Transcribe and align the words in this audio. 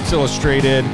Sports 0.00 0.12
Illustrated. 0.12 0.84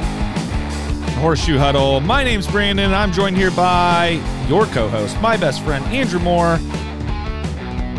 Horseshoe 1.19 1.57
Huddle. 1.57 2.01
My 2.01 2.25
name's 2.25 2.45
Brandon. 2.45 2.93
I'm 2.93 3.13
joined 3.13 3.37
here 3.37 3.51
by 3.51 4.21
your 4.49 4.65
co 4.65 4.89
host, 4.89 5.19
my 5.21 5.37
best 5.37 5.63
friend, 5.63 5.85
Andrew 5.85 6.19
Moore. 6.19 6.57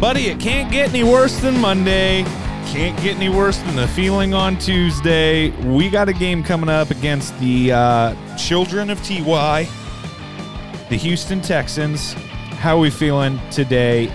Buddy, 0.00 0.26
it 0.26 0.38
can't 0.38 0.70
get 0.70 0.90
any 0.90 1.04
worse 1.04 1.40
than 1.40 1.58
Monday. 1.60 2.24
Can't 2.66 2.94
get 3.02 3.16
any 3.16 3.30
worse 3.30 3.56
than 3.58 3.74
the 3.74 3.88
feeling 3.88 4.34
on 4.34 4.58
Tuesday. 4.58 5.48
We 5.66 5.88
got 5.88 6.10
a 6.10 6.12
game 6.12 6.42
coming 6.42 6.68
up 6.68 6.90
against 6.90 7.38
the 7.40 7.72
uh, 7.72 8.36
children 8.36 8.90
of 8.90 9.02
TY, 9.02 9.66
the 10.90 10.96
Houston 10.96 11.40
Texans. 11.40 12.12
How 12.60 12.76
are 12.76 12.80
we 12.80 12.90
feeling 12.90 13.40
today? 13.50 14.12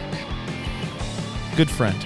Good 1.56 1.72
friend. 1.72 1.98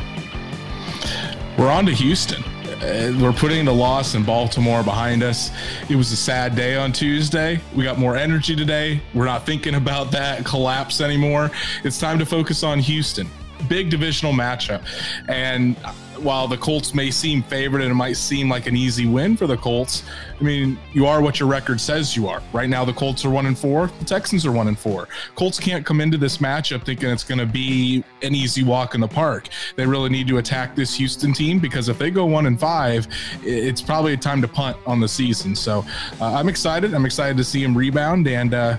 We're 1.58 1.72
on 1.72 1.86
to 1.88 1.94
Houston. 1.94 2.47
Uh, 2.88 3.12
we're 3.22 3.34
putting 3.34 3.66
the 3.66 3.74
loss 3.74 4.16
in 4.16 4.24
Baltimore 4.24 4.82
behind 4.82 5.22
us. 5.22 5.52
It 5.90 5.98
was 5.98 6.10
a 6.14 6.16
sad 6.16 6.56
day 6.56 6.78
on 6.78 6.94
Tuesday. 6.94 7.60
We 7.76 7.84
got 7.84 8.00
more 8.00 8.16
energy 8.16 8.56
today. 8.56 9.02
We're 9.14 9.26
not 9.26 9.46
thinking 9.46 9.76
about 9.76 10.10
that 10.12 10.46
collapse 10.46 11.02
anymore. 11.02 11.52
It's 11.84 12.00
time 12.00 12.18
to 12.18 12.26
focus 12.26 12.64
on 12.64 12.80
Houston. 12.80 13.30
Big 13.68 13.90
divisional 13.90 14.32
matchup. 14.32 14.84
And 15.28 15.76
while 16.20 16.48
the 16.48 16.58
Colts 16.58 16.94
may 16.94 17.12
seem 17.12 17.44
favored 17.44 17.82
and 17.82 17.92
it 17.92 17.96
might 17.96 18.18
seem 18.18 18.50
like 18.50 18.68
an 18.68 18.76
easy 18.76 19.06
win 19.06 19.38
for 19.38 19.48
the 19.48 19.58
Colts, 19.58 20.04
I 20.40 20.44
mean, 20.44 20.78
you 20.94 21.06
are 21.06 21.22
what 21.22 21.40
your 21.40 21.50
record 21.50 21.80
says 21.80 22.16
you 22.16 22.28
are. 22.28 22.42
Right 22.54 22.70
now, 22.70 22.86
the 22.86 22.94
Colts 22.94 23.26
are 23.26 23.30
one 23.30 23.46
and 23.46 23.58
four. 23.58 23.88
The 24.00 24.06
Texans 24.06 24.46
are 24.46 24.52
one 24.52 24.68
and 24.68 24.78
four. 24.78 25.08
Colts 25.36 25.60
can't 25.60 25.86
come 25.86 26.02
into 26.02 26.18
this 26.18 26.38
matchup 26.38 26.86
thinking 26.86 27.10
it's 27.10 27.24
going 27.24 27.40
to 27.40 27.46
be 27.46 28.04
an 28.22 28.36
easy 28.36 28.64
walk 28.64 28.96
in 28.96 29.02
the 29.02 29.08
park. 29.08 29.50
They 29.76 29.86
really 29.86 30.10
need 30.10 30.28
to 30.28 30.38
attack 30.38 30.76
this 30.76 30.96
Houston 30.96 31.34
team 31.34 31.60
because 31.60 31.90
if 31.90 31.98
they 31.98 32.12
go 32.12 32.26
one 32.26 32.46
and 32.46 32.60
five, 32.60 33.08
it's 33.44 33.82
probably 33.82 34.14
a 34.14 34.18
time 34.18 34.42
to 34.42 34.48
punt 34.48 34.78
on 34.86 35.00
the 35.00 35.08
season. 35.08 35.56
So 35.56 35.86
uh, 36.22 36.34
I'm 36.34 36.50
excited. 36.50 36.94
I'm 36.94 37.06
excited 37.06 37.38
to 37.38 37.44
see 37.44 37.64
him 37.64 37.78
rebound 37.78 38.28
and 38.28 38.54
uh, 38.54 38.78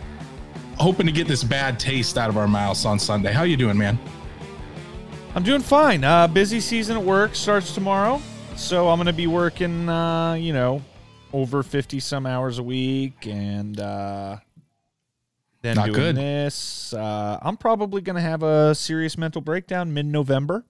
hoping 0.77 1.07
to 1.07 1.13
get 1.13 1.27
this 1.27 1.43
bad 1.43 1.79
taste 1.79 2.19
out 2.19 2.31
of 2.31 2.37
our 2.37 2.49
mouths 2.49 2.85
on 2.85 2.99
Sunday. 2.99 3.33
How 3.33 3.43
you 3.43 3.57
doing, 3.57 3.77
man? 3.77 3.99
I'm 5.39 5.45
doing 5.45 5.61
fine. 5.61 6.03
Uh, 6.03 6.27
busy 6.27 6.59
season 6.59 6.97
at 6.97 7.03
work 7.05 7.37
starts 7.37 7.73
tomorrow, 7.73 8.21
so 8.57 8.89
I'm 8.89 8.97
going 8.97 9.07
to 9.07 9.13
be 9.13 9.29
working, 9.29 9.89
uh, 9.89 10.33
you 10.33 10.53
know, 10.53 10.83
over 11.33 11.63
50 11.63 12.01
some 12.01 12.27
hours 12.27 12.59
a 12.59 12.63
week, 12.65 13.25
and 13.25 13.79
uh, 13.79 14.39
then 15.63 15.77
Not 15.77 15.87
doing 15.87 15.95
good. 15.97 16.17
this. 16.17 16.93
Uh, 16.93 17.39
I'm 17.41 17.57
probably 17.57 18.03
going 18.03 18.17
to 18.17 18.21
have 18.21 18.43
a 18.43 18.75
serious 18.75 19.17
mental 19.17 19.41
breakdown 19.41 19.95
mid 19.95 20.07
November 20.07 20.65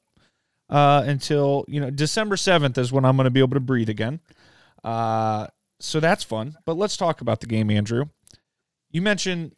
uh, 0.69 1.03
until 1.07 1.65
you 1.67 1.81
know 1.81 1.89
December 1.89 2.37
7th 2.37 2.77
is 2.77 2.93
when 2.93 3.07
I'm 3.07 3.17
going 3.17 3.25
to 3.25 3.31
be 3.31 3.41
able 3.41 3.55
to 3.55 3.61
breathe 3.61 3.89
again. 3.89 4.21
Uh, 4.85 5.47
so 5.81 5.99
that's 5.99 6.25
fun. 6.25 6.59
But 6.67 6.77
let's 6.77 6.99
talk 6.99 7.23
about 7.23 7.41
the 7.41 7.47
game, 7.47 7.71
Andrew. 7.71 8.11
You 8.91 9.01
mentioned 9.01 9.53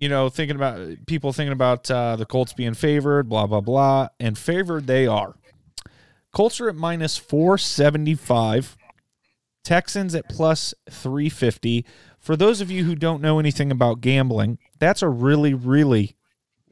you 0.00 0.08
know, 0.08 0.30
thinking 0.30 0.56
about 0.56 1.06
people 1.06 1.32
thinking 1.32 1.52
about 1.52 1.88
uh, 1.90 2.16
the 2.16 2.24
Colts 2.24 2.54
being 2.54 2.74
favored, 2.74 3.28
blah 3.28 3.46
blah 3.46 3.60
blah, 3.60 4.08
and 4.18 4.36
favored 4.36 4.86
they 4.86 5.06
are. 5.06 5.34
Colts 6.32 6.60
are 6.60 6.70
at 6.70 6.74
minus 6.74 7.16
four 7.16 7.58
seventy 7.58 8.14
five. 8.14 8.76
Texans 9.62 10.14
at 10.14 10.28
plus 10.28 10.74
three 10.90 11.28
fifty. 11.28 11.84
For 12.18 12.34
those 12.34 12.62
of 12.62 12.70
you 12.70 12.84
who 12.84 12.96
don't 12.96 13.22
know 13.22 13.38
anything 13.38 13.70
about 13.70 14.00
gambling, 14.00 14.58
that's 14.78 15.02
a 15.02 15.08
really 15.08 15.52
really 15.52 16.16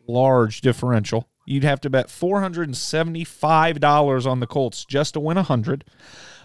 large 0.08 0.62
differential. 0.62 1.28
You'd 1.46 1.64
have 1.64 1.82
to 1.82 1.90
bet 1.90 2.10
four 2.10 2.40
hundred 2.40 2.68
and 2.68 2.76
seventy 2.76 3.24
five 3.24 3.78
dollars 3.78 4.26
on 4.26 4.40
the 4.40 4.46
Colts 4.46 4.86
just 4.86 5.14
to 5.14 5.20
win 5.20 5.36
a 5.36 5.42
hundred. 5.42 5.84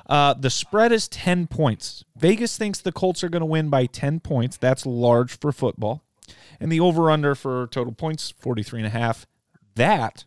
Uh, 0.05 0.33
the 0.33 0.49
spread 0.49 0.91
is 0.91 1.07
10 1.07 1.47
points. 1.47 2.03
Vegas 2.17 2.57
thinks 2.57 2.81
the 2.81 2.91
Colts 2.91 3.23
are 3.23 3.29
going 3.29 3.39
to 3.39 3.45
win 3.45 3.69
by 3.69 3.85
10 3.85 4.19
points. 4.19 4.57
That's 4.57 4.85
large 4.85 5.39
for 5.39 5.53
football. 5.53 6.03
And 6.59 6.71
the 6.71 6.79
over 6.79 7.11
under 7.11 7.35
for 7.35 7.67
total 7.67 7.93
points, 7.93 8.33
43 8.39 8.81
and 8.81 8.87
a 8.87 8.91
half. 8.91 9.25
That 9.75 10.25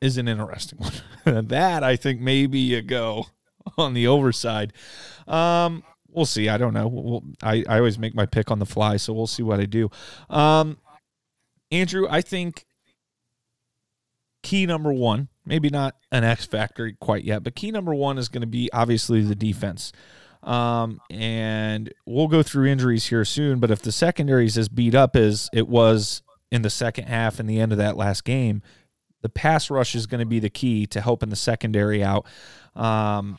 is 0.00 0.18
an 0.18 0.28
interesting 0.28 0.78
one. 1.24 1.46
that 1.48 1.82
I 1.82 1.96
think 1.96 2.20
maybe 2.20 2.58
you 2.58 2.82
go 2.82 3.26
on 3.76 3.94
the 3.94 4.06
overside. 4.06 4.72
Um, 5.26 5.82
we'll 6.10 6.26
see. 6.26 6.48
I 6.48 6.58
don't 6.58 6.74
know. 6.74 6.88
We'll, 6.88 7.24
I, 7.42 7.64
I 7.68 7.78
always 7.78 7.98
make 7.98 8.14
my 8.14 8.26
pick 8.26 8.50
on 8.50 8.58
the 8.58 8.66
fly, 8.66 8.96
so 8.96 9.12
we'll 9.12 9.26
see 9.26 9.42
what 9.42 9.60
I 9.60 9.66
do. 9.66 9.90
Um, 10.28 10.78
Andrew, 11.70 12.06
I 12.08 12.20
think 12.20 12.64
key 14.42 14.66
number 14.66 14.92
one, 14.92 15.28
maybe 15.44 15.68
not 15.68 15.96
an 16.10 16.24
X 16.24 16.46
factor 16.46 16.92
quite 17.00 17.24
yet, 17.24 17.42
but 17.42 17.54
key 17.54 17.70
number 17.70 17.94
one 17.94 18.18
is 18.18 18.28
going 18.28 18.40
to 18.40 18.46
be 18.46 18.70
obviously 18.72 19.22
the 19.22 19.34
defense. 19.34 19.92
Um, 20.42 21.00
and 21.10 21.92
we'll 22.06 22.28
go 22.28 22.42
through 22.42 22.66
injuries 22.66 23.06
here 23.06 23.24
soon. 23.24 23.60
But 23.60 23.70
if 23.70 23.82
the 23.82 23.92
secondary 23.92 24.46
is 24.46 24.56
as 24.56 24.68
beat 24.68 24.94
up 24.94 25.16
as 25.16 25.50
it 25.52 25.68
was 25.68 26.22
in 26.50 26.62
the 26.62 26.70
second 26.70 27.04
half 27.04 27.38
and 27.38 27.48
the 27.48 27.60
end 27.60 27.72
of 27.72 27.78
that 27.78 27.96
last 27.96 28.24
game, 28.24 28.62
the 29.22 29.28
pass 29.28 29.70
rush 29.70 29.94
is 29.94 30.06
going 30.06 30.20
to 30.20 30.26
be 30.26 30.38
the 30.38 30.50
key 30.50 30.86
to 30.86 31.00
helping 31.00 31.28
the 31.28 31.36
secondary 31.36 32.02
out. 32.02 32.26
Um, 32.74 33.38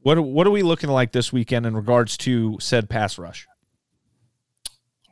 what 0.00 0.18
what 0.18 0.46
are 0.46 0.50
we 0.50 0.62
looking 0.62 0.90
like 0.90 1.12
this 1.12 1.32
weekend 1.32 1.64
in 1.64 1.76
regards 1.76 2.16
to 2.18 2.58
said 2.60 2.90
pass 2.90 3.18
rush? 3.18 3.46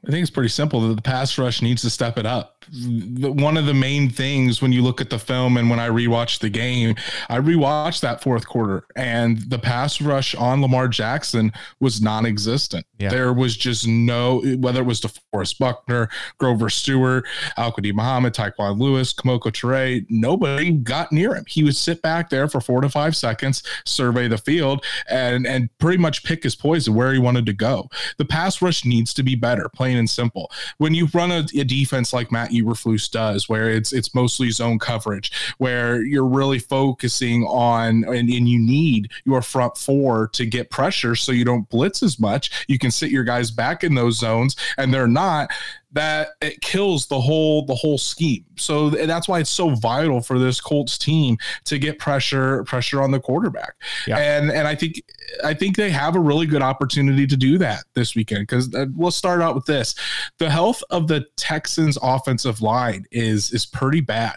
I 0.06 0.10
think 0.10 0.22
it's 0.22 0.30
pretty 0.30 0.48
simple. 0.48 0.80
That 0.80 0.96
the 0.96 1.02
pass 1.02 1.38
rush 1.38 1.62
needs 1.62 1.82
to 1.82 1.90
step 1.90 2.18
it 2.18 2.26
up. 2.26 2.59
One 2.72 3.56
of 3.56 3.66
the 3.66 3.74
main 3.74 4.10
things 4.10 4.62
when 4.62 4.72
you 4.72 4.82
look 4.82 5.00
at 5.00 5.10
the 5.10 5.18
film 5.18 5.56
and 5.56 5.70
when 5.70 5.78
I 5.78 5.88
rewatched 5.88 6.40
the 6.40 6.50
game, 6.50 6.96
I 7.28 7.38
rewatched 7.38 8.00
that 8.00 8.22
fourth 8.22 8.46
quarter 8.46 8.84
and 8.96 9.38
the 9.50 9.58
pass 9.58 10.00
rush 10.00 10.34
on 10.34 10.62
Lamar 10.62 10.88
Jackson 10.88 11.52
was 11.80 12.00
non 12.00 12.26
existent. 12.26 12.86
Yeah. 12.98 13.10
There 13.10 13.32
was 13.32 13.56
just 13.56 13.86
no, 13.86 14.40
whether 14.58 14.80
it 14.80 14.86
was 14.86 15.00
DeForest 15.00 15.58
Buckner, 15.58 16.08
Grover 16.38 16.70
Stewart, 16.70 17.24
Al-Quadin 17.56 17.94
Muhammad, 17.94 18.34
Tyquan 18.34 18.78
Lewis, 18.78 19.12
Kemoko 19.12 19.50
Turay, 19.50 20.04
nobody 20.08 20.72
got 20.72 21.12
near 21.12 21.34
him. 21.34 21.44
He 21.48 21.64
would 21.64 21.76
sit 21.76 22.02
back 22.02 22.30
there 22.30 22.48
for 22.48 22.60
four 22.60 22.80
to 22.80 22.88
five 22.88 23.16
seconds, 23.16 23.62
survey 23.84 24.28
the 24.28 24.38
field, 24.38 24.84
and, 25.08 25.46
and 25.46 25.70
pretty 25.78 25.98
much 25.98 26.24
pick 26.24 26.42
his 26.42 26.54
poison 26.54 26.94
where 26.94 27.12
he 27.12 27.18
wanted 27.18 27.46
to 27.46 27.52
go. 27.52 27.88
The 28.18 28.24
pass 28.24 28.60
rush 28.60 28.84
needs 28.84 29.14
to 29.14 29.22
be 29.22 29.34
better. 29.34 29.68
Plain 29.68 29.96
and 29.96 30.08
simple. 30.08 30.50
When 30.78 30.94
you 30.94 31.08
run 31.14 31.30
a, 31.30 31.46
a, 31.54 31.64
defense 31.64 32.12
like 32.12 32.32
Matt 32.32 32.52
Eberflus 32.62 33.10
does, 33.10 33.48
where 33.48 33.70
it's 33.70 33.92
it's 33.92 34.14
mostly 34.14 34.50
zone 34.50 34.78
coverage, 34.78 35.32
where 35.58 36.02
you're 36.02 36.26
really 36.26 36.58
focusing 36.58 37.44
on 37.44 38.04
and, 38.04 38.28
and 38.28 38.48
you 38.48 38.58
need 38.58 39.10
your 39.24 39.42
front 39.42 39.76
four 39.76 40.28
to 40.28 40.46
get 40.46 40.70
pressure 40.70 41.14
so 41.14 41.32
you 41.32 41.44
don't 41.44 41.68
blitz 41.68 42.02
as 42.02 42.18
much. 42.18 42.64
You 42.68 42.78
can 42.78 42.90
sit 42.90 43.10
your 43.10 43.24
guys 43.24 43.50
back 43.50 43.84
in 43.84 43.94
those 43.94 44.18
zones, 44.18 44.56
and 44.78 44.92
they're 44.92 45.06
not 45.06 45.50
that 45.92 46.28
it 46.40 46.60
kills 46.60 47.06
the 47.06 47.20
whole 47.20 47.64
the 47.66 47.74
whole 47.74 47.98
scheme. 47.98 48.44
So 48.56 48.90
that's 48.90 49.28
why 49.28 49.40
it's 49.40 49.50
so 49.50 49.70
vital 49.70 50.20
for 50.20 50.38
this 50.38 50.60
Colts 50.60 50.96
team 50.96 51.36
to 51.64 51.78
get 51.78 51.98
pressure 51.98 52.64
pressure 52.64 53.02
on 53.02 53.10
the 53.10 53.20
quarterback. 53.20 53.74
Yeah. 54.06 54.18
And 54.18 54.50
and 54.50 54.68
I 54.68 54.74
think 54.74 55.02
I 55.44 55.54
think 55.54 55.76
they 55.76 55.90
have 55.90 56.16
a 56.16 56.20
really 56.20 56.46
good 56.46 56.62
opportunity 56.62 57.26
to 57.26 57.36
do 57.36 57.58
that 57.58 57.84
this 57.94 58.14
weekend 58.14 58.42
because 58.42 58.72
uh, 58.74 58.86
we'll 58.94 59.10
start 59.10 59.42
out 59.42 59.54
with 59.54 59.66
this. 59.66 59.94
The 60.38 60.50
health 60.50 60.82
of 60.90 61.08
the 61.08 61.26
Texans 61.36 61.98
offensive 62.02 62.62
line 62.62 63.06
is 63.10 63.52
is 63.52 63.66
pretty 63.66 64.00
bad. 64.00 64.36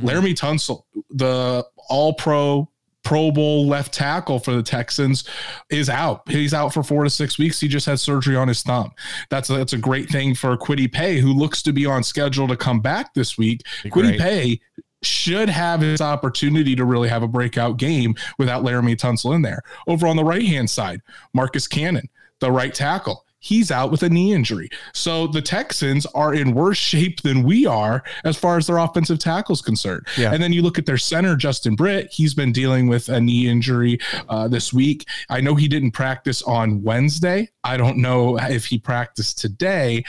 Mm-hmm. 0.00 0.08
Laremy 0.08 0.34
Tunsil, 0.34 0.84
the 1.10 1.66
all 1.88 2.14
pro 2.14 2.68
Pro 3.04 3.30
Bowl 3.30 3.66
left 3.66 3.92
tackle 3.92 4.38
for 4.38 4.54
the 4.54 4.62
Texans 4.62 5.24
is 5.70 5.88
out. 5.88 6.22
He's 6.28 6.54
out 6.54 6.72
for 6.72 6.82
four 6.82 7.04
to 7.04 7.10
six 7.10 7.38
weeks. 7.38 7.60
He 7.60 7.68
just 7.68 7.86
had 7.86 7.98
surgery 7.98 8.36
on 8.36 8.48
his 8.48 8.62
thumb. 8.62 8.92
That's 9.30 9.50
a, 9.50 9.54
that's 9.54 9.72
a 9.72 9.78
great 9.78 10.08
thing 10.08 10.34
for 10.34 10.56
Kwity 10.56 10.90
Paye, 10.90 11.18
who 11.18 11.32
looks 11.32 11.62
to 11.62 11.72
be 11.72 11.86
on 11.86 12.02
schedule 12.02 12.48
to 12.48 12.56
come 12.56 12.80
back 12.80 13.14
this 13.14 13.36
week. 13.36 13.62
Kwity 13.84 14.18
Paye 14.18 14.60
should 15.02 15.48
have 15.48 15.80
his 15.80 16.00
opportunity 16.00 16.76
to 16.76 16.84
really 16.84 17.08
have 17.08 17.22
a 17.22 17.28
breakout 17.28 17.76
game 17.76 18.14
without 18.38 18.62
Laremy 18.62 18.96
Tunsil 18.96 19.34
in 19.34 19.42
there. 19.42 19.62
Over 19.88 20.06
on 20.06 20.16
the 20.16 20.24
right 20.24 20.44
hand 20.44 20.70
side, 20.70 21.00
Marcus 21.34 21.66
Cannon, 21.66 22.08
the 22.38 22.52
right 22.52 22.74
tackle 22.74 23.24
he's 23.42 23.72
out 23.72 23.90
with 23.90 24.04
a 24.04 24.08
knee 24.08 24.32
injury. 24.32 24.70
So 24.94 25.26
the 25.26 25.42
Texans 25.42 26.06
are 26.06 26.32
in 26.32 26.54
worse 26.54 26.78
shape 26.92 27.20
than 27.22 27.42
we 27.42 27.66
are 27.66 28.02
as 28.24 28.36
far 28.36 28.56
as 28.56 28.66
their 28.68 28.78
offensive 28.78 29.18
tackles 29.18 29.60
concerned. 29.60 30.06
Yeah. 30.16 30.32
And 30.32 30.42
then 30.42 30.52
you 30.52 30.62
look 30.62 30.78
at 30.78 30.86
their 30.86 30.96
center, 30.96 31.36
Justin 31.36 31.74
Britt. 31.74 32.10
He's 32.10 32.34
been 32.34 32.52
dealing 32.52 32.86
with 32.86 33.08
a 33.08 33.20
knee 33.20 33.48
injury 33.48 33.98
uh, 34.28 34.48
this 34.48 34.72
week. 34.72 35.06
I 35.28 35.40
know 35.40 35.56
he 35.56 35.68
didn't 35.68 35.90
practice 35.90 36.42
on 36.42 36.82
Wednesday. 36.82 37.50
I 37.64 37.76
don't 37.76 37.98
know 37.98 38.38
if 38.38 38.64
he 38.64 38.78
practiced 38.78 39.38
today, 39.38 40.04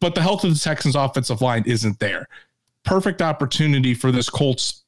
but 0.00 0.14
the 0.14 0.22
health 0.22 0.44
of 0.44 0.54
the 0.54 0.60
Texans' 0.60 0.94
offensive 0.94 1.42
line 1.42 1.64
isn't 1.66 1.98
there. 1.98 2.28
Perfect 2.84 3.20
opportunity 3.20 3.92
for 3.92 4.12
this 4.12 4.30
Colts 4.30 4.84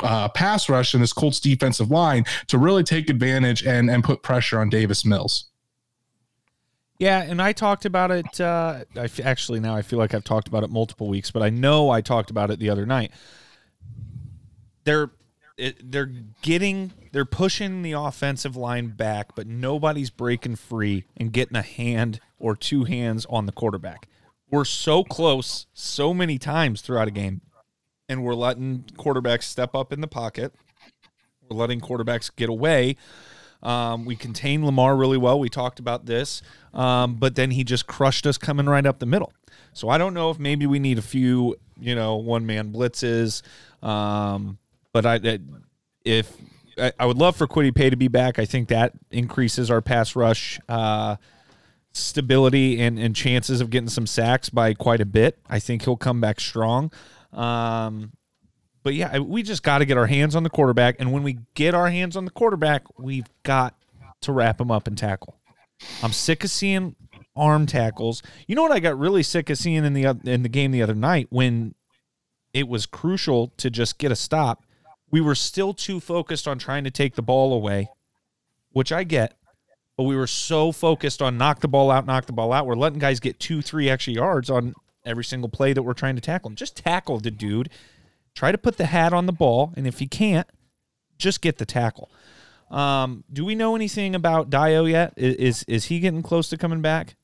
uh, 0.00 0.28
pass 0.28 0.68
rush 0.68 0.94
and 0.94 1.02
this 1.02 1.12
Colts 1.12 1.40
defensive 1.40 1.90
line 1.90 2.24
to 2.46 2.58
really 2.58 2.84
take 2.84 3.10
advantage 3.10 3.64
and, 3.64 3.90
and 3.90 4.04
put 4.04 4.22
pressure 4.22 4.60
on 4.60 4.68
Davis 4.68 5.04
Mills. 5.04 5.50
Yeah, 6.98 7.22
and 7.22 7.42
I 7.42 7.52
talked 7.52 7.84
about 7.84 8.10
it. 8.10 8.40
Uh, 8.40 8.84
I 8.96 9.04
f- 9.04 9.20
actually 9.20 9.60
now 9.60 9.74
I 9.74 9.82
feel 9.82 9.98
like 9.98 10.14
I've 10.14 10.24
talked 10.24 10.46
about 10.48 10.62
it 10.62 10.70
multiple 10.70 11.08
weeks, 11.08 11.30
but 11.30 11.42
I 11.42 11.50
know 11.50 11.90
I 11.90 12.00
talked 12.00 12.30
about 12.30 12.50
it 12.50 12.58
the 12.58 12.70
other 12.70 12.86
night. 12.86 13.10
They're 14.84 15.10
they're 15.82 16.10
getting 16.42 16.92
they're 17.12 17.24
pushing 17.24 17.82
the 17.82 17.92
offensive 17.92 18.56
line 18.56 18.88
back, 18.88 19.34
but 19.34 19.46
nobody's 19.46 20.10
breaking 20.10 20.56
free 20.56 21.04
and 21.16 21.32
getting 21.32 21.56
a 21.56 21.62
hand 21.62 22.20
or 22.38 22.56
two 22.56 22.84
hands 22.84 23.26
on 23.28 23.46
the 23.46 23.52
quarterback. 23.52 24.08
We're 24.50 24.64
so 24.64 25.02
close 25.04 25.66
so 25.72 26.14
many 26.14 26.38
times 26.38 26.80
throughout 26.80 27.08
a 27.08 27.12
game, 27.12 27.40
and 28.08 28.22
we're 28.22 28.34
letting 28.34 28.84
quarterbacks 28.96 29.44
step 29.44 29.74
up 29.74 29.92
in 29.92 30.00
the 30.00 30.06
pocket. 30.08 30.54
We're 31.48 31.56
letting 31.56 31.80
quarterbacks 31.80 32.30
get 32.34 32.48
away. 32.48 32.96
Um, 33.64 34.04
we 34.04 34.14
contained 34.14 34.64
Lamar 34.64 34.94
really 34.94 35.16
well. 35.16 35.40
We 35.40 35.48
talked 35.48 35.78
about 35.78 36.06
this, 36.06 36.42
um, 36.74 37.14
but 37.14 37.34
then 37.34 37.50
he 37.50 37.64
just 37.64 37.86
crushed 37.86 38.26
us 38.26 38.36
coming 38.36 38.66
right 38.66 38.84
up 38.84 38.98
the 38.98 39.06
middle. 39.06 39.32
So 39.72 39.88
I 39.88 39.98
don't 39.98 40.14
know 40.14 40.30
if 40.30 40.38
maybe 40.38 40.66
we 40.66 40.78
need 40.78 40.98
a 40.98 41.02
few, 41.02 41.56
you 41.80 41.94
know, 41.94 42.16
one 42.16 42.46
man 42.46 42.72
blitzes. 42.72 43.42
Um, 43.82 44.58
but 44.92 45.06
I, 45.06 45.38
if 46.04 46.36
I, 46.78 46.92
I 46.98 47.06
would 47.06 47.18
love 47.18 47.36
for 47.36 47.46
Kwity 47.46 47.74
Paye 47.74 47.90
to 47.90 47.96
be 47.96 48.08
back, 48.08 48.38
I 48.38 48.44
think 48.44 48.68
that 48.68 48.92
increases 49.10 49.70
our 49.70 49.80
pass 49.80 50.14
rush 50.14 50.60
uh, 50.68 51.16
stability 51.92 52.80
and, 52.80 52.98
and 52.98 53.16
chances 53.16 53.60
of 53.60 53.70
getting 53.70 53.88
some 53.88 54.06
sacks 54.06 54.48
by 54.48 54.74
quite 54.74 55.00
a 55.00 55.06
bit. 55.06 55.38
I 55.48 55.58
think 55.58 55.84
he'll 55.84 55.96
come 55.96 56.20
back 56.20 56.40
strong. 56.40 56.92
Um, 57.32 58.12
but 58.84 58.94
yeah, 58.94 59.18
we 59.18 59.42
just 59.42 59.62
got 59.62 59.78
to 59.78 59.86
get 59.86 59.96
our 59.96 60.06
hands 60.06 60.36
on 60.36 60.42
the 60.42 60.50
quarterback, 60.50 60.96
and 61.00 61.10
when 61.10 61.22
we 61.22 61.38
get 61.54 61.74
our 61.74 61.90
hands 61.90 62.16
on 62.16 62.26
the 62.26 62.30
quarterback, 62.30 62.82
we've 62.98 63.26
got 63.42 63.74
to 64.20 64.32
wrap 64.32 64.60
him 64.60 64.70
up 64.70 64.86
and 64.86 64.96
tackle. 64.96 65.34
I'm 66.02 66.12
sick 66.12 66.44
of 66.44 66.50
seeing 66.50 66.94
arm 67.34 67.66
tackles. 67.66 68.22
You 68.46 68.54
know 68.54 68.62
what 68.62 68.72
I 68.72 68.80
got 68.80 68.98
really 68.98 69.22
sick 69.22 69.48
of 69.50 69.58
seeing 69.58 69.84
in 69.84 69.94
the 69.94 70.04
in 70.24 70.42
the 70.42 70.48
game 70.48 70.70
the 70.70 70.82
other 70.82 70.94
night 70.94 71.26
when 71.30 71.74
it 72.52 72.68
was 72.68 72.86
crucial 72.86 73.48
to 73.56 73.70
just 73.70 73.98
get 73.98 74.12
a 74.12 74.16
stop. 74.16 74.62
We 75.10 75.20
were 75.20 75.34
still 75.34 75.72
too 75.72 75.98
focused 75.98 76.46
on 76.46 76.58
trying 76.58 76.84
to 76.84 76.90
take 76.90 77.14
the 77.14 77.22
ball 77.22 77.54
away, 77.54 77.88
which 78.70 78.92
I 78.92 79.04
get, 79.04 79.34
but 79.96 80.04
we 80.04 80.14
were 80.14 80.26
so 80.26 80.72
focused 80.72 81.22
on 81.22 81.38
knock 81.38 81.60
the 81.60 81.68
ball 81.68 81.90
out, 81.90 82.06
knock 82.06 82.26
the 82.26 82.32
ball 82.32 82.52
out. 82.52 82.66
We're 82.66 82.74
letting 82.74 82.98
guys 82.98 83.18
get 83.18 83.40
two, 83.40 83.62
three 83.62 83.88
extra 83.88 84.12
yards 84.12 84.50
on 84.50 84.74
every 85.06 85.24
single 85.24 85.48
play 85.48 85.72
that 85.72 85.82
we're 85.82 85.94
trying 85.94 86.16
to 86.16 86.20
tackle. 86.20 86.50
Just 86.50 86.76
tackle 86.76 87.18
the 87.18 87.30
dude 87.30 87.70
Try 88.34 88.52
to 88.52 88.58
put 88.58 88.76
the 88.76 88.86
hat 88.86 89.12
on 89.12 89.26
the 89.26 89.32
ball, 89.32 89.72
and 89.76 89.86
if 89.86 90.00
you 90.00 90.08
can't, 90.08 90.46
just 91.18 91.40
get 91.40 91.58
the 91.58 91.66
tackle. 91.66 92.10
Um, 92.70 93.24
do 93.32 93.44
we 93.44 93.54
know 93.54 93.76
anything 93.76 94.14
about 94.14 94.50
Dayo 94.50 94.90
yet? 94.90 95.14
Is, 95.16 95.34
is, 95.36 95.64
is 95.68 95.84
he 95.84 96.00
getting 96.00 96.22
close 96.22 96.48
to 96.48 96.56
coming 96.56 96.80
back? 96.80 97.14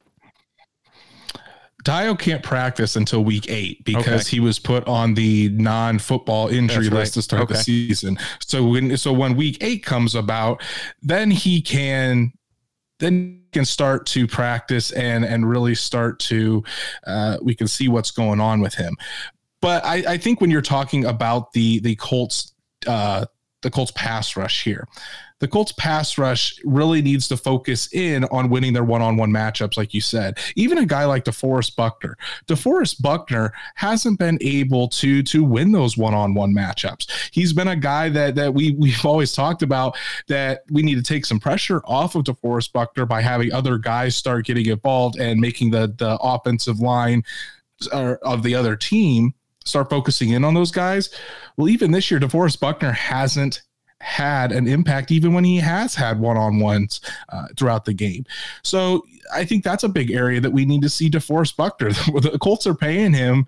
Dayo 1.85 2.19
can't 2.19 2.43
practice 2.43 2.97
until 2.97 3.25
week 3.25 3.47
eight 3.49 3.85
because 3.85 4.27
okay. 4.27 4.37
he 4.37 4.41
was 4.41 4.59
put 4.59 4.87
on 4.87 5.15
the 5.15 5.49
non-football 5.51 6.49
injury 6.49 6.91
list 6.91 7.15
to 7.15 7.23
start 7.23 7.43
okay. 7.45 7.55
the 7.55 7.61
season. 7.61 8.19
So 8.41 8.67
when 8.67 8.97
so 8.97 9.13
when 9.13 9.35
week 9.35 9.59
eight 9.63 9.85
comes 9.85 10.15
about, 10.15 10.63
then 11.01 11.31
he 11.31 11.63
can 11.63 12.33
then 12.99 13.45
can 13.53 13.65
start 13.65 14.05
to 14.07 14.27
practice 14.27 14.93
and 14.93 15.25
and 15.25 15.49
really 15.49 15.75
start 15.75 16.19
to 16.21 16.63
uh, 17.07 17.39
we 17.43 17.55
can 17.55 17.67
see 17.67 17.89
what's 17.89 18.11
going 18.11 18.41
on 18.41 18.61
with 18.61 18.75
him. 18.75 18.95
But 19.61 19.85
I, 19.85 19.97
I 20.09 20.17
think 20.19 20.41
when 20.41 20.51
you're 20.51 20.63
talking 20.63 21.05
about 21.05 21.53
the 21.53 21.81
the 21.81 21.97
Colts 21.97 22.55
uh, 22.87 23.27
the 23.63 23.71
Colts 23.71 23.93
pass 23.95 24.37
rush 24.37 24.65
here. 24.65 24.87
The 25.41 25.49
Colts 25.49 25.73
pass 25.73 26.19
rush 26.19 26.61
really 26.65 27.01
needs 27.01 27.27
to 27.29 27.37
focus 27.37 27.91
in 27.95 28.25
on 28.25 28.51
winning 28.51 28.75
their 28.75 28.85
one-on-one 28.85 29.31
matchups, 29.31 29.79
like 29.79 29.95
you 29.95 30.03
said. 30.03 30.39
Even 30.55 30.77
a 30.77 30.85
guy 30.85 31.07
like 31.07 31.25
DeForest 31.25 31.77
Buckner, 31.77 32.17
DeForest 32.47 33.01
Buckner 33.01 33.55
hasn't 33.75 34.19
been 34.19 34.39
able 34.43 34.89
to 34.89 35.23
to 35.23 35.43
win 35.43 35.73
those 35.73 35.97
one-on-one 35.97 36.55
matchups. 36.55 37.31
He's 37.33 37.55
been 37.55 37.69
a 37.69 37.77
guy 37.77 38.11
that 38.11 38.35
that 38.35 38.53
we 38.53 38.73
we've 38.79 39.05
always 39.05 39.33
talked 39.33 39.63
about 39.63 39.97
that 40.29 40.63
we 40.71 40.83
need 40.83 40.97
to 40.97 41.03
take 41.03 41.25
some 41.25 41.41
pressure 41.41 41.81
off 41.87 42.15
of 42.15 42.25
DeForest 42.25 42.73
Buckner 42.73 43.07
by 43.07 43.23
having 43.23 43.53
other 43.53 43.79
guys 43.79 44.17
start 44.17 44.45
getting 44.45 44.67
involved 44.67 45.19
and 45.19 45.41
making 45.41 45.71
the 45.71 45.95
the 45.97 46.19
offensive 46.21 46.81
line 46.81 47.23
uh, 47.93 48.17
of 48.23 48.43
the 48.43 48.55
other 48.55 48.77
team 48.77 49.33
start 49.71 49.91
focusing 49.91 50.31
in 50.31 50.45
on 50.45 50.55
those 50.55 50.71
guys. 50.71 51.11
Well, 51.57 51.69
even 51.69 51.91
this 51.91 52.11
year, 52.11 52.21
DeForest 52.21 52.61
Buckner 52.61 52.93
hasn't 52.93 53.63
had 54.01 54.51
an 54.51 54.67
impact 54.67 55.11
even 55.11 55.35
when 55.35 55.45
he 55.45 55.59
has 55.59 55.95
had 55.95 56.19
one-on-ones 56.19 57.01
uh, 57.29 57.49
throughout 57.57 57.85
the 57.85 57.93
game. 57.93 58.25
So 58.63 59.05
I 59.33 59.45
think 59.45 59.63
that's 59.63 59.85
a 59.85 59.89
big 59.89 60.11
area 60.11 60.41
that 60.41 60.51
we 60.51 60.65
need 60.65 60.83
to 60.83 60.89
see 60.89 61.11
DeForest 61.11 61.57
Buckner. 61.57 61.93
the 62.21 62.39
Colts 62.41 62.67
are 62.67 62.75
paying 62.75 63.13
him 63.13 63.47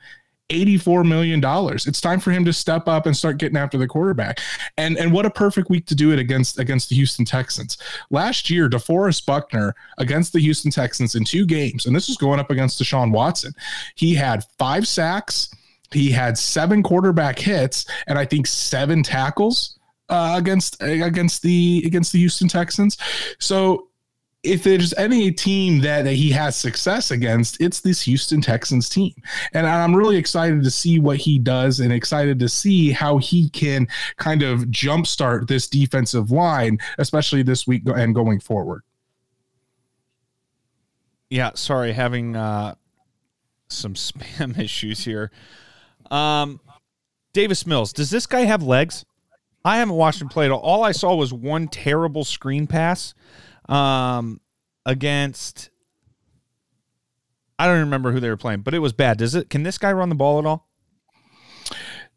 $84 0.53 1.07
million. 1.09 1.41
It's 1.75 2.01
time 2.01 2.21
for 2.21 2.31
him 2.31 2.45
to 2.45 2.53
step 2.53 2.87
up 2.87 3.07
and 3.07 3.17
start 3.17 3.39
getting 3.39 3.57
after 3.57 3.79
the 3.79 3.89
quarterback. 3.89 4.41
And 4.77 4.99
and 4.99 5.13
what 5.13 5.25
a 5.25 5.31
perfect 5.31 5.71
week 5.71 5.87
to 5.87 5.95
do 5.95 6.13
it 6.13 6.19
against 6.19 6.59
against 6.59 6.91
the 6.91 6.97
Houston 6.97 7.25
Texans. 7.25 7.79
Last 8.11 8.51
year, 8.51 8.69
DeForest 8.69 9.25
Buckner 9.25 9.75
against 9.99 10.33
the 10.33 10.41
Houston 10.41 10.71
Texans 10.71 11.15
in 11.15 11.25
two 11.25 11.47
games, 11.47 11.87
and 11.87 11.97
this 11.97 12.09
was 12.09 12.17
going 12.17 12.39
up 12.39 12.51
against 12.51 12.83
Deshaun 12.83 13.13
Watson. 13.13 13.55
He 13.95 14.15
had 14.15 14.45
five 14.59 14.87
sacks 14.87 15.55
he 15.95 16.11
had 16.11 16.37
seven 16.39 16.83
quarterback 16.83 17.39
hits 17.39 17.87
and 18.07 18.19
I 18.19 18.25
think 18.25 18.47
seven 18.47 19.03
tackles 19.03 19.79
uh, 20.09 20.35
against 20.37 20.77
against 20.83 21.43
the 21.43 21.83
against 21.87 22.13
the 22.13 22.19
Houston 22.19 22.49
Texans. 22.49 22.97
So 23.39 23.89
if 24.43 24.65
there's 24.65 24.93
any 24.95 25.31
team 25.31 25.81
that, 25.81 26.03
that 26.03 26.15
he 26.15 26.31
has 26.31 26.57
success 26.57 27.13
against, 27.13 27.61
it's 27.61 27.81
this 27.81 28.03
Houston 28.03 28.41
Texans 28.41 28.89
team. 28.89 29.15
And 29.53 29.67
I'm 29.67 29.95
really 29.95 30.17
excited 30.17 30.65
to 30.65 30.71
see 30.71 30.99
what 30.99 31.19
he 31.19 31.39
does 31.39 31.79
and 31.79 31.93
excited 31.93 32.41
to 32.41 32.49
see 32.49 32.91
how 32.91 33.19
he 33.19 33.51
can 33.51 33.87
kind 34.17 34.43
of 34.43 34.63
jumpstart 34.63 35.47
this 35.47 35.69
defensive 35.69 36.33
line, 36.33 36.79
especially 36.99 37.45
this 37.45 37.69
week 37.69 37.83
and 37.87 38.15
going 38.15 38.41
forward. 38.41 38.83
Yeah, 41.31 41.53
sorry, 41.55 41.93
having 41.93 42.35
uh, 42.35 42.75
some 43.69 43.95
spam 43.95 44.59
issues 44.59 45.05
here. 45.05 45.31
Um, 46.13 46.61
Davis 47.33 47.67
Mills, 47.67 47.93
does 47.93 48.11
this 48.11 48.27
guy 48.27 48.41
have 48.41 48.63
legs? 48.63 49.05
I 49.65 49.79
haven't 49.79 49.95
watched 49.95 50.21
him 50.21 50.29
play 50.29 50.45
at 50.45 50.51
all. 50.51 50.61
All 50.61 50.85
I 50.85 50.93
saw 50.93 51.15
was 51.15 51.33
one 51.33 51.69
terrible 51.69 52.25
screen 52.25 52.67
pass 52.67 53.15
um, 53.69 54.41
against. 54.85 55.71
I 57.59 57.67
don't 57.67 57.81
remember 57.81 58.13
who 58.13 58.21
they 58.21 58.29
were 58.29 58.37
playing, 58.37 58.61
but 58.61 58.75
it 58.75 58.81
was 58.81 58.93
bad. 58.93 59.19
Does 59.19 59.35
it? 59.35 59.49
Can 59.49 59.63
this 59.63 59.79
guy 59.79 59.93
run 59.93 60.09
the 60.09 60.15
ball 60.15 60.39
at 60.39 60.47
all? 60.47 60.69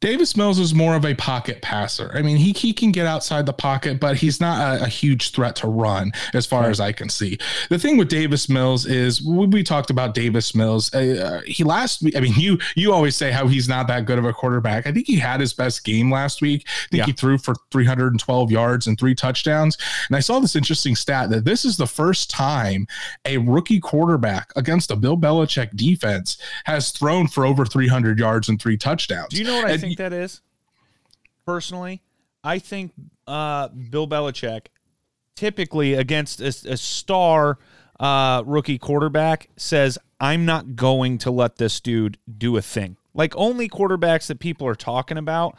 Davis 0.05 0.37
Mills 0.37 0.59
is 0.59 0.75
more 0.75 0.95
of 0.95 1.03
a 1.03 1.15
pocket 1.15 1.63
passer. 1.63 2.11
I 2.13 2.21
mean, 2.21 2.37
he, 2.37 2.51
he 2.51 2.73
can 2.73 2.91
get 2.91 3.07
outside 3.07 3.47
the 3.47 3.53
pocket, 3.53 3.99
but 3.99 4.17
he's 4.17 4.39
not 4.39 4.79
a, 4.79 4.83
a 4.83 4.87
huge 4.87 5.31
threat 5.31 5.55
to 5.55 5.67
run 5.67 6.11
as 6.35 6.45
far 6.45 6.61
right. 6.61 6.69
as 6.69 6.79
I 6.79 6.91
can 6.91 7.09
see. 7.09 7.39
The 7.71 7.79
thing 7.79 7.97
with 7.97 8.07
Davis 8.07 8.47
Mills 8.47 8.85
is 8.85 9.23
we, 9.23 9.47
we 9.47 9.63
talked 9.63 9.89
about 9.89 10.13
Davis 10.13 10.53
Mills. 10.53 10.93
Uh, 10.93 11.41
he 11.47 11.63
last 11.63 12.03
week, 12.03 12.15
I 12.15 12.19
mean, 12.19 12.35
you 12.35 12.59
you 12.75 12.93
always 12.93 13.15
say 13.15 13.31
how 13.31 13.47
he's 13.47 13.67
not 13.67 13.87
that 13.87 14.05
good 14.05 14.19
of 14.19 14.25
a 14.25 14.31
quarterback. 14.31 14.85
I 14.85 14.91
think 14.91 15.07
he 15.07 15.15
had 15.15 15.39
his 15.39 15.53
best 15.53 15.83
game 15.83 16.11
last 16.11 16.39
week. 16.39 16.67
I 16.67 16.87
think 16.91 16.99
yeah. 16.99 17.05
he 17.07 17.11
threw 17.11 17.39
for 17.39 17.55
312 17.71 18.51
yards 18.51 18.85
and 18.85 18.99
three 18.99 19.15
touchdowns. 19.15 19.75
And 20.07 20.15
I 20.15 20.19
saw 20.19 20.39
this 20.39 20.55
interesting 20.55 20.95
stat 20.95 21.31
that 21.31 21.45
this 21.45 21.65
is 21.65 21.77
the 21.77 21.87
first 21.87 22.29
time 22.29 22.85
a 23.25 23.39
rookie 23.39 23.79
quarterback 23.79 24.51
against 24.55 24.91
a 24.91 24.95
Bill 24.95 25.17
Belichick 25.17 25.75
defense 25.75 26.37
has 26.65 26.91
thrown 26.91 27.27
for 27.27 27.43
over 27.43 27.65
300 27.65 28.19
yards 28.19 28.49
and 28.49 28.61
three 28.61 28.77
touchdowns. 28.77 29.29
Do 29.29 29.37
you 29.37 29.45
know 29.45 29.55
what 29.55 29.65
I 29.65 29.77
think 29.77 29.94
that 29.97 30.13
is? 30.13 30.41
Personally, 31.45 32.01
I 32.43 32.59
think 32.59 32.93
uh, 33.27 33.69
Bill 33.69 34.07
Belichick 34.07 34.67
typically 35.35 35.93
against 35.93 36.39
a, 36.41 36.47
a 36.47 36.77
star 36.77 37.59
uh, 37.99 38.43
rookie 38.45 38.77
quarterback 38.77 39.49
says, 39.57 39.97
I'm 40.19 40.45
not 40.45 40.75
going 40.75 41.17
to 41.19 41.31
let 41.31 41.57
this 41.57 41.79
dude 41.79 42.17
do 42.37 42.57
a 42.57 42.61
thing. 42.61 42.97
Like 43.13 43.35
only 43.35 43.69
quarterbacks 43.69 44.27
that 44.27 44.39
people 44.39 44.67
are 44.67 44.75
talking 44.75 45.17
about. 45.17 45.57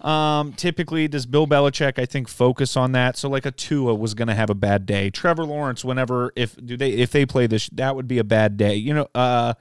Um, 0.00 0.54
typically, 0.54 1.08
does 1.08 1.26
Bill 1.26 1.46
Belichick, 1.46 1.98
I 1.98 2.06
think, 2.06 2.28
focus 2.28 2.76
on 2.76 2.92
that? 2.92 3.18
So, 3.18 3.28
like 3.28 3.44
a 3.44 3.50
Tua 3.50 3.94
was 3.94 4.14
going 4.14 4.28
to 4.28 4.34
have 4.34 4.48
a 4.48 4.54
bad 4.54 4.86
day. 4.86 5.10
Trevor 5.10 5.44
Lawrence, 5.44 5.84
whenever 5.84 6.32
if 6.36 6.56
do 6.56 6.76
they 6.78 6.92
if 6.92 7.10
they 7.10 7.26
play 7.26 7.46
this, 7.46 7.68
that 7.70 7.94
would 7.96 8.08
be 8.08 8.18
a 8.18 8.24
bad 8.24 8.56
day. 8.56 8.76
You 8.76 8.94
know, 8.94 9.08
uh, 9.14 9.54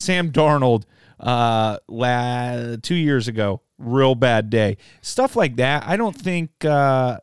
Sam 0.00 0.32
Darnold, 0.32 0.82
uh, 1.24 1.78
la- 1.88 2.76
two 2.82 2.94
years 2.94 3.26
ago, 3.26 3.62
real 3.78 4.14
bad 4.14 4.50
day. 4.50 4.76
Stuff 5.00 5.34
like 5.34 5.56
that. 5.56 5.84
I 5.86 5.96
don't 5.96 6.14
think. 6.14 6.64
Uh, 6.64 7.18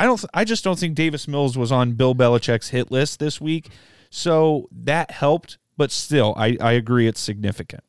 I 0.00 0.06
don't. 0.06 0.24
I 0.34 0.44
just 0.44 0.64
don't 0.64 0.78
think 0.78 0.96
Davis 0.96 1.28
Mills 1.28 1.56
was 1.56 1.70
on 1.70 1.92
Bill 1.92 2.14
Belichick's 2.14 2.70
hit 2.70 2.90
list 2.90 3.20
this 3.20 3.40
week, 3.40 3.68
so 4.10 4.68
that 4.72 5.12
helped. 5.12 5.58
But 5.76 5.90
still, 5.90 6.34
I, 6.36 6.56
I 6.60 6.72
agree 6.72 7.06
it's 7.06 7.20
significant. 7.20 7.84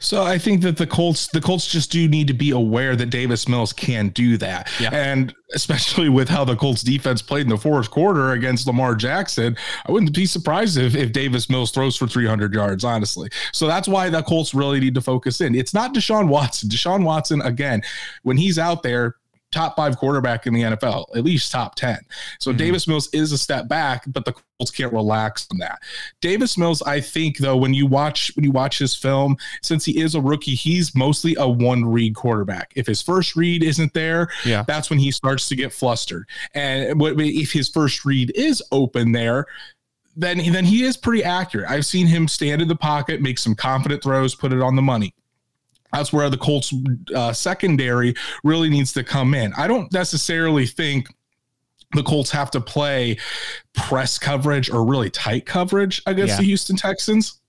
So 0.00 0.22
I 0.22 0.38
think 0.38 0.62
that 0.62 0.76
the 0.76 0.86
Colts, 0.86 1.26
the 1.26 1.40
Colts 1.40 1.66
just 1.66 1.90
do 1.90 2.08
need 2.08 2.28
to 2.28 2.34
be 2.34 2.50
aware 2.52 2.94
that 2.94 3.06
Davis 3.06 3.48
Mills 3.48 3.72
can 3.72 4.10
do 4.10 4.36
that. 4.38 4.70
Yeah. 4.80 4.90
And 4.92 5.34
especially 5.54 6.08
with 6.08 6.28
how 6.28 6.44
the 6.44 6.54
Colts 6.54 6.82
defense 6.82 7.20
played 7.20 7.42
in 7.42 7.48
the 7.48 7.56
fourth 7.56 7.90
quarter 7.90 8.30
against 8.30 8.66
Lamar 8.66 8.94
Jackson, 8.94 9.56
I 9.86 9.92
wouldn't 9.92 10.14
be 10.14 10.26
surprised 10.26 10.78
if, 10.78 10.94
if 10.94 11.10
Davis 11.10 11.50
Mills 11.50 11.72
throws 11.72 11.96
for 11.96 12.06
300 12.06 12.54
yards, 12.54 12.84
honestly. 12.84 13.28
So 13.52 13.66
that's 13.66 13.88
why 13.88 14.08
the 14.08 14.22
Colts 14.22 14.54
really 14.54 14.78
need 14.78 14.94
to 14.94 15.00
focus 15.00 15.40
in. 15.40 15.54
It's 15.54 15.74
not 15.74 15.94
Deshaun 15.94 16.28
Watson. 16.28 16.68
Deshaun 16.68 17.02
Watson, 17.02 17.42
again, 17.42 17.82
when 18.22 18.36
he's 18.36 18.58
out 18.58 18.82
there, 18.84 19.16
top 19.50 19.76
five 19.76 19.96
quarterback 19.96 20.46
in 20.46 20.52
the 20.52 20.62
NFL, 20.62 21.06
at 21.16 21.24
least 21.24 21.50
top 21.50 21.74
10. 21.74 21.98
So 22.38 22.50
mm-hmm. 22.50 22.58
Davis 22.58 22.86
Mills 22.86 23.08
is 23.12 23.32
a 23.32 23.38
step 23.38 23.68
back, 23.68 24.04
but 24.06 24.24
the 24.24 24.32
Colts 24.32 24.70
can't 24.70 24.92
relax 24.92 25.46
on 25.50 25.58
that. 25.58 25.80
Davis 26.20 26.58
Mills, 26.58 26.82
I 26.82 27.00
think 27.00 27.38
though, 27.38 27.56
when 27.56 27.72
you 27.72 27.86
watch 27.86 28.32
when 28.34 28.44
you 28.44 28.52
watch 28.52 28.78
his 28.78 28.94
film, 28.94 29.36
since 29.62 29.84
he 29.84 30.00
is 30.00 30.14
a 30.14 30.20
rookie, 30.20 30.54
he's 30.54 30.94
mostly 30.94 31.36
a 31.38 31.48
one 31.48 31.84
read 31.84 32.14
quarterback. 32.14 32.72
If 32.76 32.86
his 32.86 33.00
first 33.00 33.36
read 33.36 33.62
isn't 33.62 33.94
there, 33.94 34.28
yeah. 34.44 34.64
that's 34.66 34.90
when 34.90 34.98
he 34.98 35.10
starts 35.10 35.48
to 35.48 35.56
get 35.56 35.72
flustered. 35.72 36.28
And 36.54 37.00
if 37.00 37.52
his 37.52 37.68
first 37.68 38.04
read 38.04 38.32
is 38.34 38.62
open 38.72 39.12
there, 39.12 39.46
then 40.16 40.38
then 40.52 40.64
he 40.64 40.82
is 40.82 40.96
pretty 40.96 41.24
accurate. 41.24 41.70
I've 41.70 41.86
seen 41.86 42.06
him 42.06 42.28
stand 42.28 42.60
in 42.60 42.68
the 42.68 42.76
pocket, 42.76 43.22
make 43.22 43.38
some 43.38 43.54
confident 43.54 44.02
throws, 44.02 44.34
put 44.34 44.52
it 44.52 44.60
on 44.60 44.76
the 44.76 44.82
money. 44.82 45.14
That's 45.92 46.12
where 46.12 46.28
the 46.30 46.36
Colts 46.36 46.72
uh, 47.14 47.32
secondary 47.32 48.14
really 48.44 48.68
needs 48.68 48.92
to 48.94 49.04
come 49.04 49.34
in. 49.34 49.52
I 49.56 49.66
don't 49.66 49.90
necessarily 49.92 50.66
think 50.66 51.08
the 51.94 52.02
Colts 52.02 52.30
have 52.30 52.50
to 52.52 52.60
play 52.60 53.16
press 53.74 54.18
coverage 54.18 54.70
or 54.70 54.84
really 54.84 55.10
tight 55.10 55.46
coverage 55.46 56.02
against 56.06 56.32
yeah. 56.32 56.38
the 56.38 56.44
Houston 56.44 56.76
Texans. 56.76 57.40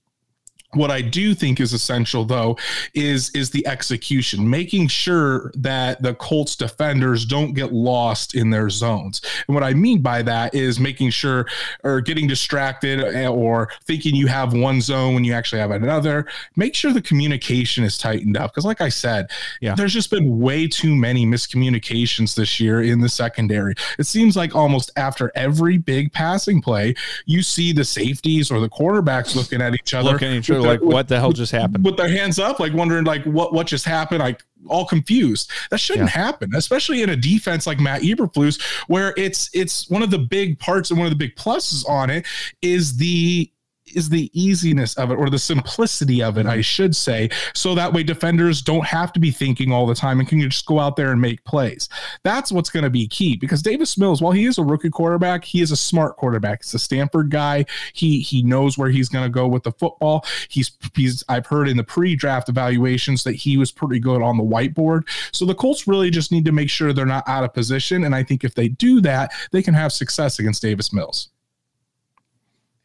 What 0.74 0.92
I 0.92 1.02
do 1.02 1.34
think 1.34 1.60
is 1.60 1.74
essential 1.74 2.26
though 2.26 2.56
is 2.94 3.32
is 3.32 3.50
the 3.50 3.66
execution, 3.66 4.48
making 4.48 4.88
sure 4.90 5.52
that 5.56 6.00
the 6.04 6.14
Colts 6.14 6.56
defenders 6.56 7.26
don't 7.26 7.54
get 7.54 7.74
lost 7.74 8.36
in 8.36 8.52
their 8.52 8.70
zones. 8.70 9.20
And 9.48 9.56
what 9.56 9.64
I 9.64 9.74
mean 9.74 10.04
by 10.04 10.22
that 10.22 10.54
is 10.54 10.80
making 10.80 11.10
sure 11.10 11.48
or 11.84 12.02
getting 12.02 12.28
distracted 12.28 13.00
eh, 13.00 13.28
or 13.28 13.72
thinking 13.86 14.14
you 14.14 14.28
have 14.28 14.54
one 14.54 14.80
zone 14.80 15.16
when 15.16 15.24
you 15.24 15.34
actually 15.34 15.60
have 15.60 15.72
another. 15.72 16.28
Make 16.56 16.76
sure 16.76 16.94
the 16.94 17.02
communication 17.02 17.84
is 17.84 17.98
tightened 17.98 18.38
up 18.38 18.52
because 18.52 18.66
like 18.66 18.82
I 18.82 18.90
said, 18.90 19.32
yeah. 19.62 19.74
there's 19.74 19.94
just 19.94 20.12
been 20.12 20.40
way 20.40 20.68
too 20.68 20.96
many 20.96 21.26
miscommunications 21.26 22.36
this 22.36 22.60
year 22.60 22.84
in 22.84 23.02
the 23.02 23.10
secondary. 23.10 23.74
It 23.98 24.06
seems 24.06 24.38
like 24.38 24.54
almost 24.54 24.92
after 24.98 25.32
every 25.34 25.80
big 25.80 26.14
passing 26.14 26.62
play, 26.62 26.94
you 27.26 27.42
see 27.42 27.74
the 27.74 27.86
safeties 27.86 28.52
or 28.52 28.60
the 28.60 28.70
quarterbacks 28.70 29.36
looking 29.36 29.64
at 29.64 29.74
each 29.74 29.96
other. 29.96 30.12
Looking 30.12 30.28
at 30.28 30.36
each 30.36 30.52
other 30.52 30.59
like 30.64 30.82
what 30.82 31.08
the 31.08 31.20
hell 31.20 31.32
just 31.32 31.52
happened 31.52 31.84
with 31.84 31.98
their 31.98 32.10
hands 32.10 32.40
up 32.40 32.60
like 32.60 32.74
wondering 32.74 33.04
like 33.04 33.24
what 33.26 33.54
what 33.54 33.68
just 33.68 33.86
happened 33.86 34.20
like 34.20 34.44
all 34.68 34.86
confused 34.86 35.50
that 35.72 35.80
shouldn't 35.80 36.10
yeah. 36.10 36.26
happen 36.26 36.54
especially 36.56 37.02
in 37.02 37.10
a 37.10 37.16
defense 37.16 37.66
like 37.66 37.80
matt 37.80 38.02
eberflus 38.02 38.62
where 38.88 39.14
it's 39.18 39.50
it's 39.54 39.90
one 39.90 40.04
of 40.04 40.12
the 40.12 40.20
big 40.20 40.60
parts 40.60 40.90
and 40.90 41.00
one 41.00 41.06
of 41.06 41.12
the 41.12 41.18
big 41.18 41.36
pluses 41.36 41.88
on 41.88 42.10
it 42.10 42.26
is 42.62 42.98
the 42.98 43.52
is 43.96 44.10
the 44.10 44.30
easiness 44.34 44.96
of 44.96 45.12
it 45.12 45.16
or 45.16 45.30
the 45.30 45.40
simplicity 45.40 46.22
of 46.22 46.38
it, 46.38 46.46
I 46.46 46.62
should 46.62 46.96
say. 46.96 47.30
So 47.54 47.76
that 47.76 47.94
way 47.94 48.04
defenders 48.04 48.62
don't 48.62 48.86
have 48.86 49.14
to 49.14 49.20
be 49.20 49.32
thinking 49.32 49.72
all 49.72 49.86
the 49.86 49.96
time 49.96 50.20
and 50.20 50.28
can 50.28 50.42
just 50.42 50.66
go 50.66 50.80
out 50.80 50.96
there 50.96 51.12
and 51.12 51.22
make 51.22 51.44
plays. 51.44 51.90
That's 52.24 52.52
what's 52.52 52.70
going 52.70 52.84
to 52.84 52.90
be 52.90 53.08
key 53.08 53.36
because 53.36 53.62
Davis 53.62 53.98
Mills, 53.98 54.22
while 54.22 54.32
he 54.32 54.46
is 54.46 54.58
a 54.58 54.64
rookie 54.64 54.90
quarterback, 54.90 55.44
he 55.44 55.62
is 55.62 55.72
a 55.72 55.78
smart 55.78 56.18
quarterback. 56.18 56.64
He's 56.64 56.74
a 56.74 56.80
Stanford 56.80 57.30
guy. 57.30 57.66
He 57.94 58.20
he 58.20 58.44
knows 58.44 58.78
where 58.78 58.90
he's 58.90 59.10
going 59.10 59.26
to 59.26 59.30
go 59.30 59.48
with 59.48 59.64
the 59.64 59.72
football. 59.72 60.26
He's 60.50 60.72
he's 60.96 61.24
I've 61.30 61.46
heard 61.46 61.68
in 61.68 61.78
the 61.78 61.84
pre-draft 61.84 62.50
evaluations 62.50 63.24
that 63.24 63.36
he 63.36 63.58
was 63.58 63.72
pretty 63.72 64.00
good 64.00 64.22
on 64.22 64.38
the 64.38 64.44
whiteboard. 64.44 65.08
So 65.32 65.46
the 65.46 65.56
Colts 65.56 65.88
really 65.88 66.10
just 66.10 66.32
need 66.32 66.46
to 66.46 66.52
make 66.52 66.70
sure 66.70 66.94
they're 66.94 67.06
not 67.06 67.28
out 67.28 67.44
of 67.44 67.54
position 67.54 68.04
and 68.04 68.16
I 68.16 68.24
think 68.24 68.44
if 68.44 68.56
they 68.56 68.68
do 68.68 69.02
that, 69.02 69.32
they 69.52 69.62
can 69.62 69.74
have 69.74 69.92
success 69.94 70.40
against 70.40 70.62
Davis 70.62 70.94
Mills. 70.94 71.30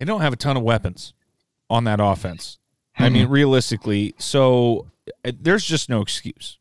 They 0.04 0.08
don't 0.12 0.20
have 0.20 0.34
a 0.34 0.37
ton 0.37 0.58
of 0.58 0.62
weapons 0.62 1.14
on 1.70 1.84
that 1.84 1.99
offense. 1.99 2.58
Mm-hmm. 2.96 3.04
I 3.04 3.08
mean, 3.08 3.28
realistically, 3.28 4.14
so 4.18 4.88
uh, 5.25 5.32
there's 5.40 5.64
just 5.64 5.88
no 5.88 6.02
excuse. 6.02 6.58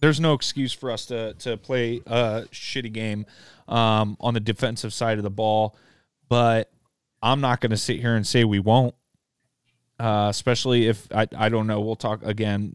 There's 0.00 0.18
no 0.18 0.34
excuse 0.34 0.72
for 0.72 0.90
us 0.90 1.06
to 1.06 1.34
to 1.34 1.56
play 1.56 2.00
a 2.04 2.46
shitty 2.50 2.92
game 2.92 3.26
um, 3.68 4.16
on 4.18 4.34
the 4.34 4.40
defensive 4.40 4.92
side 4.92 5.18
of 5.18 5.22
the 5.22 5.30
ball. 5.30 5.76
But 6.28 6.68
I'm 7.22 7.40
not 7.40 7.60
going 7.60 7.70
to 7.70 7.76
sit 7.76 8.00
here 8.00 8.16
and 8.16 8.26
say 8.26 8.42
we 8.42 8.58
won't. 8.58 8.96
Uh, 10.00 10.26
especially 10.28 10.88
if 10.88 11.06
I, 11.14 11.28
I 11.36 11.50
don't 11.50 11.68
know. 11.68 11.80
We'll 11.80 11.94
talk 11.94 12.24
again. 12.24 12.74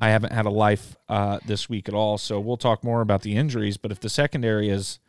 I 0.00 0.10
haven't 0.10 0.32
had 0.32 0.46
a 0.46 0.50
life 0.50 0.94
uh, 1.08 1.40
this 1.44 1.68
week 1.68 1.88
at 1.88 1.94
all, 1.94 2.18
so 2.18 2.38
we'll 2.38 2.56
talk 2.56 2.84
more 2.84 3.00
about 3.00 3.22
the 3.22 3.34
injuries. 3.34 3.76
But 3.76 3.90
if 3.90 3.98
the 3.98 4.08
secondary 4.08 4.68
is 4.68 5.00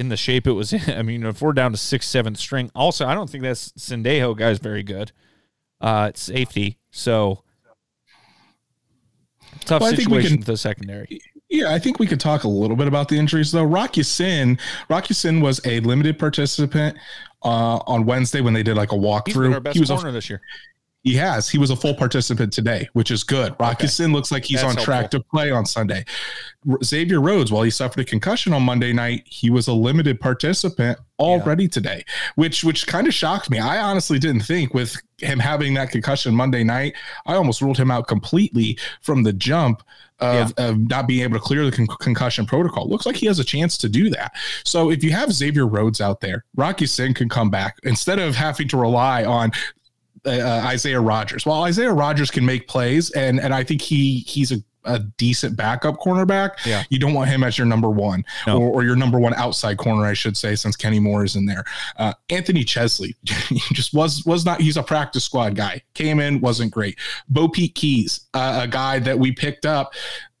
in 0.00 0.08
the 0.08 0.16
shape 0.16 0.46
it 0.46 0.52
was 0.52 0.72
in. 0.72 0.82
I 0.88 1.02
mean, 1.02 1.24
if 1.24 1.40
we're 1.42 1.52
down 1.52 1.72
to 1.72 1.78
sixth, 1.78 2.08
seventh 2.08 2.38
string, 2.38 2.70
also 2.74 3.06
I 3.06 3.14
don't 3.14 3.30
think 3.30 3.44
that 3.44 3.56
Sendejo 3.56 4.36
guy 4.36 4.50
is 4.50 4.58
very 4.58 4.82
good. 4.82 5.12
Uh, 5.80 6.06
it's 6.10 6.22
safety, 6.22 6.78
so 6.90 7.44
tough 9.64 9.82
well, 9.82 9.94
situation 9.94 10.38
with 10.38 10.46
the 10.46 10.56
secondary. 10.56 11.20
Yeah, 11.48 11.72
I 11.72 11.78
think 11.78 11.98
we 11.98 12.06
could 12.06 12.20
talk 12.20 12.44
a 12.44 12.48
little 12.48 12.76
bit 12.76 12.86
about 12.86 13.08
the 13.08 13.18
injuries 13.18 13.52
though. 13.52 13.64
Rock 13.64 13.96
Ya-Sin, 13.96 14.58
Rock 14.88 15.08
Ya-Sin 15.08 15.40
was 15.40 15.60
a 15.66 15.80
limited 15.80 16.18
participant 16.18 16.96
uh, 17.42 17.78
on 17.86 18.04
Wednesday 18.04 18.40
when 18.40 18.52
they 18.52 18.62
did 18.62 18.76
like 18.76 18.92
a 18.92 18.96
walkthrough. 18.96 19.72
he 19.72 19.80
was 19.80 19.90
corner 19.90 20.12
this 20.12 20.28
year. 20.28 20.40
He 21.02 21.14
has. 21.14 21.48
He 21.48 21.56
was 21.56 21.70
a 21.70 21.76
full 21.76 21.94
participant 21.94 22.52
today, 22.52 22.88
which 22.92 23.10
is 23.10 23.24
good. 23.24 23.56
Rock 23.58 23.80
Ya-Sin 23.80 24.06
okay. 24.06 24.12
looks 24.12 24.30
like 24.30 24.44
he's 24.44 24.60
That's 24.60 24.76
on 24.76 24.84
track 24.84 25.10
to 25.12 25.20
play 25.20 25.50
on 25.50 25.64
Sunday. 25.64 26.04
Xavier 26.84 27.22
Rhodes, 27.22 27.50
while 27.50 27.62
he 27.62 27.70
suffered 27.70 28.00
a 28.00 28.04
concussion 28.04 28.52
on 28.52 28.62
Monday 28.62 28.92
night, 28.92 29.22
he 29.24 29.48
was 29.48 29.66
a 29.66 29.72
limited 29.72 30.20
participant 30.20 30.98
already 31.18 31.64
yeah. 31.64 31.70
today, 31.70 32.04
which 32.34 32.64
which 32.64 32.86
kind 32.86 33.06
of 33.06 33.14
shocked 33.14 33.48
me. 33.48 33.58
I 33.58 33.80
honestly 33.80 34.18
didn't 34.18 34.42
think 34.42 34.74
with 34.74 34.94
him 35.16 35.38
having 35.38 35.72
that 35.74 35.90
concussion 35.90 36.34
Monday 36.34 36.64
night, 36.64 36.94
I 37.24 37.34
almost 37.34 37.62
ruled 37.62 37.78
him 37.78 37.90
out 37.90 38.06
completely 38.06 38.78
from 39.00 39.22
the 39.22 39.32
jump. 39.32 39.82
Of, 40.22 40.52
yeah. 40.58 40.68
of, 40.68 40.78
not 40.90 41.08
being 41.08 41.22
able 41.22 41.38
to 41.38 41.42
clear 41.42 41.64
the 41.64 41.72
con- 41.72 41.86
concussion 41.98 42.44
protocol. 42.44 42.86
Looks 42.86 43.06
like 43.06 43.16
he 43.16 43.24
has 43.24 43.38
a 43.38 43.44
chance 43.44 43.78
to 43.78 43.88
do 43.88 44.10
that. 44.10 44.32
So 44.64 44.90
if 44.90 45.02
you 45.02 45.12
have 45.12 45.32
Xavier 45.32 45.66
Rhodes 45.66 45.98
out 45.98 46.20
there, 46.20 46.44
Rock 46.56 46.82
Ya-Sin 46.82 47.14
can 47.14 47.30
come 47.30 47.48
back 47.48 47.78
instead 47.84 48.18
of 48.18 48.34
having 48.34 48.68
to 48.68 48.76
rely 48.76 49.24
on 49.24 49.50
uh, 50.26 50.30
uh, 50.30 50.62
Isaiah 50.66 51.00
Rogers. 51.00 51.46
Well, 51.46 51.62
Isaiah 51.62 51.92
Rogers 51.92 52.30
can 52.30 52.44
make 52.44 52.68
plays, 52.68 53.10
and 53.10 53.40
and 53.40 53.54
I 53.54 53.64
think 53.64 53.82
he 53.82 54.20
he's 54.20 54.52
a 54.52 54.62
a 54.84 54.98
decent 54.98 55.56
backup 55.56 55.98
cornerback. 55.98 56.52
Yeah. 56.64 56.84
You 56.88 56.98
don't 56.98 57.14
want 57.14 57.28
him 57.28 57.44
as 57.44 57.58
your 57.58 57.66
number 57.66 57.90
one 57.90 58.24
no. 58.46 58.58
or, 58.60 58.70
or, 58.70 58.82
your 58.82 58.96
number 58.96 59.18
one 59.18 59.34
outside 59.34 59.76
corner, 59.76 60.06
I 60.06 60.14
should 60.14 60.36
say, 60.36 60.56
since 60.56 60.74
Kenny 60.74 60.98
Moore 60.98 61.24
is 61.24 61.36
in 61.36 61.44
there. 61.44 61.64
Uh, 61.98 62.14
Anthony 62.30 62.64
Chesley 62.64 63.14
just 63.24 63.92
was 63.92 64.24
was 64.24 64.44
not 64.44 64.60
he's 64.60 64.76
a 64.76 64.82
practice 64.82 65.24
squad 65.24 65.54
guy. 65.54 65.82
Came 65.94 66.20
in, 66.20 66.40
wasn't 66.40 66.72
great. 66.72 66.98
BoPete 67.32 67.74
Keyes, 67.74 68.26
uh, 68.34 68.60
a 68.62 68.68
guy 68.68 68.98
that 69.00 69.18
we 69.18 69.32
picked 69.32 69.66
up 69.66 69.92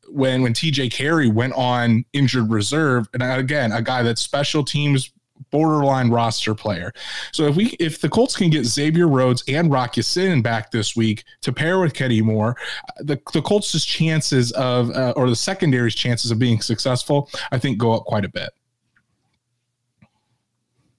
when 0.08 0.42
when 0.42 0.54
TJ 0.54 0.90
Carrie 0.90 1.28
went 1.28 1.52
on 1.54 2.04
injured 2.12 2.50
reserve. 2.50 3.08
And 3.12 3.22
again, 3.22 3.72
a 3.72 3.82
guy 3.82 4.02
that 4.02 4.18
special 4.18 4.64
teams 4.64 5.10
borderline 5.50 6.10
roster 6.10 6.54
player. 6.54 6.92
So 7.32 7.46
if 7.46 7.56
we 7.56 7.76
if 7.80 8.00
the 8.00 8.08
Colts 8.08 8.36
can 8.36 8.50
get 8.50 8.64
Xavier 8.64 9.08
Rhodes 9.08 9.42
and 9.48 9.70
Rock 9.70 9.96
Ya-Sin 9.96 10.42
back 10.42 10.70
this 10.70 10.94
week 10.94 11.24
to 11.42 11.52
pair 11.52 11.80
with 11.80 11.94
Kenny 11.94 12.20
Moore, 12.20 12.56
the 12.98 13.20
the 13.32 13.42
Colts' 13.42 13.84
chances 13.84 14.52
of 14.52 14.90
uh, 14.90 15.14
or 15.16 15.28
the 15.28 15.36
secondary's 15.36 15.94
chances 15.94 16.30
of 16.30 16.38
being 16.38 16.60
successful, 16.60 17.30
I 17.52 17.58
think, 17.58 17.78
go 17.78 17.92
up 17.92 18.04
quite 18.04 18.24
a 18.24 18.28
bit. 18.28 18.50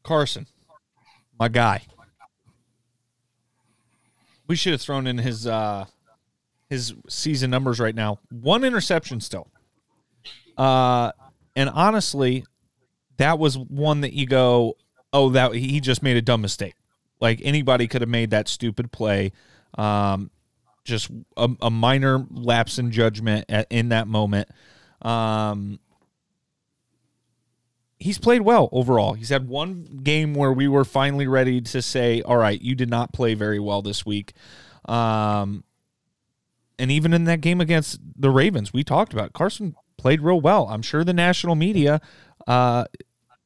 Carson, 0.04 0.48
my 1.40 1.48
guy. 1.48 1.84
We 4.48 4.56
should 4.56 4.74
have 4.74 4.82
thrown 4.82 5.08
in 5.08 5.18
his 5.18 5.48
uh 5.48 5.86
his 6.70 6.94
season 7.08 7.50
numbers 7.50 7.80
right 7.80 7.96
now. 7.96 8.20
One 8.30 8.64
interception 8.64 9.22
still. 9.22 9.48
Uh 10.58 11.12
and 11.56 11.70
honestly, 11.70 12.46
that 13.22 13.40
was 13.40 13.58
one 13.58 14.02
that 14.02 14.14
you 14.14 14.26
go, 14.26 14.78
oh, 15.14 15.30
that 15.30 15.54
he 15.54 15.80
just 15.80 16.04
made 16.04 16.18
a 16.18 16.22
dumb 16.22 16.42
mistake. 16.42 16.76
Like 17.20 17.40
anybody 17.44 17.88
could 17.88 18.02
have 18.02 18.10
made 18.10 18.32
that 18.32 18.48
stupid 18.48 18.92
play. 18.92 19.32
Um, 19.78 20.32
just 20.84 21.12
a, 21.38 21.50
a, 21.62 21.70
minor 21.70 22.26
lapse 22.32 22.80
in 22.80 22.92
judgment 22.92 23.46
at, 23.48 23.68
in 23.70 23.90
that 23.90 24.08
moment. 24.08 24.50
Um, 25.04 25.80
he's 28.00 28.18
played 28.18 28.42
well 28.42 28.68
overall. 28.72 29.14
He's 29.14 29.30
had 29.30 29.48
one 29.48 30.02
game 30.04 30.34
where 30.34 30.52
we 30.52 30.68
were 30.68 30.84
finally 30.84 31.28
ready 31.28 31.62
to 31.62 31.82
say, 31.82 32.22
all 32.24 32.38
right, 32.38 32.60
you 32.60 32.74
did 32.74 32.90
not 32.90 33.14
play 33.14 33.36
very 33.36 33.60
well 33.60 33.84
this 33.84 34.06
week. 34.06 34.34
Um, 34.86 35.64
and 36.80 36.92
even 36.92 37.14
in 37.14 37.26
that 37.26 37.42
game 37.42 37.62
against 37.62 38.00
the 38.18 38.32
Ravens, 38.32 38.74
we 38.74 38.84
talked 38.84 39.14
about. 39.14 39.34
Carson 39.34 39.76
played 39.98 40.22
real 40.22 40.42
well. 40.42 40.68
I'm 40.68 40.82
sure 40.82 41.04
the 41.04 41.14
national 41.14 41.54
media 41.54 42.02
uh, 42.48 42.86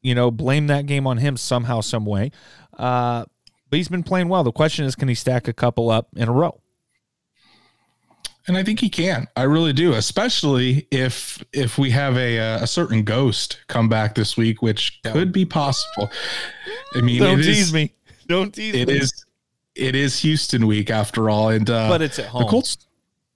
you 0.05 0.13
know, 0.13 0.29
blame 0.29 0.67
that 0.67 0.85
game 0.85 1.07
on 1.07 1.17
him 1.17 1.35
somehow, 1.35 1.81
some 1.81 2.05
way. 2.05 2.31
Uh, 2.77 3.25
but 3.69 3.77
he's 3.77 3.87
been 3.87 4.03
playing 4.03 4.29
well. 4.29 4.43
The 4.43 4.51
question 4.51 4.85
is, 4.85 4.95
can 4.95 5.07
he 5.07 5.15
stack 5.15 5.47
a 5.47 5.53
couple 5.53 5.89
up 5.89 6.09
in 6.15 6.29
a 6.29 6.31
row? 6.31 6.61
And 8.47 8.55
I 8.55 8.63
think 8.63 8.79
he 8.79 8.89
can. 8.89 9.27
I 9.35 9.43
really 9.43 9.73
do, 9.73 9.93
especially 9.93 10.87
if 10.91 11.43
if 11.51 11.79
we 11.79 11.89
have 11.89 12.15
a 12.15 12.37
a 12.37 12.67
certain 12.67 13.03
ghost 13.03 13.59
come 13.67 13.89
back 13.89 14.13
this 14.13 14.37
week, 14.37 14.61
which 14.61 15.01
could 15.03 15.31
be 15.31 15.45
possible. 15.45 16.11
I 16.93 17.01
mean, 17.01 17.19
don't 17.19 17.37
tease 17.37 17.61
is, 17.61 17.73
me. 17.73 17.91
Don't 18.27 18.53
tease 18.53 18.75
it 18.75 18.87
me. 18.87 18.93
It 18.93 19.01
is 19.01 19.25
it 19.73 19.95
is 19.95 20.19
Houston 20.19 20.67
week 20.67 20.91
after 20.91 21.27
all, 21.27 21.49
and 21.49 21.67
uh, 21.67 21.89
but 21.89 22.03
it's 22.03 22.19
at 22.19 22.27
home. 22.27 22.43
The 22.43 22.49
Colts 22.49 22.77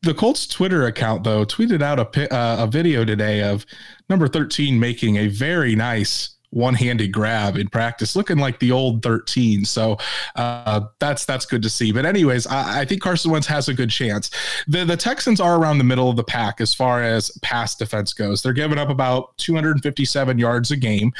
the 0.04 0.14
Colts 0.14 0.46
Twitter 0.46 0.86
account 0.86 1.24
though 1.24 1.44
tweeted 1.44 1.82
out 1.82 2.00
a 2.00 2.32
uh, 2.32 2.66
a 2.66 2.68
video 2.68 3.04
today 3.04 3.42
of 3.42 3.66
number 4.10 4.28
13 4.28 4.80
making 4.80 5.16
a 5.16 5.28
very 5.28 5.76
nice 5.76 6.36
one-handed 6.52 7.12
grab 7.12 7.58
in 7.58 7.68
practice, 7.68 8.16
looking 8.16 8.38
like 8.38 8.60
the 8.60 8.72
old 8.72 9.04
13. 9.04 9.66
So 9.66 9.98
uh, 10.36 10.82
that's 11.00 11.26
that's 11.26 11.46
good 11.46 11.62
to 11.64 11.70
see. 11.70 11.92
But 11.92 12.06
anyways, 12.06 12.48
I, 12.48 12.82
I, 12.82 12.86
think 12.86 13.02
Carson 13.02 13.32
Wentz 13.32 13.48
has 13.48 13.70
a 13.70 13.74
good 13.74 13.90
chance. 13.90 14.32
The 14.68 14.86
the 14.86 14.98
Texans 14.98 15.40
are 15.40 15.60
around 15.60 15.78
the 15.78 15.84
middle 15.84 16.10
of 16.10 16.16
the 16.16 16.24
pack 16.24 16.62
as 16.62 16.74
far 16.74 17.04
as 17.04 17.32
pass 17.42 17.76
defense 17.76 18.14
goes. 18.14 18.42
They're 18.42 18.54
giving 18.54 18.80
up 18.80 18.90
about 18.90 19.38
257 19.38 20.38
yards 20.40 20.72
a 20.72 20.78
game. 20.78 21.12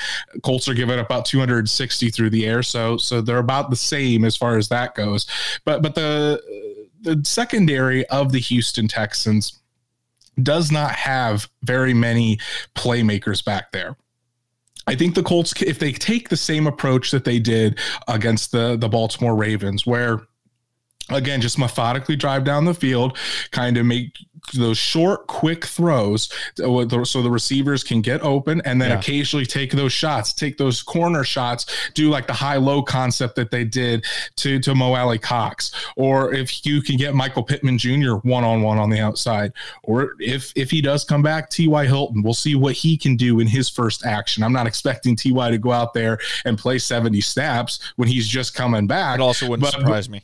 Colts 0.44 0.68
are 0.68 0.74
giving 0.74 1.00
up 1.00 1.06
about 1.06 1.26
260 1.26 2.10
through 2.10 2.30
the 2.30 2.48
air. 2.48 2.64
So 2.64 2.98
so 2.98 3.22
they're 3.22 3.38
about 3.38 3.70
the 3.70 3.76
same 3.76 4.26
as 4.26 4.36
far 4.36 4.58
as 4.58 4.70
that 4.70 4.96
goes. 4.96 5.28
But 5.66 5.82
but 5.82 5.96
the 5.96 6.42
the 7.02 7.22
secondary 7.24 8.06
of 8.08 8.32
the 8.32 8.40
Houston 8.40 8.88
Texans 8.88 9.60
does 10.42 10.72
not 10.72 10.92
have 10.92 11.50
very 11.64 11.94
many 11.94 12.40
playmakers 12.76 13.44
back 13.44 13.72
there. 13.72 13.96
I 14.90 14.96
think 14.96 15.14
the 15.14 15.22
Colts, 15.22 15.54
if 15.62 15.78
they 15.78 15.92
take 15.92 16.30
the 16.30 16.38
same 16.38 16.66
approach 16.66 17.12
that 17.12 17.24
they 17.24 17.38
did 17.38 17.78
against 18.08 18.52
the 18.52 18.76
the 18.76 18.90
Baltimore 18.90 19.36
Ravens, 19.36 19.86
where 19.86 20.22
again 21.12 21.42
just 21.42 21.58
methodically 21.58 22.16
drive 22.16 22.44
down 22.44 22.66
the 22.66 22.74
field 22.74 23.18
kind 23.52 23.78
of 23.78 23.86
make 23.86 24.18
those 24.54 24.78
short 24.78 25.28
quick 25.28 25.66
throws 25.66 26.32
uh, 26.64 27.04
so 27.04 27.22
the 27.22 27.30
receivers 27.30 27.84
can 27.84 28.02
get 28.02 28.22
open 28.22 28.62
and 28.66 28.82
then 28.82 28.90
yeah. 28.90 29.00
occasionally 29.00 29.46
take 29.46 29.72
those 29.72 29.94
shots 29.94 30.34
take 30.34 30.58
those 30.58 30.82
corner 30.82 31.24
shots 31.24 31.92
do 31.94 32.10
like 32.10 32.28
the 32.28 32.34
high 32.34 32.58
low 32.58 32.82
concept 32.82 33.36
that 33.36 33.52
they 33.52 33.64
did 33.64 34.06
to 34.36 34.60
to 34.60 34.74
Mo 34.74 34.94
Alie-Cox 34.94 35.72
or 35.96 36.34
if 36.34 36.66
you 36.66 36.82
can 36.82 36.98
get 36.98 37.14
Michael 37.14 37.44
Pittman 37.44 37.78
Jr. 37.78 38.16
one 38.24 38.44
on 38.44 38.62
one 38.62 38.78
on 38.78 38.90
the 38.90 39.00
outside 39.00 39.54
or 39.84 40.16
if 40.20 40.52
if 40.56 40.72
he 40.72 40.82
does 40.82 41.04
come 41.04 41.22
back 41.22 41.50
T.Y. 41.50 41.86
Hilton 41.86 42.22
we'll 42.22 42.34
see 42.34 42.56
what 42.56 42.74
he 42.74 42.98
can 42.98 43.16
do 43.16 43.40
in 43.40 43.48
his 43.48 43.70
first 43.70 44.06
action 44.06 44.44
I'm 44.44 44.54
not 44.54 44.68
expecting 44.68 45.16
T.Y. 45.16 45.52
to 45.52 45.58
go 45.58 45.72
out 45.72 45.94
there 45.94 46.20
and 46.46 46.58
play 46.58 46.80
70 46.80 47.22
snaps 47.22 47.80
when 47.96 48.08
he's 48.08 48.28
just 48.28 48.54
coming 48.54 48.88
back 48.88 49.20
it 49.20 49.22
also 49.22 49.48
wouldn't 49.48 49.72
but, 49.72 49.80
surprise 49.80 50.10
me 50.10 50.24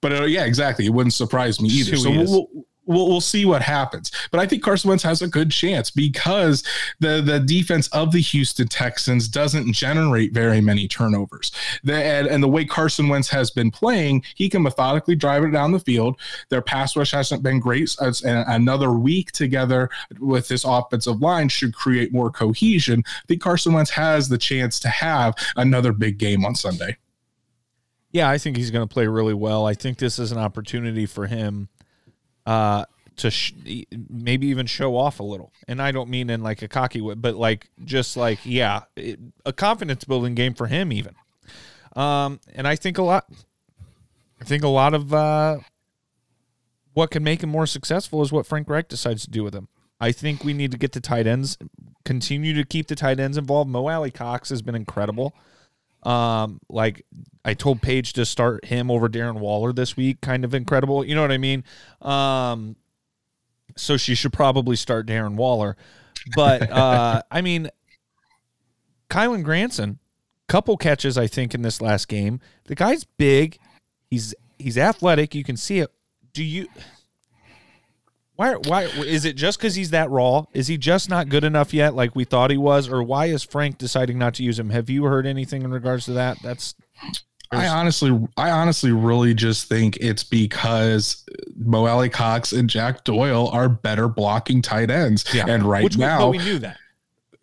but 0.00 0.12
uh, 0.12 0.24
yeah, 0.24 0.44
exactly. 0.44 0.86
It 0.86 0.90
wouldn't 0.90 1.14
surprise 1.14 1.60
me 1.60 1.68
either. 1.68 1.96
So 1.96 2.10
we'll, 2.10 2.48
we'll, 2.86 3.08
we'll 3.08 3.20
see 3.20 3.44
what 3.44 3.62
happens. 3.62 4.10
But 4.30 4.40
I 4.40 4.46
think 4.46 4.62
Carson 4.62 4.88
Wentz 4.88 5.02
has 5.04 5.22
a 5.22 5.28
good 5.28 5.50
chance 5.50 5.90
because 5.90 6.62
the 7.00 7.20
the 7.20 7.40
defense 7.40 7.88
of 7.88 8.12
the 8.12 8.20
Houston 8.20 8.68
Texans 8.68 9.28
doesn't 9.28 9.72
generate 9.72 10.32
very 10.32 10.60
many 10.60 10.88
turnovers. 10.88 11.52
The, 11.82 11.94
and, 11.94 12.26
and 12.26 12.42
the 12.42 12.48
way 12.48 12.64
Carson 12.64 13.08
Wentz 13.08 13.28
has 13.30 13.50
been 13.50 13.70
playing, 13.70 14.24
he 14.34 14.48
can 14.48 14.62
methodically 14.62 15.14
drive 15.14 15.44
it 15.44 15.50
down 15.50 15.72
the 15.72 15.80
field. 15.80 16.18
Their 16.48 16.62
pass 16.62 16.96
rush 16.96 17.12
hasn't 17.12 17.42
been 17.42 17.60
great. 17.60 17.96
As 18.00 18.22
another 18.22 18.92
week 18.92 19.32
together 19.32 19.90
with 20.20 20.48
this 20.48 20.64
offensive 20.64 21.20
line 21.20 21.48
should 21.48 21.74
create 21.74 22.12
more 22.12 22.30
cohesion. 22.30 23.02
I 23.06 23.26
think 23.28 23.42
Carson 23.42 23.72
Wentz 23.72 23.90
has 23.90 24.28
the 24.28 24.38
chance 24.38 24.78
to 24.80 24.88
have 24.88 25.34
another 25.56 25.92
big 25.92 26.18
game 26.18 26.44
on 26.44 26.54
Sunday. 26.54 26.96
Yeah, 28.14 28.30
I 28.30 28.38
think 28.38 28.56
he's 28.56 28.70
going 28.70 28.86
to 28.86 28.92
play 28.92 29.08
really 29.08 29.34
well. 29.34 29.66
I 29.66 29.74
think 29.74 29.98
this 29.98 30.20
is 30.20 30.30
an 30.30 30.38
opportunity 30.38 31.04
for 31.04 31.26
him 31.26 31.68
uh, 32.46 32.84
to 33.16 33.28
sh- 33.28 33.52
maybe 34.08 34.46
even 34.46 34.66
show 34.66 34.96
off 34.96 35.18
a 35.18 35.24
little. 35.24 35.52
And 35.66 35.82
I 35.82 35.90
don't 35.90 36.08
mean 36.08 36.30
in 36.30 36.40
like 36.40 36.62
a 36.62 36.68
cocky 36.68 37.00
way, 37.00 37.14
but 37.14 37.34
like 37.34 37.70
just 37.84 38.16
like 38.16 38.38
yeah, 38.44 38.82
it, 38.94 39.18
a 39.44 39.52
confidence 39.52 40.04
building 40.04 40.36
game 40.36 40.54
for 40.54 40.68
him 40.68 40.92
even. 40.92 41.16
Um, 41.96 42.38
and 42.54 42.68
I 42.68 42.76
think 42.76 42.98
a 42.98 43.02
lot. 43.02 43.26
I 44.40 44.44
think 44.44 44.62
a 44.62 44.68
lot 44.68 44.94
of 44.94 45.12
uh, 45.12 45.58
what 46.92 47.10
can 47.10 47.24
make 47.24 47.42
him 47.42 47.50
more 47.50 47.66
successful 47.66 48.22
is 48.22 48.30
what 48.30 48.46
Frank 48.46 48.68
Reich 48.68 48.88
decides 48.88 49.24
to 49.24 49.30
do 49.30 49.42
with 49.42 49.56
him. 49.56 49.66
I 49.98 50.12
think 50.12 50.44
we 50.44 50.52
need 50.52 50.70
to 50.70 50.78
get 50.78 50.92
the 50.92 51.00
tight 51.00 51.26
ends, 51.26 51.58
continue 52.04 52.54
to 52.54 52.64
keep 52.64 52.86
the 52.86 52.94
tight 52.94 53.18
ends 53.18 53.36
involved. 53.36 53.70
Mo 53.70 53.88
Alie-Cox 53.88 54.50
has 54.50 54.62
been 54.62 54.76
incredible. 54.76 55.34
Um, 56.04 56.60
like 56.68 57.04
I 57.44 57.54
told 57.54 57.82
Paige 57.82 58.12
to 58.14 58.26
start 58.26 58.64
him 58.64 58.90
over 58.90 59.08
Darren 59.08 59.38
Waller 59.38 59.72
this 59.72 59.96
week, 59.96 60.20
kind 60.20 60.44
of 60.44 60.54
incredible. 60.54 61.04
You 61.04 61.14
know 61.14 61.22
what 61.22 61.32
I 61.32 61.38
mean? 61.38 61.64
Um, 62.02 62.76
so 63.76 63.96
she 63.96 64.14
should 64.14 64.32
probably 64.32 64.76
start 64.76 65.06
Darren 65.06 65.34
Waller. 65.34 65.76
But 66.34 66.70
uh, 66.70 67.22
I 67.30 67.42
mean, 67.42 67.68
Kylen 69.10 69.42
Granson, 69.42 69.98
couple 70.48 70.76
catches 70.76 71.18
I 71.18 71.26
think 71.26 71.54
in 71.54 71.62
this 71.62 71.80
last 71.80 72.08
game. 72.08 72.40
The 72.64 72.74
guy's 72.74 73.04
big. 73.04 73.58
He's 74.10 74.34
he's 74.58 74.78
athletic. 74.78 75.34
You 75.34 75.44
can 75.44 75.56
see 75.56 75.80
it. 75.80 75.90
Do 76.32 76.42
you? 76.42 76.66
Why? 78.36 78.54
Why 78.54 78.84
is 78.84 79.24
it 79.24 79.36
just 79.36 79.58
because 79.58 79.74
he's 79.74 79.90
that 79.90 80.10
raw? 80.10 80.44
Is 80.52 80.66
he 80.66 80.76
just 80.76 81.08
not 81.08 81.28
good 81.28 81.44
enough 81.44 81.72
yet, 81.72 81.94
like 81.94 82.16
we 82.16 82.24
thought 82.24 82.50
he 82.50 82.56
was, 82.56 82.88
or 82.88 83.02
why 83.02 83.26
is 83.26 83.42
Frank 83.42 83.78
deciding 83.78 84.18
not 84.18 84.34
to 84.34 84.42
use 84.42 84.58
him? 84.58 84.70
Have 84.70 84.90
you 84.90 85.04
heard 85.04 85.26
anything 85.26 85.62
in 85.62 85.70
regards 85.70 86.04
to 86.06 86.12
that? 86.12 86.38
That's. 86.42 86.74
I 87.52 87.68
honestly, 87.68 88.10
I 88.36 88.50
honestly, 88.50 88.90
really 88.90 89.32
just 89.32 89.68
think 89.68 89.96
it's 89.98 90.24
because 90.24 91.24
Mo 91.54 91.86
Alie-Cox 91.86 92.52
and 92.52 92.68
Jack 92.68 93.04
Doyle 93.04 93.48
are 93.52 93.68
better 93.68 94.08
blocking 94.08 94.60
tight 94.60 94.90
ends, 94.90 95.24
yeah. 95.32 95.44
and 95.46 95.62
right 95.62 95.84
Which 95.84 95.96
now 95.96 96.30
we, 96.30 96.38
we 96.38 96.44
knew 96.44 96.58
that 96.60 96.78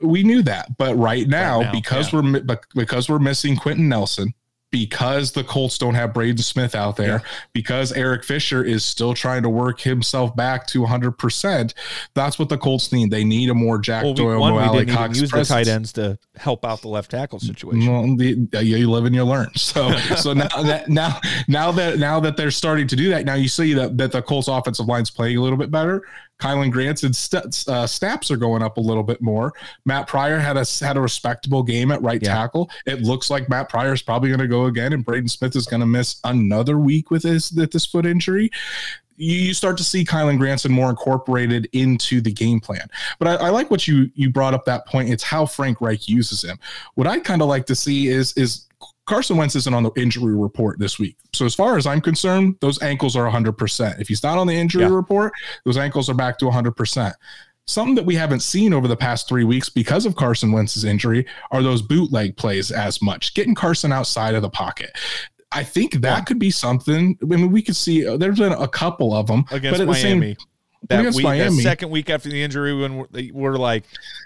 we 0.02 0.24
knew 0.24 0.42
that, 0.44 0.78
but 0.78 0.96
right 0.98 1.28
now, 1.28 1.60
right 1.60 1.66
now 1.66 1.72
because 1.72 2.12
yeah. 2.12 2.22
we're 2.22 2.62
because 2.76 3.10
we're 3.10 3.20
missing 3.20 3.56
Quenton 3.56 3.88
Nelson, 3.90 4.34
because 4.72 5.34
the 5.34 5.44
Colts 5.44 5.78
don't 5.78 5.96
have 5.96 6.14
Braden 6.14 6.38
Smith 6.38 6.76
out 6.76 6.96
there, 6.96 7.08
yeah. 7.08 7.20
because 7.54 7.92
Eric 7.92 8.24
Fisher 8.24 8.64
is 8.64 8.86
still 8.86 9.14
trying 9.14 9.44
to 9.44 9.50
work 9.50 9.82
himself 9.82 10.36
back 10.36 10.66
to 10.68 10.82
100%, 10.82 11.74
that's 12.14 12.40
what 12.40 12.50
the 12.50 12.58
Colts 12.58 12.92
need. 12.92 13.12
They 13.12 13.26
need 13.26 13.50
a 13.50 13.54
more 13.54 13.78
Jack 13.78 14.04
well, 14.04 14.14
Doyle, 14.14 14.40
one, 14.40 14.78
didn't 14.78 14.96
Cox 14.96 15.20
use 15.20 15.30
presence. 15.30 15.50
the 15.50 15.54
tight 15.54 15.68
ends 15.68 15.94
to 15.94 16.18
help 16.38 16.66
out 16.66 16.82
the 16.82 16.88
left 16.88 17.12
tackle 17.12 17.40
situation. 17.40 17.92
Well, 17.92 18.16
the, 18.16 18.64
you 18.64 18.90
live 18.90 19.06
and 19.06 19.14
you 19.14 19.26
learn. 19.26 19.50
So, 19.56 19.92
so 20.16 20.34
now 20.34 20.48
that 20.64 20.90
now 20.90 21.20
now 21.48 21.72
that 21.74 22.00
now 22.00 22.20
that 22.22 22.38
they're 22.38 22.52
starting 22.52 22.88
to 22.88 22.96
do 22.96 23.10
that, 23.10 23.26
now 23.26 23.36
you 23.36 23.50
see 23.50 23.74
that 23.74 23.98
that 23.98 24.14
the 24.14 24.22
Colts 24.22 24.48
offensive 24.48 24.86
line's 24.86 25.10
playing 25.10 25.38
a 25.38 25.42
little 25.42 25.58
bit 25.58 25.70
better. 25.70 26.04
Kylen 26.42 26.72
Granson's 26.72 27.18
st- 27.18 27.64
uh, 27.68 27.86
snaps 27.86 28.32
are 28.32 28.38
going 28.38 28.64
up 28.64 28.78
a 28.78 28.82
little 28.82 29.04
bit 29.04 29.22
more. 29.22 29.54
Matt 29.86 30.08
Pryor 30.08 30.40
had 30.40 30.58
a 30.58 30.66
had 30.82 30.98
a 30.98 31.02
respectable 31.02 31.62
game 31.62 31.92
at 31.92 32.02
right 32.02 32.22
yeah. 32.22 32.34
tackle. 32.34 32.70
It 32.86 33.02
looks 33.02 33.30
like 33.30 33.48
Matt 33.48 33.70
Pryor 33.70 33.94
is 33.94 34.02
probably 34.02 34.30
going 34.30 34.40
to 34.40 34.48
go 34.48 34.66
again, 34.66 34.92
and 34.94 35.06
Braden 35.06 35.30
Smith 35.30 35.56
is 35.56 35.68
going 35.68 35.82
to 35.82 35.86
miss 35.86 36.20
another 36.24 36.78
week 36.78 37.12
with 37.12 37.24
his 37.24 37.52
with 37.52 37.72
this 37.72 37.86
foot 37.86 38.06
injury 38.06 38.50
you 39.22 39.54
start 39.54 39.78
to 39.78 39.84
see 39.84 40.04
Kylen 40.04 40.38
Granson 40.38 40.72
more 40.72 40.90
incorporated 40.90 41.70
into 41.74 42.22
the 42.22 42.32
game 42.32 42.60
plan. 42.60 42.88
But 43.20 43.28
I, 43.28 43.48
I, 43.48 43.50
like 43.50 43.70
what 43.70 43.88
you 43.88 44.10
you 44.16 44.30
brought 44.30 44.54
up 44.54 44.66
that 44.66 44.88
point. 44.88 45.10
It's 45.10 45.24
how 45.24 45.46
Frank 45.46 45.80
Reich 45.80 46.10
uses 46.10 46.44
him. 46.44 46.58
What 46.96 47.08
I 47.08 47.20
kind 47.20 47.42
of 47.42 47.48
like 47.48 47.66
to 47.68 47.76
see 47.76 48.08
is 48.08 48.34
is 48.34 48.68
Carson 49.06 49.38
Wentz 49.38 49.56
isn't 49.56 49.74
on 49.74 49.84
the 49.84 49.92
injury 49.96 50.36
report 50.36 50.80
this 50.80 50.98
week. 50.98 51.18
So 51.34 51.46
as 51.46 51.54
far 51.54 51.78
as 51.78 51.86
I'm 51.86 52.02
concerned, 52.02 52.56
those 52.62 52.82
ankles 52.82 53.16
are 53.16 53.30
100%. 53.30 54.00
If 54.00 54.08
he's 54.08 54.24
not 54.24 54.38
on 54.38 54.48
the 54.48 54.54
injury 54.54 54.84
yeah. 54.84 54.90
report, 54.90 55.34
those 55.66 55.78
ankles 55.78 56.10
are 56.10 56.14
back 56.14 56.38
to 56.40 56.46
100%. 56.46 57.14
Something 57.68 57.96
that 57.96 58.06
we 58.06 58.16
haven't 58.16 58.42
seen 58.42 58.74
over 58.74 58.88
the 58.88 58.98
past 58.98 59.28
three 59.30 59.44
weeks 59.44 59.70
because 59.70 60.06
of 60.06 60.16
Carson 60.16 60.52
Wentz's 60.52 60.84
injury 60.84 61.26
are 61.52 61.62
those 61.62 61.82
bootleg 61.82 62.36
plays 62.36 62.72
as 62.72 63.02
much, 63.02 63.34
getting 63.34 63.56
Carson 63.56 63.92
outside 63.92 64.34
of 64.34 64.42
the 64.42 64.50
pocket. 64.50 64.98
I 65.52 65.64
think 65.64 65.94
that 65.96 66.02
yeah. 66.18 66.22
could 66.22 66.40
be 66.40 66.52
something. 66.52 67.18
I 67.22 67.26
mean, 67.26 67.52
we 67.52 67.62
could 67.62 67.76
see 67.76 68.08
uh, 68.08 68.18
there's 68.18 68.40
been 68.40 68.54
a 68.54 68.68
couple 68.68 69.14
of 69.14 69.28
them 69.28 69.46
against 69.52 69.80
but 69.80 69.82
at 69.82 69.88
Miami. 69.88 70.34
The 70.34 70.36
same, 70.36 70.48
that 70.88 71.13
week, 71.13 71.26
that 71.26 71.52
second 71.52 71.91
week 71.91 72.10
after 72.10 72.30
the 72.30 72.41
injury, 72.41 72.74
when 72.74 72.98
we're, 72.98 73.08
we're, 73.34 73.56
like, 73.56 73.84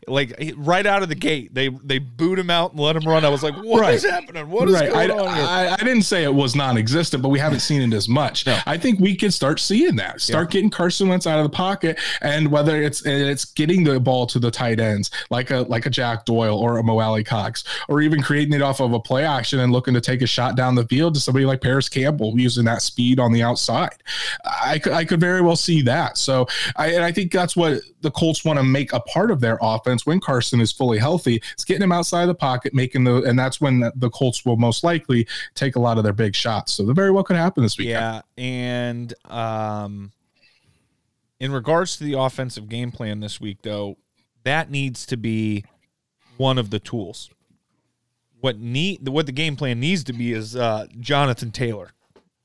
like 0.08 0.54
right 0.56 0.86
out 0.86 1.04
of 1.04 1.10
the 1.10 1.16
gate, 1.16 1.54
they 1.54 1.68
they 1.68 2.00
boot 2.00 2.40
him 2.40 2.50
out 2.50 2.72
and 2.72 2.80
let 2.80 2.96
him 2.96 3.04
run. 3.04 3.26
I 3.26 3.30
was 3.30 3.44
like, 3.44 3.56
what 3.56 3.82
right. 3.82 3.96
is 3.96 4.06
happening? 4.06 4.50
What 4.50 4.70
is 4.70 4.76
right. 4.76 4.90
going 4.92 5.12
I, 5.12 5.14
on 5.14 5.36
here? 5.36 5.46
I, 5.46 5.74
I, 5.74 5.78
didn't 5.78 6.04
say 6.04 6.24
it 6.24 6.34
was 6.34 6.56
non-existent, 6.56 7.22
but 7.22 7.30
we 7.30 7.40
haven't 7.40 7.60
seen 7.60 7.82
it 7.82 7.94
as 7.94 8.08
much. 8.08 8.46
No. 8.46 8.58
I 8.66 8.78
think 8.78 9.00
we 9.00 9.16
can 9.16 9.32
start 9.32 9.60
seeing 9.60 9.96
that. 9.98 10.22
Start 10.22 10.48
yeah. 10.48 10.52
getting 10.52 10.70
Carson 10.70 11.10
Wentz 11.10 11.28
out 11.28 11.40
of 11.40 11.44
the 11.44 11.56
pocket, 11.56 12.00
and 12.22 12.50
whether 12.50 12.82
it's 12.82 13.06
it's 13.06 13.46
getting 13.46 13.84
the 13.84 14.00
ball 14.00 14.26
to 14.28 14.40
the 14.40 14.52
tight 14.52 14.80
ends, 14.80 15.12
like 15.30 15.52
a 15.52 15.60
like 15.62 15.86
a 15.86 15.90
Jack 15.90 16.26
Doyle 16.26 16.58
or 16.58 16.78
a 16.78 16.84
Mo 16.84 17.00
Alie-Cox, 17.00 17.66
or 17.90 18.02
even 18.02 18.22
creating 18.22 18.54
it 18.54 18.62
off 18.62 18.80
of 18.80 18.94
a 18.94 19.00
play 19.00 19.26
action 19.26 19.60
and 19.60 19.74
looking 19.74 19.94
to 19.94 20.02
take 20.02 20.22
a 20.22 20.28
shot 20.28 20.56
down 20.56 20.76
the 20.76 20.86
field 20.88 21.16
to 21.16 21.20
somebody 21.20 21.46
like 21.46 21.62
Parris 21.62 21.90
Campbell 21.90 22.34
using 22.40 22.66
that 22.66 22.82
speed 22.82 23.20
on 23.20 23.34
the 23.34 23.44
outside. 23.44 23.96
I 24.46 24.80
could 24.80 24.94
I 24.94 25.04
could 25.04 25.20
very 25.20 25.42
well 25.42 25.58
see 25.58 25.82
that. 25.82 26.18
So 26.18 26.45
I, 26.76 26.94
and 26.94 27.04
I 27.04 27.12
think 27.12 27.32
that's 27.32 27.56
what 27.56 27.82
the 28.02 28.12
Colts 28.12 28.46
want 28.46 28.58
to 28.58 28.64
make 28.64 28.94
a 28.94 29.00
part 29.02 29.32
of 29.32 29.40
their 29.40 29.58
offense 29.62 30.06
when 30.06 30.20
Carson 30.20 30.62
is 30.62 30.72
fully 30.72 30.98
healthy. 30.98 31.42
It's 31.54 31.64
getting 31.64 31.84
him 31.84 31.92
outside 31.92 32.28
the 32.28 32.36
pocket, 32.36 32.74
making 32.74 33.04
the, 33.04 33.24
and 33.24 33.38
that's 33.38 33.60
when 33.60 33.80
the, 33.80 33.94
the 33.96 34.10
Colts 34.10 34.46
will 34.46 34.58
most 34.58 34.84
likely 34.84 35.28
take 35.54 35.76
a 35.76 35.80
lot 35.80 35.98
of 35.98 36.04
their 36.04 36.14
big 36.14 36.36
shots. 36.36 36.74
So 36.74 36.86
the 36.86 36.94
very 36.94 37.12
well 37.12 37.24
could 37.24 37.38
happen 37.38 37.64
this 37.64 37.78
weekend. 37.78 38.24
Yeah, 38.38 38.44
and 38.44 39.14
um, 39.26 40.12
in 41.40 41.52
regards 41.52 41.98
to 41.98 42.04
the 42.04 42.14
offensive 42.14 42.70
game 42.70 42.92
plan 42.92 43.20
this 43.20 43.42
week, 43.42 43.60
though, 43.62 43.98
that 44.44 44.70
needs 44.70 45.06
to 45.08 45.18
be 45.18 45.66
one 46.38 46.58
of 46.58 46.70
the 46.70 46.80
tools. 46.80 47.30
What 48.40 48.60
need 48.60 49.08
what 49.08 49.26
the 49.26 49.32
game 49.32 49.56
plan 49.56 49.80
needs 49.80 50.04
to 50.04 50.14
be 50.14 50.32
is 50.32 50.56
uh, 50.56 50.86
Jonathan 51.00 51.52
Taylor 51.52 51.95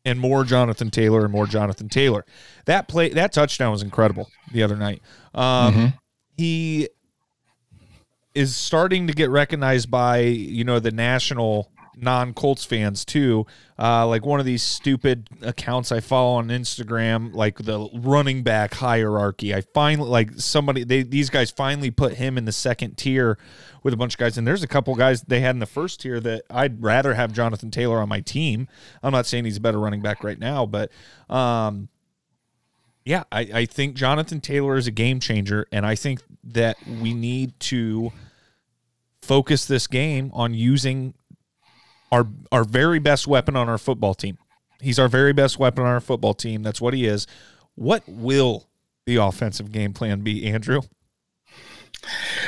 and 0.05 0.19
more 0.19 0.45
Jonathan 0.45 0.91
Taylor 0.91 1.25
and 1.25 1.33
more 1.33 1.47
Jonathan 1.47 1.89
Taylor. 1.89 2.25
That 2.65 2.89
play, 2.89 3.11
that 3.11 3.33
touchdown 3.33 3.71
was 3.71 3.83
incredible 3.83 4.29
the 4.53 4.63
other 4.63 4.77
night. 4.77 5.03
Um, 5.35 5.75
Mm-hmm. 5.75 5.87
He 6.37 6.89
is 8.35 8.57
starting 8.57 9.09
to 9.09 9.13
get 9.13 9.29
recognized 9.29 9.91
by 9.91 10.21
you 10.21 10.65
know 10.65 10.79
the 10.79 10.91
national 10.93 11.71
non 12.03 12.35
Colts 12.35 12.65
fans 12.65 13.05
too. 13.05 13.47
Uh, 13.79 14.07
like 14.07 14.25
one 14.27 14.41
of 14.41 14.47
these 14.47 14.63
stupid 14.63 15.29
accounts 15.43 15.93
I 15.93 16.01
follow 16.01 16.37
on 16.37 16.49
Instagram, 16.49 17.35
like 17.35 17.59
the 17.59 17.89
running 17.95 18.43
back 18.43 18.75
hierarchy. 18.75 19.55
I 19.55 19.61
finally 19.61 20.09
like 20.09 20.33
somebody 20.37 20.85
they 20.85 21.03
these 21.03 21.31
guys 21.31 21.51
finally 21.51 21.91
put 21.91 22.15
him 22.15 22.37
in 22.37 22.45
the 22.45 22.53
second 22.53 22.97
tier 22.97 23.39
with 23.83 23.95
a 23.95 23.97
bunch 23.97 24.15
of 24.15 24.19
guys, 24.19 24.37
and 24.37 24.47
there's 24.47 24.63
a 24.63 24.69
couple 24.69 24.95
guys 24.95 25.23
they 25.23 25.41
had 25.41 25.55
in 25.55 25.61
the 25.61 25.67
first 25.67 26.01
tier 26.01 26.21
that 26.21 26.45
I'd 26.51 26.83
rather 26.83 27.15
have 27.15 27.33
Jonathan 27.33 27.71
Taylor 27.71 27.99
on 27.99 28.09
my 28.09 28.21
team. 28.21 28.69
I'm 29.03 29.13
not 29.13 29.27
saying 29.27 29.45
he's 29.45 29.57
a 29.57 29.61
better 29.61 29.79
running 29.79 30.03
back 30.03 30.23
right 30.23 30.39
now, 30.39 30.67
but 30.67 30.91
um, 31.29 31.89
yeah, 33.05 33.25
I, 33.33 33.41
I 33.41 33.65
think 33.65 33.95
Jonathan 33.97 34.41
Taylor 34.41 34.77
is 34.77 34.87
a 34.87 34.91
game 34.91 35.21
changer, 35.21 35.67
and 35.73 35.87
I 35.87 35.95
think 35.95 36.21
that 36.45 36.77
we 36.87 37.15
need 37.15 37.59
to 37.61 38.13
focus 39.23 39.65
this 39.65 39.87
game 39.87 40.31
on 40.35 40.55
using 40.55 41.15
our 42.13 42.27
our 42.51 42.65
very 42.65 42.99
best 42.99 43.27
weapon 43.27 43.57
on 43.57 43.69
our 43.69 43.79
football 43.79 44.15
team. 44.15 44.39
He's 44.81 44.99
our 44.99 45.09
very 45.09 45.33
best 45.33 45.59
weapon 45.59 45.85
on 45.85 45.91
our 45.91 46.01
football 46.01 46.35
team. 46.35 46.63
That's 46.63 46.81
what 46.81 46.95
he 46.95 47.07
is. 47.07 47.27
What 47.75 48.03
will 48.07 48.69
the 49.07 49.17
offensive 49.17 49.73
game 49.73 49.93
plan 49.93 50.21
be, 50.21 50.47
Andrew? 50.47 50.83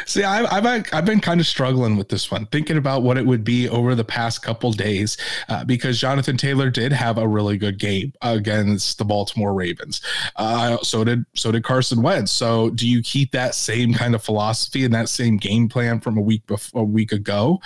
See, 0.06 0.22
I, 0.24 0.44
I've 0.44 0.86
I've 0.92 1.04
been 1.04 1.20
kind 1.20 1.40
of 1.40 1.46
struggling 1.46 1.96
with 1.96 2.08
this 2.08 2.30
one, 2.30 2.46
thinking 2.46 2.76
about 2.76 3.02
what 3.02 3.18
it 3.18 3.26
would 3.26 3.44
be 3.44 3.68
over 3.68 3.94
the 3.94 4.04
past 4.04 4.42
couple 4.42 4.72
days, 4.72 5.16
uh, 5.48 5.64
because 5.64 6.00
Jonathan 6.00 6.36
Taylor 6.36 6.70
did 6.70 6.92
have 6.92 7.18
a 7.18 7.26
really 7.26 7.56
good 7.56 7.78
game 7.78 8.12
against 8.22 8.98
the 8.98 9.04
Baltimore 9.04 9.54
Ravens. 9.54 10.00
Uh, 10.36 10.78
so 10.78 11.04
did 11.04 11.24
so 11.34 11.52
did 11.52 11.64
Carson 11.64 12.02
Wentz. 12.02 12.32
So, 12.32 12.70
do 12.70 12.88
you 12.88 13.02
keep 13.02 13.32
that 13.32 13.54
same 13.54 13.94
kind 13.94 14.14
of 14.14 14.22
philosophy 14.22 14.84
and 14.84 14.94
that 14.94 15.08
same 15.08 15.36
game 15.36 15.68
plan 15.68 16.00
from 16.00 16.16
a 16.16 16.22
week 16.22 16.46
before, 16.46 16.82
a 16.82 16.84
week 16.84 17.12
ago? 17.12 17.60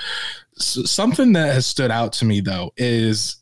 So, 0.54 0.82
something 0.82 1.32
that 1.34 1.54
has 1.54 1.66
stood 1.66 1.90
out 1.90 2.12
to 2.14 2.24
me 2.24 2.40
though 2.40 2.72
is 2.76 3.36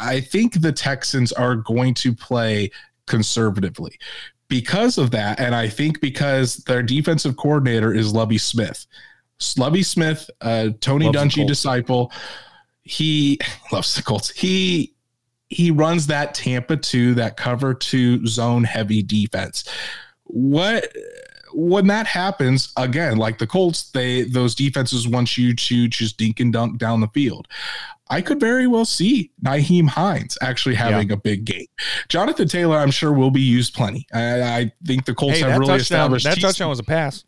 I 0.00 0.20
think 0.20 0.60
the 0.60 0.72
Texans 0.72 1.32
are 1.32 1.56
going 1.56 1.94
to 1.94 2.14
play 2.14 2.70
conservatively 3.06 3.98
because 4.48 4.98
of 4.98 5.10
that, 5.12 5.38
and 5.40 5.54
I 5.54 5.68
think 5.68 6.00
because 6.00 6.56
their 6.56 6.82
defensive 6.82 7.36
coordinator 7.36 7.92
is 7.94 8.12
Lovie 8.12 8.38
Smith. 8.38 8.86
Lovie 9.56 9.82
Smith, 9.82 10.28
uh, 10.40 10.70
Tony 10.80 11.06
Loves 11.06 11.18
Dungy 11.18 11.46
disciple, 11.46 12.12
he 12.82 13.38
loves 13.72 13.94
the 13.94 14.02
Colts. 14.02 14.30
He 14.30 14.94
he 15.50 15.70
runs 15.70 16.06
that 16.08 16.34
Tampa 16.34 16.76
two, 16.76 17.14
that 17.14 17.36
cover 17.36 17.72
two 17.72 18.26
zone 18.26 18.64
heavy 18.64 19.02
defense. 19.02 19.64
What 20.24 20.92
when 21.52 21.86
that 21.86 22.06
happens 22.06 22.72
again, 22.76 23.16
like 23.16 23.38
the 23.38 23.46
Colts, 23.46 23.90
they 23.90 24.22
those 24.22 24.54
defenses 24.54 25.08
want 25.08 25.38
you 25.38 25.54
to 25.54 25.88
just 25.88 26.16
dink 26.16 26.40
and 26.40 26.52
dunk 26.52 26.78
down 26.78 27.00
the 27.00 27.08
field. 27.08 27.48
I 28.10 28.22
could 28.22 28.40
very 28.40 28.66
well 28.66 28.84
see 28.84 29.30
Nyheim 29.44 29.88
Hines 29.88 30.38
actually 30.40 30.74
having 30.76 31.12
a 31.12 31.16
big 31.16 31.44
game. 31.44 31.66
Jonathan 32.08 32.48
Taylor, 32.48 32.78
I'm 32.78 32.90
sure, 32.90 33.12
will 33.12 33.30
be 33.30 33.42
used 33.42 33.74
plenty. 33.74 34.06
I, 34.12 34.42
I 34.42 34.72
think 34.84 35.04
the 35.04 35.14
Colts 35.14 35.38
Hey, 35.38 35.44
have 35.44 35.58
really 35.58 35.78
touchdown, 35.78 36.12
established 36.12 36.24
that 36.24 36.40
touchdown 36.40 36.70
was 36.70 36.78
a 36.78 36.84
pass. 36.84 37.24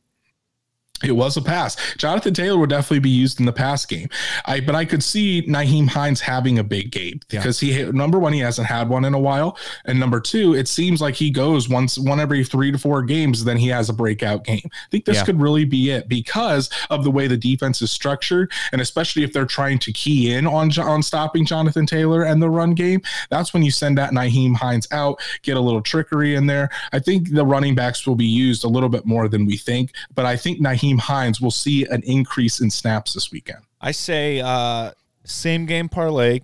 It 1.03 1.13
was 1.13 1.37
a 1.37 1.43
pass. 1.43 1.77
Jonathan 1.97 2.35
Taylor 2.35 2.59
would 2.59 2.71
definitely 2.71 3.01
be 3.01 3.11
used 3.11 3.41
in 3.41 3.47
the 3.47 3.53
pass 3.53 3.87
game. 3.87 4.09
I 4.47 4.61
but 4.61 4.75
I 4.75 4.85
could 4.85 5.03
see 5.03 5.43
Nyheim 5.43 5.89
Hines 5.89 6.21
having 6.21 6.59
a 6.59 6.65
big 6.65 6.91
game 6.91 7.21
because 7.29 7.59
he 7.61 7.85
number 7.85 8.19
one 8.19 8.33
he 8.33 8.41
hasn't 8.41 8.67
had 8.67 8.89
one 8.89 9.05
in 9.05 9.15
a 9.15 9.19
while, 9.19 9.57
and 9.85 9.99
number 9.99 10.21
two 10.21 10.55
it 10.55 10.69
seems 10.69 11.01
like 11.01 11.15
he 11.15 11.31
goes 11.31 11.69
once 11.69 11.99
one 11.99 12.21
every 12.21 12.45
three 12.45 12.71
to 12.73 12.79
four 12.79 13.03
games, 13.03 13.45
then 13.45 13.57
he 13.57 13.69
has 13.69 13.89
a 13.89 13.93
breakout 13.93 14.45
game. 14.45 14.61
I 14.65 14.91
think 14.91 15.05
this 15.05 15.17
Yeah. 15.17 15.25
could 15.25 15.41
really 15.41 15.65
be 15.65 15.91
it 15.91 16.09
because 16.09 16.71
of 16.91 17.05
the 17.05 17.11
way 17.11 17.27
the 17.27 17.37
defense 17.37 17.81
is 17.83 17.91
structured, 17.91 18.51
and 18.73 18.81
especially 18.81 19.23
if 19.23 19.33
they're 19.33 19.47
trying 19.47 19.79
to 19.81 19.93
key 19.93 20.33
in 20.33 20.47
on 20.47 20.71
on 20.79 21.03
stopping 21.03 21.45
Jonathan 21.45 21.87
Taylor 21.87 22.23
and 22.23 22.43
the 22.43 22.51
run 22.51 22.75
game. 22.75 23.01
That's 23.31 23.53
when 23.53 23.63
you 23.63 23.71
send 23.71 23.99
that 23.99 24.13
Nyheim 24.13 24.55
Hines 24.57 24.87
out, 24.93 25.21
get 25.43 25.57
a 25.57 25.61
little 25.61 25.81
trickery 25.83 26.35
in 26.35 26.47
there. 26.47 26.71
I 26.93 26.99
think 26.99 27.33
the 27.33 27.45
running 27.45 27.75
backs 27.75 28.07
will 28.07 28.15
be 28.15 28.27
used 28.27 28.65
a 28.65 28.69
little 28.69 28.89
bit 28.89 29.07
more 29.07 29.29
than 29.29 29.47
we 29.47 29.57
think, 29.57 29.93
but 30.15 30.27
I 30.27 30.37
think 30.37 30.61
Nyheim 30.61 30.90
Hines 30.99 31.41
will 31.41 31.51
see 31.51 31.85
an 31.87 32.03
increase 32.05 32.61
in 32.61 32.71
snaps 32.71 33.15
this 33.15 33.31
weekend. 33.31 33.61
I 33.81 33.93
say 33.93 34.41
uh, 34.41 34.93
same 35.25 35.67
game 35.67 35.89
parlay, 35.89 36.41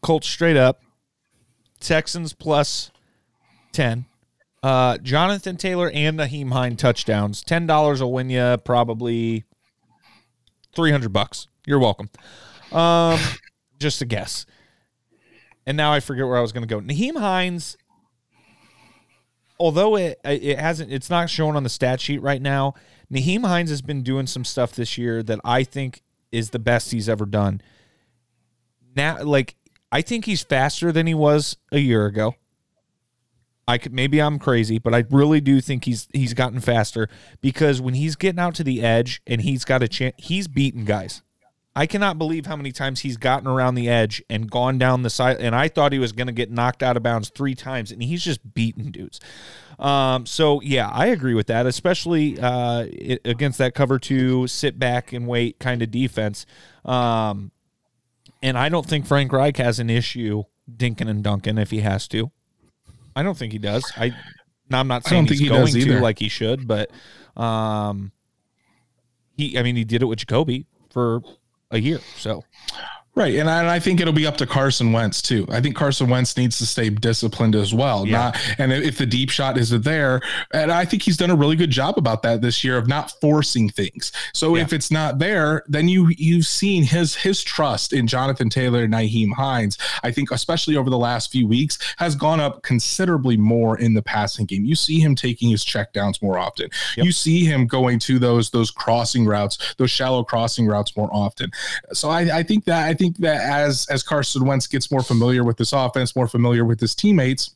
Colts 0.00 0.28
straight 0.28 0.56
up, 0.56 0.82
Texans 1.80 2.32
plus 2.32 2.90
ten. 3.72 4.06
Uh, 4.62 4.96
Jonathan 4.98 5.56
Taylor 5.56 5.90
and 5.90 6.18
Nyheim 6.18 6.52
Hine 6.52 6.76
touchdowns. 6.76 7.42
Ten 7.42 7.66
dollars 7.66 8.00
will 8.00 8.12
win 8.12 8.30
you 8.30 8.56
probably 8.64 9.44
three 10.74 10.92
hundred 10.92 11.12
bucks. 11.12 11.48
You're 11.66 11.80
welcome. 11.80 12.10
Um, 12.70 13.18
just 13.78 14.00
a 14.02 14.04
guess. 14.04 14.46
And 15.66 15.76
now 15.76 15.92
I 15.92 16.00
forget 16.00 16.26
where 16.26 16.36
I 16.36 16.40
was 16.40 16.52
going 16.52 16.66
to 16.66 16.72
go. 16.72 16.80
Nyheim 16.80 17.18
Hines, 17.18 17.76
although 19.58 19.96
it 19.96 20.20
it 20.24 20.58
hasn't, 20.58 20.92
it's 20.92 21.10
not 21.10 21.28
shown 21.28 21.56
on 21.56 21.62
the 21.62 21.68
stat 21.68 22.00
sheet 22.00 22.22
right 22.22 22.42
now. 22.42 22.74
Nyheim 23.12 23.46
Hines 23.46 23.70
has 23.70 23.82
been 23.82 24.02
doing 24.02 24.26
some 24.26 24.44
stuff 24.44 24.72
this 24.72 24.96
year 24.96 25.22
that 25.22 25.40
I 25.44 25.64
think 25.64 26.02
is 26.30 26.50
the 26.50 26.58
best 26.58 26.92
he's 26.92 27.08
ever 27.08 27.26
done. 27.26 27.60
Now, 28.96 29.22
like 29.22 29.54
I 29.90 30.00
think 30.00 30.24
he's 30.24 30.42
faster 30.42 30.90
than 30.90 31.06
he 31.06 31.14
was 31.14 31.56
a 31.70 31.78
year 31.78 32.06
ago. 32.06 32.34
I 33.68 33.78
could 33.78 33.92
maybe 33.92 34.20
I'm 34.20 34.38
crazy, 34.38 34.78
but 34.78 34.94
I 34.94 35.04
really 35.10 35.40
do 35.40 35.60
think 35.60 35.84
he's 35.84 36.08
he's 36.12 36.34
gotten 36.34 36.60
faster 36.60 37.08
because 37.40 37.80
when 37.80 37.94
he's 37.94 38.16
getting 38.16 38.40
out 38.40 38.54
to 38.56 38.64
the 38.64 38.82
edge 38.82 39.22
and 39.26 39.42
he's 39.42 39.64
got 39.64 39.82
a 39.82 39.88
chance, 39.88 40.14
he's 40.18 40.48
beating 40.48 40.84
guys. 40.84 41.22
I 41.74 41.86
cannot 41.86 42.18
believe 42.18 42.44
how 42.44 42.56
many 42.56 42.70
times 42.70 43.00
he's 43.00 43.16
gotten 43.16 43.48
around 43.48 43.76
the 43.76 43.88
edge 43.88 44.22
and 44.28 44.50
gone 44.50 44.76
down 44.76 45.02
the 45.02 45.10
side. 45.10 45.38
And 45.38 45.54
I 45.54 45.68
thought 45.68 45.92
he 45.92 45.98
was 45.98 46.12
going 46.12 46.26
to 46.26 46.32
get 46.32 46.50
knocked 46.50 46.82
out 46.82 46.98
of 46.98 47.02
bounds 47.02 47.30
three 47.30 47.54
times, 47.54 47.90
and 47.90 48.02
he's 48.02 48.22
just 48.22 48.52
beating 48.52 48.90
dudes. 48.90 49.20
Um, 49.78 50.26
so 50.26 50.60
yeah, 50.60 50.88
I 50.90 51.06
agree 51.06 51.34
with 51.34 51.46
that, 51.46 51.66
especially 51.66 52.38
uh, 52.38 52.86
it, 52.92 53.22
against 53.24 53.58
that 53.58 53.74
cover 53.74 53.98
two, 53.98 54.46
sit 54.46 54.78
back 54.78 55.12
and 55.12 55.26
wait 55.26 55.58
kind 55.58 55.80
of 55.82 55.90
defense. 55.90 56.44
Um, 56.84 57.52
and 58.42 58.58
I 58.58 58.68
don't 58.68 58.86
think 58.86 59.06
Frank 59.06 59.32
Reich 59.32 59.56
has 59.56 59.78
an 59.78 59.88
issue 59.88 60.44
dinking 60.70 61.08
and 61.08 61.24
dunking 61.24 61.58
if 61.58 61.70
he 61.70 61.80
has 61.80 62.06
to. 62.08 62.30
I 63.16 63.22
don't 63.22 63.36
think 63.36 63.52
he 63.52 63.58
does. 63.58 63.90
I, 63.96 64.14
now 64.68 64.80
I'm 64.80 64.88
not 64.88 65.04
saying 65.04 65.26
he's 65.26 65.38
he 65.38 65.48
going 65.48 65.72
does 65.72 65.84
to 65.84 66.00
like 66.00 66.18
he 66.18 66.28
should, 66.28 66.66
but 66.66 66.90
um, 67.36 68.12
he. 69.36 69.58
I 69.58 69.62
mean, 69.62 69.76
he 69.76 69.84
did 69.84 70.02
it 70.02 70.06
with 70.06 70.18
Jacoby 70.18 70.66
for 70.90 71.22
a 71.72 71.80
year. 71.80 72.00
So 72.16 72.44
Right, 73.14 73.34
and 73.34 73.50
I, 73.50 73.58
and 73.60 73.68
I 73.68 73.78
think 73.78 74.00
it'll 74.00 74.14
be 74.14 74.26
up 74.26 74.38
to 74.38 74.46
Carson 74.46 74.90
Wentz 74.90 75.20
too. 75.20 75.46
I 75.50 75.60
think 75.60 75.76
Carson 75.76 76.08
Wentz 76.08 76.34
needs 76.38 76.56
to 76.58 76.66
stay 76.66 76.88
disciplined 76.88 77.54
as 77.54 77.74
well. 77.74 78.06
Yeah. 78.06 78.12
Not, 78.32 78.54
and 78.58 78.72
if 78.72 78.96
the 78.96 79.04
deep 79.04 79.28
shot 79.28 79.58
isn't 79.58 79.84
there, 79.84 80.22
and 80.54 80.72
I 80.72 80.86
think 80.86 81.02
he's 81.02 81.18
done 81.18 81.28
a 81.28 81.36
really 81.36 81.54
good 81.56 81.68
job 81.68 81.98
about 81.98 82.22
that 82.22 82.40
this 82.40 82.64
year 82.64 82.78
of 82.78 82.88
not 82.88 83.10
forcing 83.20 83.68
things. 83.68 84.12
So 84.32 84.56
Yeah. 84.56 84.62
if 84.62 84.72
it's 84.72 84.90
not 84.90 85.18
there, 85.18 85.62
then 85.68 85.88
you 85.88 86.08
you've 86.16 86.46
seen 86.46 86.84
his 86.84 87.14
his 87.14 87.42
trust 87.42 87.92
in 87.92 88.06
Jonathan 88.06 88.48
Taylor 88.48 88.84
and 88.84 88.94
Nyheim 88.94 89.34
Hines. 89.34 89.76
I 90.02 90.10
think 90.10 90.30
especially 90.30 90.78
over 90.78 90.88
the 90.88 90.96
last 90.96 91.30
few 91.30 91.46
weeks 91.46 91.76
has 91.98 92.14
gone 92.16 92.40
up 92.40 92.62
considerably 92.62 93.36
more 93.36 93.78
in 93.78 93.92
the 93.92 94.00
passing 94.02 94.46
game. 94.46 94.64
You 94.64 94.74
see 94.74 95.00
him 95.00 95.14
taking 95.14 95.50
his 95.50 95.62
checkdowns 95.66 96.22
more 96.22 96.38
often. 96.38 96.70
Yep. 96.96 97.04
You 97.04 97.12
see 97.12 97.44
him 97.44 97.66
going 97.66 97.98
to 97.98 98.18
those 98.18 98.48
those 98.52 98.70
crossing 98.70 99.26
routes, 99.26 99.74
those 99.76 99.90
shallow 99.90 100.24
crossing 100.24 100.66
routes 100.66 100.96
more 100.96 101.10
often. 101.12 101.50
So 101.92 102.08
I, 102.08 102.38
I 102.38 102.42
think 102.42 102.64
that 102.64 102.88
I 102.88 102.94
think 102.94 103.01
that 103.10 103.40
as 103.40 103.86
as 103.90 104.02
Carson 104.02 104.44
Wentz 104.44 104.66
gets 104.66 104.90
more 104.90 105.02
familiar 105.02 105.44
with 105.44 105.56
this 105.56 105.72
offense, 105.72 106.16
more 106.16 106.28
familiar 106.28 106.64
with 106.64 106.80
his 106.80 106.94
teammates, 106.94 107.54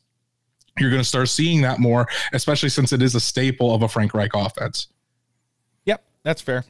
you're 0.79 0.89
going 0.89 1.01
to 1.01 1.07
start 1.07 1.29
seeing 1.29 1.61
that 1.61 1.79
more, 1.79 2.07
especially 2.33 2.69
since 2.69 2.93
it 2.93 3.01
is 3.01 3.15
a 3.15 3.19
staple 3.19 3.73
of 3.73 3.81
a 3.81 3.87
Frank 3.87 4.13
Reich 4.13 4.31
offense. 4.33 4.87
Yep, 5.85 6.03
that's 6.23 6.41
fair. 6.41 6.65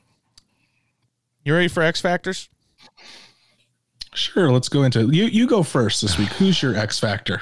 You 1.44 1.54
ready 1.54 1.68
for 1.68 1.82
X 1.84 2.02
Factors? 2.02 2.50
Sure, 4.14 4.52
let's 4.52 4.70
go 4.70 4.84
into 4.84 5.02
it. 5.02 5.14
You 5.14 5.26
you 5.26 5.48
go 5.48 5.64
first 5.64 6.02
this 6.02 6.18
week. 6.18 6.30
Who's 6.30 6.62
your 6.62 6.76
X 6.76 7.00
factor? 7.00 7.42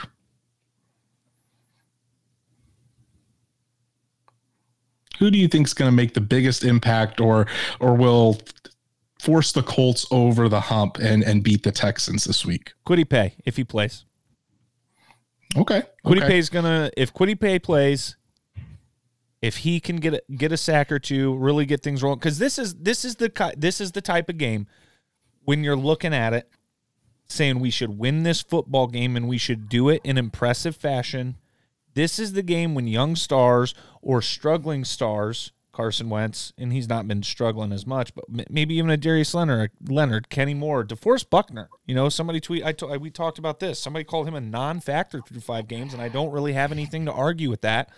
Who 5.19 5.31
do 5.31 5.37
you 5.37 5.47
think 5.47 5.67
is 5.67 5.73
going 5.73 5.89
to 5.89 5.95
make 5.95 6.13
the 6.13 6.21
biggest 6.21 6.63
impact 6.63 7.21
or 7.21 7.47
or 7.79 7.95
will 7.95 8.39
force 9.25 9.51
the 9.51 9.63
Colts 9.63 10.05
over 10.11 10.47
the 10.47 10.61
hump 10.61 10.97
and 10.99 11.23
and 11.23 11.43
beat 11.43 11.63
the 11.63 11.71
Texans 11.71 12.25
this 12.25 12.45
week? 12.45 12.73
Kwity 12.85 13.09
Paye 13.09 13.35
if 13.43 13.57
he 13.57 13.63
plays. 13.63 14.05
Okay. 15.57 15.83
Kwity 16.05 16.17
okay. 16.17 16.27
Paye's 16.27 16.49
gonna 16.49 16.91
if 16.95 17.13
Kwity 17.13 17.39
Paye 17.39 17.59
plays, 17.59 18.17
if 19.41 19.57
he 19.57 19.79
can 19.79 19.97
get 19.97 20.13
a, 20.13 20.21
get 20.35 20.51
a 20.51 20.57
sack 20.57 20.91
or 20.91 20.99
two, 20.99 21.35
really 21.35 21.65
get 21.65 21.81
things 21.81 22.03
rolling. 22.03 22.19
Because 22.19 22.37
this 22.37 22.59
is 22.59 22.75
this 22.75 23.03
is 23.03 23.15
the 23.15 23.53
this 23.57 23.81
is 23.81 23.93
the 23.93 24.01
type 24.01 24.29
of 24.29 24.37
game 24.37 24.67
when 25.43 25.63
you're 25.63 25.75
looking 25.75 26.13
at 26.13 26.33
it, 26.33 26.49
saying 27.27 27.59
we 27.59 27.71
should 27.71 27.97
win 27.97 28.23
this 28.23 28.41
football 28.41 28.87
game 28.87 29.17
and 29.17 29.27
we 29.27 29.37
should 29.37 29.67
do 29.69 29.89
it 29.89 30.01
in 30.03 30.17
impressive 30.17 30.75
fashion. 30.75 31.37
This 31.95 32.19
is 32.19 32.33
the 32.33 32.43
game 32.43 32.75
when 32.75 32.87
young 32.87 33.15
stars 33.15 33.73
or 34.01 34.21
struggling 34.21 34.83
stars, 34.83 35.51
Carson 35.75 36.09
Wentz, 36.09 36.53
and 36.57 36.71
he's 36.71 36.87
not 36.87 37.05
been 37.05 37.21
struggling 37.21 37.73
as 37.73 37.85
much, 37.85 38.15
but 38.15 38.23
maybe 38.49 38.75
even 38.75 38.89
a 38.89 38.95
Darius 38.95 39.33
Leonard, 39.33 39.71
Leonard, 39.85 40.29
Kenny 40.29 40.53
Moore, 40.53 40.85
DeForest 40.85 41.29
Buckner. 41.29 41.67
You 41.85 41.93
know, 41.93 42.07
somebody 42.07 42.39
tweet. 42.39 42.65
I 42.65 42.71
t- 42.71 42.85
we 42.97 43.09
talked 43.09 43.37
about 43.39 43.59
this. 43.59 43.77
Somebody 43.77 44.05
called 44.05 44.25
him 44.25 44.35
a 44.35 44.41
non-factor 44.41 45.21
through 45.21 45.41
five 45.41 45.67
games, 45.67 45.91
and 45.91 46.01
I 46.01 46.07
don't 46.07 46.31
really 46.31 46.53
have 46.53 46.71
anything 46.71 47.03
to 47.05 47.11
argue 47.11 47.49
with 47.49 47.59
that, 47.61 47.89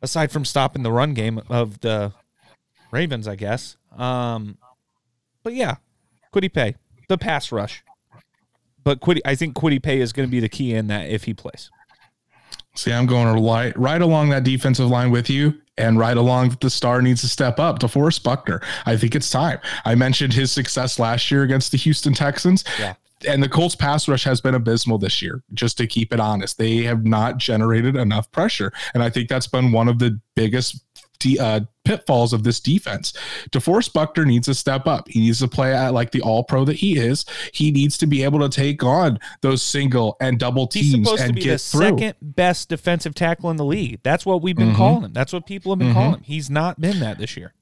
aside 0.00 0.30
from 0.30 0.44
stopping 0.44 0.84
the 0.84 0.92
run 0.92 1.14
game 1.14 1.40
of 1.50 1.80
the 1.80 2.12
Ravens, 2.92 3.26
I 3.26 3.34
guess. 3.34 3.76
Um, 3.96 4.56
but 5.42 5.54
yeah, 5.54 5.76
Kwity 6.32 6.52
Paye, 6.52 6.76
the 7.08 7.18
pass 7.18 7.50
rush. 7.50 7.82
But 8.84 9.00
Kwity, 9.00 9.20
I 9.24 9.34
think 9.34 9.56
Kwity 9.56 9.82
Paye 9.82 10.00
is 10.00 10.12
going 10.12 10.28
to 10.28 10.30
be 10.30 10.40
the 10.40 10.48
key 10.48 10.74
in 10.74 10.86
that 10.86 11.08
if 11.10 11.24
he 11.24 11.34
plays. 11.34 11.72
See, 12.74 12.92
I'm 12.92 13.06
going 13.06 13.44
right, 13.44 13.78
right 13.78 14.00
along 14.00 14.30
that 14.30 14.44
defensive 14.44 14.88
line 14.88 15.10
with 15.10 15.28
you, 15.28 15.60
and 15.78 15.98
right 15.98 16.16
along 16.16 16.56
the 16.60 16.70
star 16.70 17.02
needs 17.02 17.20
to 17.22 17.28
step 17.28 17.58
up. 17.58 17.78
to 17.80 17.86
DeForest 17.86 18.22
Buckner, 18.22 18.60
I 18.86 18.96
think 18.96 19.14
it's 19.14 19.30
time. 19.30 19.58
I 19.84 19.94
mentioned 19.94 20.32
his 20.32 20.50
success 20.50 20.98
last 20.98 21.30
year 21.30 21.42
against 21.42 21.72
the 21.72 21.78
Houston 21.78 22.14
Texans. 22.14 22.64
Yeah. 22.78 22.94
And 23.28 23.42
the 23.42 23.48
Colts 23.48 23.76
pass 23.76 24.08
rush 24.08 24.24
has 24.24 24.40
been 24.40 24.54
abysmal 24.54 24.98
this 24.98 25.22
year, 25.22 25.42
just 25.54 25.78
to 25.78 25.86
keep 25.86 26.12
it 26.12 26.18
honest. 26.18 26.58
They 26.58 26.78
have 26.78 27.04
not 27.04 27.38
generated 27.38 27.94
enough 27.94 28.30
pressure. 28.32 28.72
And 28.94 29.02
I 29.02 29.10
think 29.10 29.28
that's 29.28 29.46
been 29.46 29.70
one 29.70 29.88
of 29.88 29.98
the 30.00 30.18
biggest 30.34 30.84
de- 31.22 31.38
uh, 31.38 31.60
pitfalls 31.84 32.32
of 32.32 32.44
this 32.44 32.60
defense. 32.60 33.12
DeForest 33.50 33.92
Buckner 33.92 34.24
needs 34.24 34.46
to 34.46 34.54
step 34.54 34.86
up. 34.86 35.08
He 35.08 35.20
needs 35.20 35.40
to 35.40 35.48
play 35.48 35.74
at 35.74 35.92
like 35.94 36.12
the 36.12 36.20
all 36.20 36.44
pro 36.44 36.64
that 36.64 36.76
he 36.76 36.98
is. 36.98 37.24
He 37.52 37.70
needs 37.70 37.98
to 37.98 38.06
be 38.06 38.22
able 38.22 38.40
to 38.40 38.48
take 38.48 38.82
on 38.84 39.18
those 39.40 39.62
single 39.62 40.16
and 40.20 40.38
double 40.38 40.66
teams 40.66 41.08
and 41.20 41.34
get 41.34 41.44
the 41.44 41.58
through. 41.58 41.80
second 41.80 42.14
best 42.20 42.68
defensive 42.68 43.14
tackle 43.14 43.50
in 43.50 43.56
the 43.56 43.64
league. 43.64 44.00
That's 44.02 44.26
what 44.26 44.42
we've 44.42 44.56
been 44.56 44.68
mm-hmm. 44.68 44.76
calling 44.76 45.04
him. 45.04 45.12
That's 45.12 45.32
what 45.32 45.46
people 45.46 45.72
have 45.72 45.78
been 45.78 45.88
mm-hmm. 45.88 45.98
calling 45.98 46.14
him. 46.14 46.24
He's 46.24 46.50
not 46.50 46.80
been 46.80 47.00
that 47.00 47.18
this 47.18 47.36
year. 47.36 47.54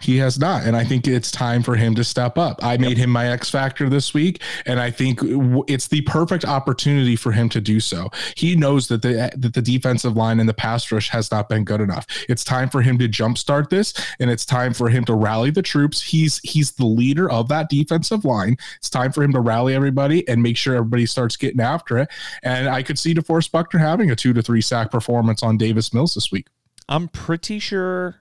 He 0.00 0.16
has 0.18 0.38
not. 0.38 0.64
And 0.64 0.76
I 0.76 0.84
think 0.84 1.06
it's 1.06 1.30
time 1.30 1.62
for 1.62 1.76
him 1.76 1.94
to 1.94 2.04
step 2.04 2.38
up. 2.38 2.58
I 2.62 2.76
made 2.76 2.96
him 2.96 3.10
my 3.10 3.28
X 3.28 3.50
factor 3.50 3.88
this 3.88 4.14
week. 4.14 4.42
And 4.66 4.80
I 4.80 4.90
think 4.90 5.20
it's 5.68 5.88
the 5.88 6.00
perfect 6.02 6.44
opportunity 6.44 7.16
for 7.16 7.32
him 7.32 7.48
to 7.50 7.60
do 7.60 7.80
so. 7.80 8.10
He 8.36 8.56
knows 8.56 8.88
that 8.88 9.02
the, 9.02 9.30
that 9.36 9.54
the 9.54 9.62
defensive 9.62 10.16
line 10.16 10.40
and 10.40 10.48
the 10.48 10.54
pass 10.54 10.90
rush 10.90 11.10
has 11.10 11.30
not 11.30 11.48
been 11.48 11.64
good 11.64 11.80
enough. 11.80 12.06
It's 12.28 12.44
time 12.44 12.70
for 12.70 12.82
him 12.82 12.98
to 12.98 13.08
jumpstart 13.08 13.68
this 13.70 13.92
and 14.18 14.30
it's 14.30 14.46
time 14.46 14.72
for 14.72 14.88
him 14.88 15.04
to 15.04 15.14
rally 15.14 15.50
the 15.50 15.62
troops. 15.62 16.02
He's, 16.02 16.40
he's 16.42 16.72
the 16.72 16.86
leader 16.86 17.30
of 17.30 17.48
that 17.48 17.68
defensive 17.68 18.24
line. 18.24 18.56
It's 18.76 18.90
time 18.90 19.12
for 19.12 19.22
him 19.22 19.32
to 19.32 19.40
rally 19.40 19.74
everybody 19.74 20.26
and 20.28 20.42
make 20.42 20.56
sure 20.56 20.74
everybody 20.76 21.06
starts 21.06 21.36
getting 21.36 21.60
after 21.60 21.98
it. 21.98 22.08
And 22.42 22.68
I 22.68 22.82
could 22.82 22.98
see 22.98 23.14
DeForest 23.14 23.50
Buckner 23.50 23.80
having 23.80 24.10
a 24.10 24.16
two 24.16 24.32
to 24.32 24.42
three 24.42 24.62
sack 24.62 24.90
performance 24.90 25.42
on 25.42 25.58
Davis 25.58 25.92
Mills 25.92 26.14
this 26.14 26.32
week. 26.32 26.46
I'm 26.88 27.08
pretty 27.08 27.58
sure 27.58 28.16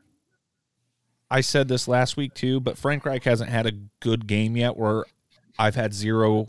I 1.32 1.42
said 1.42 1.68
this 1.68 1.88
last 1.88 2.18
week 2.18 2.34
too, 2.34 2.60
but 2.60 2.78
Frank 2.78 3.06
Reich 3.06 3.24
hasn't 3.24 3.50
had 3.50 3.66
a 3.66 3.72
good 4.00 4.28
game 4.28 4.58
yet 4.58 4.78
where 4.78 5.06
I've 5.58 5.76
had 5.76 5.94
zero 5.94 6.48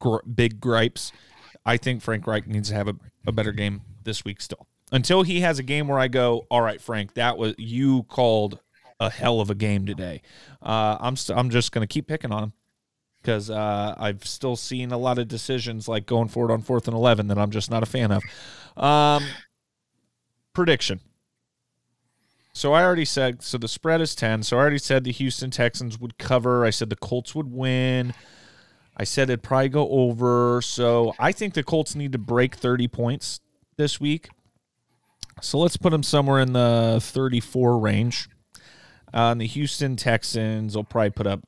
gr- 0.00 0.24
big 0.32 0.60
gripes. 0.60 1.12
I 1.64 1.76
think 1.76 2.02
Frank 2.02 2.26
Reich 2.26 2.46
needs 2.46 2.68
to 2.70 2.74
have 2.74 2.88
a, 2.88 2.96
a 3.26 3.32
better 3.32 3.52
game 3.52 3.82
this 4.02 4.24
week 4.24 4.40
still. 4.40 4.66
Until 4.92 5.22
he 5.22 5.40
has 5.40 5.58
a 5.58 5.62
game 5.62 5.88
where 5.88 5.98
I 5.98 6.08
go, 6.08 6.46
all 6.50 6.60
right, 6.60 6.80
Frank, 6.80 7.14
that 7.14 7.38
was 7.38 7.54
you 7.56 8.02
called 8.04 8.60
a 9.00 9.10
hell 9.10 9.40
of 9.40 9.50
a 9.50 9.54
game 9.54 9.86
today. 9.86 10.22
Uh, 10.62 10.96
I'm 11.00 11.12
i 11.12 11.16
st- 11.16 11.38
I'm 11.38 11.50
just 11.50 11.72
gonna 11.72 11.86
keep 11.86 12.06
picking 12.06 12.32
on 12.32 12.44
him 12.44 12.52
because 13.20 13.48
uh, 13.50 13.94
I've 13.96 14.26
still 14.26 14.56
seen 14.56 14.92
a 14.92 14.98
lot 14.98 15.18
of 15.18 15.28
decisions 15.28 15.88
like 15.88 16.04
going 16.06 16.28
forward 16.28 16.52
on 16.52 16.62
fourth 16.62 16.86
and 16.86 16.96
eleven 16.96 17.28
that 17.28 17.38
I'm 17.38 17.50
just 17.50 17.70
not 17.70 17.82
a 17.82 17.86
fan 17.86 18.12
of. 18.12 18.22
Um, 18.76 19.24
prediction. 20.52 21.00
So 22.54 22.72
I 22.72 22.84
already 22.84 23.04
said 23.04 23.42
so 23.42 23.58
the 23.58 23.66
spread 23.66 24.00
is 24.00 24.14
10. 24.14 24.44
So 24.44 24.56
I 24.56 24.60
already 24.60 24.78
said 24.78 25.02
the 25.02 25.12
Houston 25.12 25.50
Texans 25.50 25.98
would 25.98 26.18
cover. 26.18 26.64
I 26.64 26.70
said 26.70 26.88
the 26.88 26.96
Colts 26.96 27.34
would 27.34 27.50
win. 27.50 28.14
I 28.96 29.02
said 29.02 29.28
it'd 29.28 29.42
probably 29.42 29.70
go 29.70 29.88
over. 29.88 30.62
So 30.62 31.14
I 31.18 31.32
think 31.32 31.54
the 31.54 31.64
Colts 31.64 31.96
need 31.96 32.12
to 32.12 32.18
break 32.18 32.54
30 32.54 32.86
points 32.86 33.40
this 33.76 34.00
week. 34.00 34.28
So 35.42 35.58
let's 35.58 35.76
put 35.76 35.90
them 35.90 36.04
somewhere 36.04 36.38
in 36.38 36.52
the 36.52 37.00
34 37.02 37.78
range. 37.78 38.28
Uh, 39.12 39.32
and 39.32 39.40
the 39.40 39.46
Houston 39.46 39.96
Texans 39.96 40.76
will 40.76 40.84
probably 40.84 41.10
put 41.10 41.26
up 41.26 41.40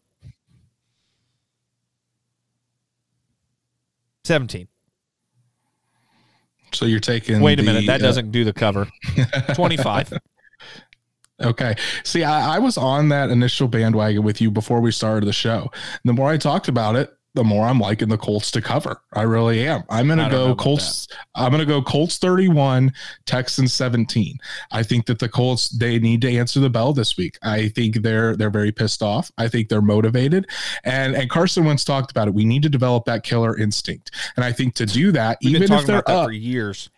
17. 4.24 4.66
So 6.72 6.84
you're 6.84 6.98
taking. 6.98 7.40
Wait 7.40 7.60
a 7.60 7.62
the, 7.62 7.66
minute. 7.66 7.86
That 7.86 8.02
uh, 8.02 8.06
doesn't 8.06 8.32
do 8.32 8.44
the 8.44 8.52
cover. 8.52 8.88
25. 9.54 10.12
Okay. 11.42 11.74
See, 12.02 12.24
I, 12.24 12.56
I, 12.56 12.58
was 12.58 12.78
on 12.78 13.10
that 13.10 13.28
initial 13.28 13.68
bandwagon 13.68 14.22
with 14.22 14.40
you 14.40 14.50
before 14.50 14.80
we 14.80 14.90
started 14.90 15.26
the 15.26 15.34
show. 15.34 15.70
The 16.04 16.14
more 16.14 16.30
I 16.30 16.38
talked 16.38 16.68
about 16.68 16.96
it, 16.96 17.12
the 17.36 17.44
more 17.44 17.66
I'm 17.66 17.78
liking 17.78 18.08
the 18.08 18.16
Colts 18.16 18.50
to 18.52 18.62
cover. 18.62 19.02
I 19.12 19.22
really 19.22 19.68
am. 19.68 19.84
I'm 19.90 20.08
gonna 20.08 20.30
go 20.30 20.54
Colts. 20.54 21.06
I'm 21.34 21.50
gonna 21.50 21.66
go 21.66 21.82
Colts 21.82 22.16
31, 22.16 22.92
Texans 23.26 23.74
17. 23.74 24.38
I 24.72 24.82
think 24.82 25.04
that 25.04 25.18
the 25.18 25.28
Colts 25.28 25.68
they 25.68 25.98
need 25.98 26.22
to 26.22 26.34
answer 26.34 26.60
the 26.60 26.70
bell 26.70 26.94
this 26.94 27.18
week. 27.18 27.38
I 27.42 27.68
think 27.68 27.96
they're 27.96 28.36
they're 28.36 28.50
very 28.50 28.72
pissed 28.72 29.02
off. 29.02 29.30
I 29.36 29.48
think 29.48 29.68
they're 29.68 29.82
motivated, 29.82 30.48
and 30.84 31.14
and 31.14 31.28
Carson 31.28 31.66
once 31.66 31.84
talked 31.84 32.10
about 32.10 32.26
it. 32.26 32.32
We 32.32 32.46
need 32.46 32.62
to 32.62 32.70
develop 32.70 33.04
that 33.04 33.22
killer 33.22 33.56
instinct, 33.58 34.12
and 34.36 34.44
I 34.44 34.50
think 34.50 34.74
to 34.76 34.86
do 34.86 35.12
that, 35.12 35.36
We've 35.44 35.56
even 35.56 35.70
if 35.70 35.84
they're 35.84 36.08
up 36.08 36.28
for 36.28 36.32
years, 36.32 36.88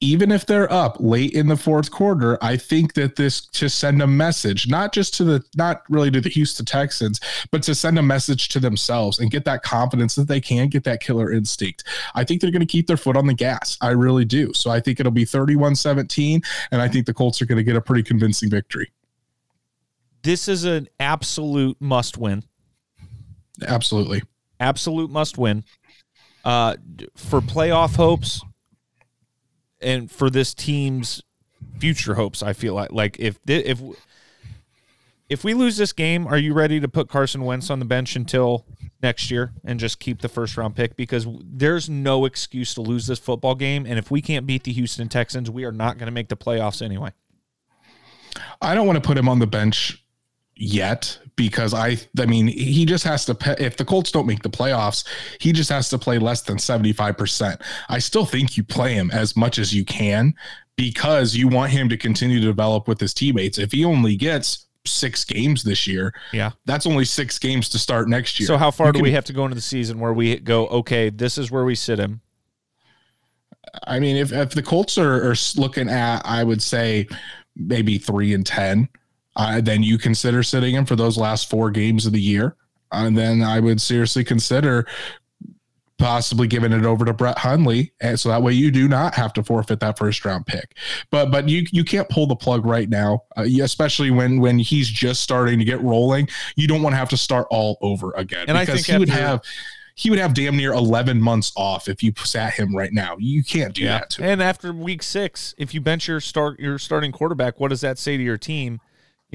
even 0.00 0.30
if 0.30 0.44
they're 0.44 0.70
up 0.70 0.98
late 1.00 1.32
in 1.32 1.46
the 1.46 1.56
fourth 1.56 1.90
quarter, 1.90 2.36
I 2.42 2.56
think 2.56 2.92
that 2.94 3.16
this 3.16 3.46
to 3.46 3.70
send 3.70 4.02
a 4.02 4.06
message, 4.06 4.68
not 4.68 4.92
just 4.92 5.14
to 5.14 5.24
the, 5.24 5.44
not 5.56 5.82
really 5.88 6.10
to 6.10 6.20
the 6.20 6.28
Houston 6.28 6.66
Texans, 6.66 7.18
but 7.50 7.62
to 7.62 7.74
send 7.74 7.98
a 7.98 8.02
message 8.02 8.50
to 8.50 8.60
themselves 8.60 9.18
and 9.18 9.30
get 9.30 9.46
that 9.46 9.62
confidence 9.62 10.14
that 10.16 10.28
they 10.28 10.40
can 10.40 10.68
get 10.68 10.84
that 10.84 11.00
killer 11.00 11.32
instinct. 11.32 11.84
I 12.14 12.24
think 12.24 12.40
they're 12.40 12.50
going 12.50 12.60
to 12.60 12.66
keep 12.66 12.86
their 12.86 12.98
foot 12.98 13.16
on 13.16 13.26
the 13.26 13.34
gas. 13.34 13.78
I 13.80 13.90
really 13.90 14.26
do. 14.26 14.52
So 14.52 14.70
I 14.70 14.80
think 14.80 15.00
it'll 15.00 15.12
be 15.12 15.24
31 15.24 15.76
17, 15.76 16.42
and 16.72 16.82
I 16.82 16.88
think 16.88 17.06
the 17.06 17.14
Colts 17.14 17.40
are 17.40 17.46
going 17.46 17.56
to 17.56 17.64
get 17.64 17.76
a 17.76 17.80
pretty 17.80 18.02
convincing 18.02 18.50
victory. 18.50 18.92
This 20.22 20.46
is 20.46 20.64
an 20.64 20.88
absolute 21.00 21.80
must 21.80 22.18
win. 22.18 22.42
Absolutely. 23.66 24.22
Absolute 24.60 25.10
must 25.10 25.38
win. 25.38 25.64
Uh, 26.44 26.76
for 27.16 27.40
playoff 27.40 27.96
hopes, 27.96 28.42
and 29.80 30.10
for 30.10 30.30
this 30.30 30.54
team's 30.54 31.22
future 31.78 32.14
hopes. 32.14 32.42
I 32.42 32.52
feel 32.52 32.74
like 32.74 32.92
like 32.92 33.16
if 33.18 33.38
if 33.46 33.80
if 35.28 35.42
we 35.42 35.54
lose 35.54 35.76
this 35.76 35.92
game, 35.92 36.26
are 36.26 36.38
you 36.38 36.54
ready 36.54 36.78
to 36.78 36.88
put 36.88 37.08
Carson 37.08 37.44
Wentz 37.44 37.68
on 37.68 37.80
the 37.80 37.84
bench 37.84 38.14
until 38.14 38.64
next 39.02 39.30
year 39.30 39.52
and 39.64 39.80
just 39.80 39.98
keep 39.98 40.22
the 40.22 40.28
first 40.28 40.56
round 40.56 40.76
pick? 40.76 40.96
Because 40.96 41.26
there's 41.42 41.90
no 41.90 42.24
excuse 42.24 42.74
to 42.74 42.80
lose 42.80 43.06
this 43.06 43.18
football 43.18 43.54
game, 43.54 43.86
and 43.86 43.98
if 43.98 44.10
we 44.10 44.22
can't 44.22 44.46
beat 44.46 44.64
the 44.64 44.72
Houston 44.72 45.08
Texans, 45.08 45.50
we 45.50 45.64
are 45.64 45.72
not 45.72 45.98
going 45.98 46.06
to 46.06 46.12
make 46.12 46.28
the 46.28 46.36
playoffs 46.36 46.80
anyway. 46.80 47.10
I 48.60 48.74
don't 48.74 48.86
want 48.86 49.02
to 49.02 49.06
put 49.06 49.18
him 49.18 49.28
on 49.28 49.38
the 49.38 49.46
bench 49.46 50.04
yet 50.54 51.18
because 51.36 51.74
I 51.74 51.98
I 52.18 52.26
mean 52.26 52.48
he 52.48 52.84
just 52.84 53.04
has 53.04 53.24
to 53.26 53.34
pay, 53.34 53.54
if 53.58 53.76
the 53.76 53.84
Colts 53.84 54.10
don't 54.10 54.26
make 54.26 54.42
the 54.42 54.50
playoffs 54.50 55.06
he 55.38 55.52
just 55.52 55.70
has 55.70 55.88
to 55.90 55.98
play 55.98 56.18
less 56.18 56.42
than 56.42 56.56
75%. 56.56 57.60
I 57.88 57.98
still 57.98 58.24
think 58.24 58.56
you 58.56 58.64
play 58.64 58.94
him 58.94 59.10
as 59.10 59.36
much 59.36 59.58
as 59.58 59.72
you 59.72 59.84
can 59.84 60.34
because 60.76 61.36
you 61.36 61.48
want 61.48 61.72
him 61.72 61.88
to 61.88 61.96
continue 61.96 62.40
to 62.40 62.46
develop 62.46 62.88
with 62.88 63.00
his 63.00 63.14
teammates. 63.14 63.58
If 63.58 63.72
he 63.72 63.84
only 63.84 64.16
gets 64.16 64.66
6 64.86 65.24
games 65.24 65.62
this 65.62 65.86
year, 65.86 66.14
yeah. 66.32 66.52
That's 66.64 66.86
only 66.86 67.04
6 67.04 67.38
games 67.38 67.68
to 67.70 67.78
start 67.78 68.08
next 68.08 68.38
year. 68.40 68.46
So 68.46 68.56
how 68.56 68.70
far 68.70 68.88
you 68.88 68.92
do 68.92 68.98
can, 68.98 69.04
we 69.04 69.12
have 69.12 69.24
to 69.26 69.32
go 69.32 69.44
into 69.44 69.54
the 69.54 69.60
season 69.60 70.00
where 70.00 70.12
we 70.12 70.38
go 70.38 70.66
okay, 70.68 71.10
this 71.10 71.38
is 71.38 71.50
where 71.50 71.64
we 71.64 71.74
sit 71.74 71.98
him? 71.98 72.20
I 73.84 74.00
mean 74.00 74.16
if 74.16 74.32
if 74.32 74.50
the 74.50 74.62
Colts 74.62 74.96
are, 74.96 75.30
are 75.30 75.34
looking 75.56 75.90
at 75.90 76.22
I 76.24 76.44
would 76.44 76.62
say 76.62 77.08
maybe 77.56 77.98
3 77.98 78.32
and 78.32 78.46
10 78.46 78.88
uh, 79.36 79.60
then 79.60 79.82
you 79.82 79.98
consider 79.98 80.42
sitting 80.42 80.74
him 80.74 80.84
for 80.84 80.96
those 80.96 81.16
last 81.16 81.48
four 81.48 81.70
games 81.70 82.06
of 82.06 82.12
the 82.12 82.20
year. 82.20 82.56
And 82.92 83.16
then 83.16 83.42
I 83.42 83.60
would 83.60 83.80
seriously 83.80 84.24
consider 84.24 84.86
possibly 85.98 86.46
giving 86.46 86.72
it 86.72 86.84
over 86.84 87.04
to 87.04 87.12
Brett 87.12 87.38
Hundley, 87.38 87.92
and 88.00 88.18
so 88.18 88.28
that 88.28 88.42
way 88.42 88.52
you 88.52 88.70
do 88.70 88.86
not 88.86 89.14
have 89.14 89.32
to 89.34 89.42
forfeit 89.42 89.80
that 89.80 89.98
first 89.98 90.24
round 90.24 90.46
pick. 90.46 90.76
But 91.10 91.30
but 91.30 91.48
you 91.48 91.66
you 91.72 91.84
can't 91.84 92.08
pull 92.08 92.26
the 92.26 92.36
plug 92.36 92.64
right 92.66 92.88
now, 92.88 93.24
uh, 93.36 93.46
especially 93.62 94.10
when 94.10 94.40
when 94.40 94.58
he's 94.58 94.88
just 94.88 95.22
starting 95.22 95.58
to 95.58 95.64
get 95.64 95.80
rolling. 95.82 96.28
You 96.54 96.68
don't 96.68 96.82
want 96.82 96.92
to 96.92 96.98
have 96.98 97.08
to 97.10 97.16
start 97.16 97.46
all 97.50 97.78
over 97.80 98.12
again. 98.12 98.44
And 98.48 98.58
I 98.58 98.64
think 98.64 98.86
he 98.86 98.96
would 98.96 99.08
have 99.08 99.42
he 99.94 100.10
would 100.10 100.18
have 100.18 100.34
damn 100.34 100.56
near 100.56 100.74
11 100.74 101.20
months 101.20 101.52
off 101.56 101.88
if 101.88 102.02
you 102.02 102.12
sat 102.18 102.52
him 102.52 102.76
right 102.76 102.92
now. 102.92 103.16
You 103.18 103.42
can't 103.42 103.74
do 103.74 103.82
yeah. 103.82 104.00
that. 104.00 104.18
and 104.20 104.42
after 104.42 104.72
week 104.72 105.02
six, 105.02 105.54
if 105.56 105.72
you 105.72 105.80
bench 105.80 106.06
your 106.06 106.20
start 106.20 106.60
your 106.60 106.78
starting 106.78 107.12
quarterback, 107.12 107.58
what 107.58 107.68
does 107.68 107.80
that 107.80 107.98
say 107.98 108.16
to 108.16 108.22
your 108.22 108.38
team? 108.38 108.80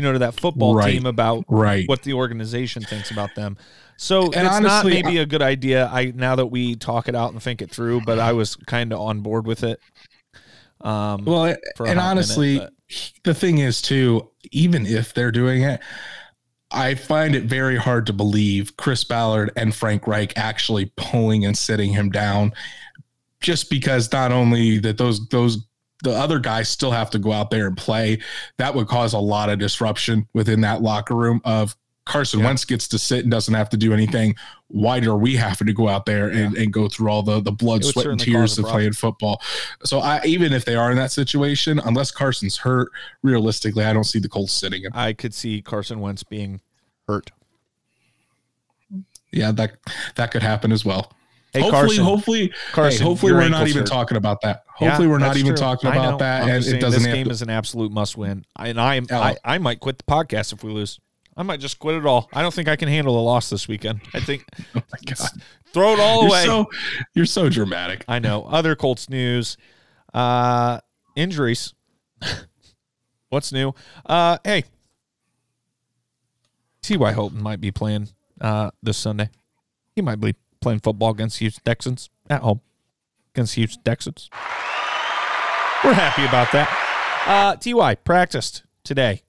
You 0.02 0.08
know, 0.08 0.14
to 0.14 0.20
that 0.20 0.34
football 0.34 0.76
Right. 0.76 0.94
team 0.94 1.06
about 1.06 1.46
Right. 1.48 1.88
what 1.88 2.02
the 2.02 2.14
organization 2.14 2.84
thinks 2.84 3.12
about 3.12 3.36
them. 3.36 3.56
So 3.98 4.24
And 4.34 4.48
it's 4.48 4.60
not 4.60 4.84
honestly, 4.84 4.94
maybe 5.04 5.20
a 5.20 5.28
good 5.28 5.44
idea. 5.44 5.88
I 5.94 6.12
now 6.16 6.36
that 6.36 6.48
we 6.48 6.76
talk 6.76 7.08
it 7.08 7.14
out 7.14 7.34
and 7.34 7.42
think 7.42 7.62
it 7.62 7.70
through, 7.70 8.02
but 8.02 8.18
I 8.18 8.34
was 8.34 8.56
kind 8.56 8.92
of 8.92 9.00
on 9.00 9.22
board 9.22 9.46
with 9.46 9.64
it. 9.64 9.80
Um, 10.82 11.26
Well, 11.26 11.46
and 11.46 11.56
hot 11.78 11.88
minute, 11.88 12.00
honestly, 12.00 12.68
the 13.24 13.36
thing 13.36 13.60
is 13.60 13.80
too, 13.80 14.28
even 14.52 14.88
if 14.88 15.14
they're 15.14 15.32
doing 15.32 15.62
it, 15.62 15.80
I 16.72 16.96
find 16.96 17.36
it 17.36 17.44
very 17.44 17.78
hard 17.78 18.08
to 18.08 18.14
believe 18.14 18.76
Chris 18.78 19.04
Ballard 19.04 19.52
and 19.56 19.76
Frank 19.76 20.08
Reich 20.08 20.34
actually 20.36 20.92
pulling 20.98 21.46
and 21.46 21.56
sitting 21.56 21.92
him 21.94 22.10
down, 22.10 22.54
just 23.40 23.70
because 23.70 24.12
not 24.12 24.32
only 24.32 24.80
that 24.80 24.98
those 24.98 25.28
those 25.28 25.60
the 26.04 26.12
other 26.12 26.40
guys 26.40 26.70
still 26.70 26.92
have 26.92 27.10
to 27.12 27.20
go 27.20 27.32
out 27.32 27.50
there 27.52 27.68
and 27.68 27.78
play, 27.78 28.20
that 28.58 28.74
would 28.74 28.88
cause 28.88 29.14
a 29.14 29.20
lot 29.20 29.50
of 29.50 29.60
disruption 29.60 30.28
within 30.34 30.62
that 30.62 30.82
locker 30.82 31.16
room. 31.16 31.42
Of 31.46 31.76
Carson 32.06 32.40
Yeah. 32.40 32.48
Wentz 32.48 32.66
gets 32.66 32.88
to 32.90 33.00
sit 33.00 33.20
and 33.24 33.32
doesn't 33.32 33.54
have 33.54 33.70
to 33.70 33.78
do 33.78 33.94
anything. 33.94 34.36
Why 34.68 35.00
are 35.00 35.16
we 35.16 35.36
having 35.36 35.68
to 35.68 35.74
go 35.74 35.88
out 35.88 36.06
there 36.06 36.30
and, 36.30 36.58
and 36.58 36.74
go 36.74 36.88
through 36.90 37.10
all 37.10 37.22
the 37.22 37.42
the 37.42 37.52
blood, 37.52 37.86
sweat, 37.86 38.08
and 38.08 38.20
tears 38.20 38.58
of 38.58 38.66
playing 38.66 38.94
football? 38.94 39.42
So 39.84 40.00
I 40.00 40.22
even 40.26 40.54
if 40.54 40.66
they 40.66 40.76
are 40.76 40.90
in 40.92 40.98
that 40.98 41.12
situation, 41.12 41.80
unless 41.80 42.10
Carson's 42.10 42.58
hurt, 42.58 42.90
realistically, 43.22 43.84
I 43.86 43.94
don't 43.94 44.06
see 44.06 44.20
the 44.20 44.30
Colts 44.30 44.54
sitting 44.54 44.82
him. 44.84 44.92
I 44.96 45.14
could 45.14 45.34
see 45.34 45.62
Carson 45.62 46.00
Wentz 46.00 46.24
being 46.24 46.62
hurt. 47.08 47.32
Yeah, 49.32 49.52
that 49.52 49.78
that 50.16 50.32
could 50.32 50.44
happen 50.44 50.72
as 50.72 50.84
well. 50.84 51.14
Hey, 51.54 51.60
hopefully, 51.62 51.82
Carson, 51.88 52.04
hopefully, 52.04 52.54
Carson, 52.72 53.00
hey, 53.02 53.06
hopefully 53.10 53.34
we're 53.34 53.50
not 53.50 53.68
even 53.68 53.82
hurt. 53.82 53.88
talking 53.88 54.18
about 54.18 54.40
that. 54.42 54.64
Yeah, 54.80 54.88
Hopefully 54.90 55.08
we're 55.10 55.18
not 55.20 55.36
even 55.38 55.48
true. 55.50 55.58
talking 55.58 55.90
about 55.90 56.20
that, 56.20 56.44
I'm 56.44 56.50
and 56.50 56.66
it 56.66 56.80
doesn't 56.80 57.04
This 57.04 57.14
game 57.14 57.26
to, 57.26 57.32
is 57.32 57.42
an 57.42 57.50
absolute 57.50 57.92
must-win, 57.92 58.46
and 58.58 58.80
I, 58.80 59.00
Oh. 59.00 59.16
I, 59.16 59.36
I 59.44 59.58
might 59.58 59.80
quit 59.82 59.98
the 59.98 60.04
podcast 60.06 60.54
if 60.54 60.64
we 60.64 60.72
lose. 60.72 61.00
I 61.36 61.44
might 61.44 61.60
just 61.60 61.78
quit 61.80 61.96
it 61.96 62.06
all. 62.06 62.30
I 62.34 62.42
don't 62.42 62.54
think 62.54 62.68
I 62.68 62.76
can 62.76 62.88
handle 62.90 63.20
a 63.20 63.22
loss 63.22 63.50
this 63.50 63.68
weekend. 63.68 64.02
I 64.14 64.20
think 64.22 64.46
Oh 64.76 64.82
my 64.92 64.98
God. 65.14 65.30
throw 65.74 65.94
it 65.94 66.00
all 66.00 66.22
You're 66.24 66.30
away. 66.30 66.46
so 66.46 66.70
you're 67.14 67.26
so 67.26 67.50
dramatic. 67.50 68.04
I 68.08 68.20
know. 68.20 68.44
Other 68.46 68.76
Colts 68.76 69.10
news, 69.10 69.58
uh, 70.14 70.80
injuries. 71.16 71.74
What's 73.30 73.52
new? 73.54 73.74
Uh, 74.06 74.38
hey, 74.44 74.64
T.Y. 76.82 77.14
Hilton 77.14 77.42
might 77.42 77.62
be 77.62 77.72
playing 77.72 78.10
uh, 78.40 78.72
this 78.82 78.98
Sunday. 78.98 79.30
He 79.96 80.02
might 80.02 80.20
be 80.20 80.36
playing 80.62 80.80
football 80.80 81.12
against 81.12 81.40
Houston 81.40 81.64
Texans 81.66 82.10
at 82.30 82.42
home 82.42 82.62
against 83.34 83.56
Houston 83.56 83.84
Texans. 83.84 84.30
We're 85.84 85.94
happy 85.94 86.26
about 86.26 86.52
that. 86.52 86.70
Uh, 87.26 87.56
Ty 87.56 87.96
practiced 87.96 88.64
today, 88.84 89.24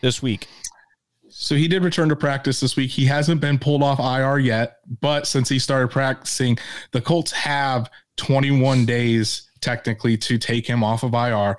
this 0.00 0.22
week. 0.22 0.48
So 1.28 1.54
he 1.54 1.68
did 1.68 1.84
return 1.84 2.08
to 2.08 2.16
practice 2.16 2.60
this 2.60 2.76
week. 2.76 2.90
He 2.90 3.06
hasn't 3.06 3.40
been 3.40 3.58
pulled 3.58 3.82
off 3.82 4.00
IR 4.00 4.38
yet, 4.38 4.78
but 5.00 5.26
since 5.26 5.48
he 5.48 5.58
started 5.58 5.88
practicing, 5.88 6.58
the 6.92 7.00
Colts 7.00 7.32
have 7.32 7.90
21 8.16 8.86
days 8.86 9.50
technically 9.60 10.16
to 10.16 10.38
take 10.38 10.66
him 10.66 10.82
off 10.82 11.02
of 11.02 11.14
IR. 11.14 11.56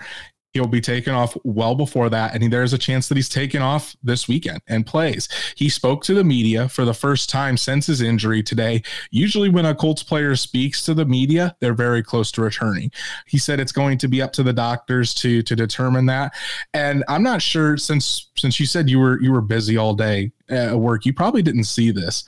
He'll 0.54 0.68
be 0.68 0.82
taken 0.82 1.14
off 1.14 1.38
well 1.44 1.76
before 1.76 2.10
that, 2.10 2.34
and 2.34 2.52
there's 2.52 2.74
a 2.74 2.78
chance 2.78 3.08
that 3.08 3.16
he's 3.16 3.30
taken 3.30 3.62
off 3.62 3.96
this 4.02 4.28
weekend 4.28 4.62
and 4.68 4.86
plays. 4.86 5.30
He 5.56 5.70
spoke 5.70 6.04
to 6.06 6.14
the 6.14 6.24
media 6.24 6.68
for 6.68 6.86
the 6.86 6.94
first 6.94 7.30
time 7.30 7.56
since 7.56 7.86
his 7.86 8.02
injury 8.02 8.42
today. 8.42 8.82
Usually, 9.12 9.50
when 9.50 9.66
a 9.66 9.76
Colts 9.76 10.02
player 10.02 10.36
speaks 10.36 10.84
to 10.86 10.94
the 10.94 11.06
media, 11.06 11.56
they're 11.60 11.74
very 11.74 12.02
close 12.02 12.32
to 12.32 12.42
returning. 12.42 12.92
He 13.28 13.38
said 13.38 13.60
it's 13.60 13.72
going 13.72 14.00
to 14.00 14.08
be 14.08 14.22
up 14.22 14.34
to 14.34 14.44
the 14.44 14.54
doctors 14.54 15.14
to 15.16 15.44
to 15.44 15.56
determine 15.56 16.08
that. 16.08 16.34
And 16.74 17.04
I'm 17.08 17.24
not 17.24 17.42
sure 17.42 17.78
since 17.78 18.30
since 18.36 18.60
you 18.60 18.66
said 18.66 18.90
you 18.90 19.00
were 19.00 19.22
you 19.22 19.32
were 19.32 19.42
busy 19.42 19.78
all 19.78 19.94
day 19.94 20.32
uh, 20.50 20.56
at 20.56 20.80
work, 20.80 21.06
you 21.06 21.14
probably 21.14 21.44
didn't 21.44 21.66
see 21.66 21.92
this. 21.92 22.24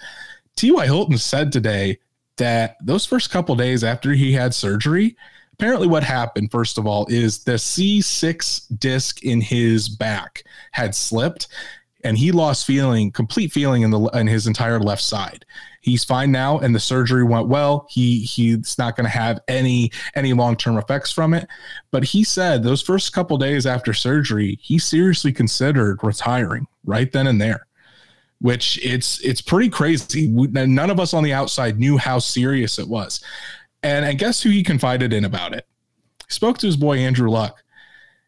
T.Y. 0.56 0.86
Hilton 0.86 1.18
said 1.18 1.52
today 1.52 1.98
that 2.38 2.78
those 2.84 3.06
first 3.06 3.32
couple 3.32 3.56
days 3.56 3.84
after 3.84 4.14
he 4.14 4.34
had 4.34 4.54
surgery, 4.54 5.16
apparently 5.62 5.88
what 5.88 6.02
happened 6.04 6.50
first 6.50 6.80
of 6.80 6.88
all 6.88 7.06
is 7.08 7.44
the 7.44 7.52
C6 7.52 8.80
disc 8.80 9.24
in 9.24 9.40
his 9.40 9.88
back 9.90 10.44
had 10.72 10.96
slipped 10.96 11.50
and 12.04 12.18
he 12.18 12.32
lost 12.32 12.66
feeling 12.66 13.12
complete 13.12 13.52
feeling 13.52 13.84
in 13.84 13.92
the 13.92 14.00
in 14.16 14.26
his 14.26 14.48
entire 14.48 14.80
left 14.80 15.04
side. 15.04 15.46
He's 15.82 16.04
fine 16.04 16.32
now 16.32 16.58
and 16.58 16.74
the 16.74 16.80
surgery 16.80 17.24
went 17.24 17.48
well. 17.48 17.86
He 17.92 18.22
he's 18.22 18.76
not 18.80 18.96
going 18.96 19.06
to 19.06 19.16
have 19.16 19.40
any 19.48 19.92
any 20.16 20.34
long-term 20.34 20.80
effects 20.80 21.12
from 21.12 21.36
it. 21.36 21.48
But 21.92 22.06
he 22.06 22.24
said 22.24 22.64
those 22.64 22.82
first 22.82 23.14
couple 23.14 23.38
days 23.38 23.68
after 23.68 23.94
surgery 23.94 24.58
he 24.64 24.80
seriously 24.80 25.32
considered 25.32 26.00
retiring 26.02 26.66
right 26.86 27.12
then 27.12 27.28
and 27.28 27.40
there 27.40 27.68
which 28.40 28.84
it's 28.84 29.24
it's 29.24 29.42
pretty 29.42 29.70
crazy. 29.70 30.28
We- 30.28 30.48
none 30.48 30.90
of 30.90 31.00
us 31.00 31.14
on 31.14 31.24
the 31.24 31.34
outside 31.34 31.78
knew 31.78 32.00
how 32.00 32.18
serious 32.18 32.80
it 32.80 32.88
was 32.88 33.24
and 33.84 34.06
and 34.06 34.20
guess 34.20 34.42
who 34.42 34.50
he 34.50 34.64
confided 34.64 35.14
in 35.14 35.26
about 35.26 35.54
it 35.54 35.66
he 36.28 36.34
spoke 36.34 36.58
to 36.58 36.68
his 36.68 36.78
boy 36.78 36.98
andrew 36.98 37.30
luck 37.30 37.64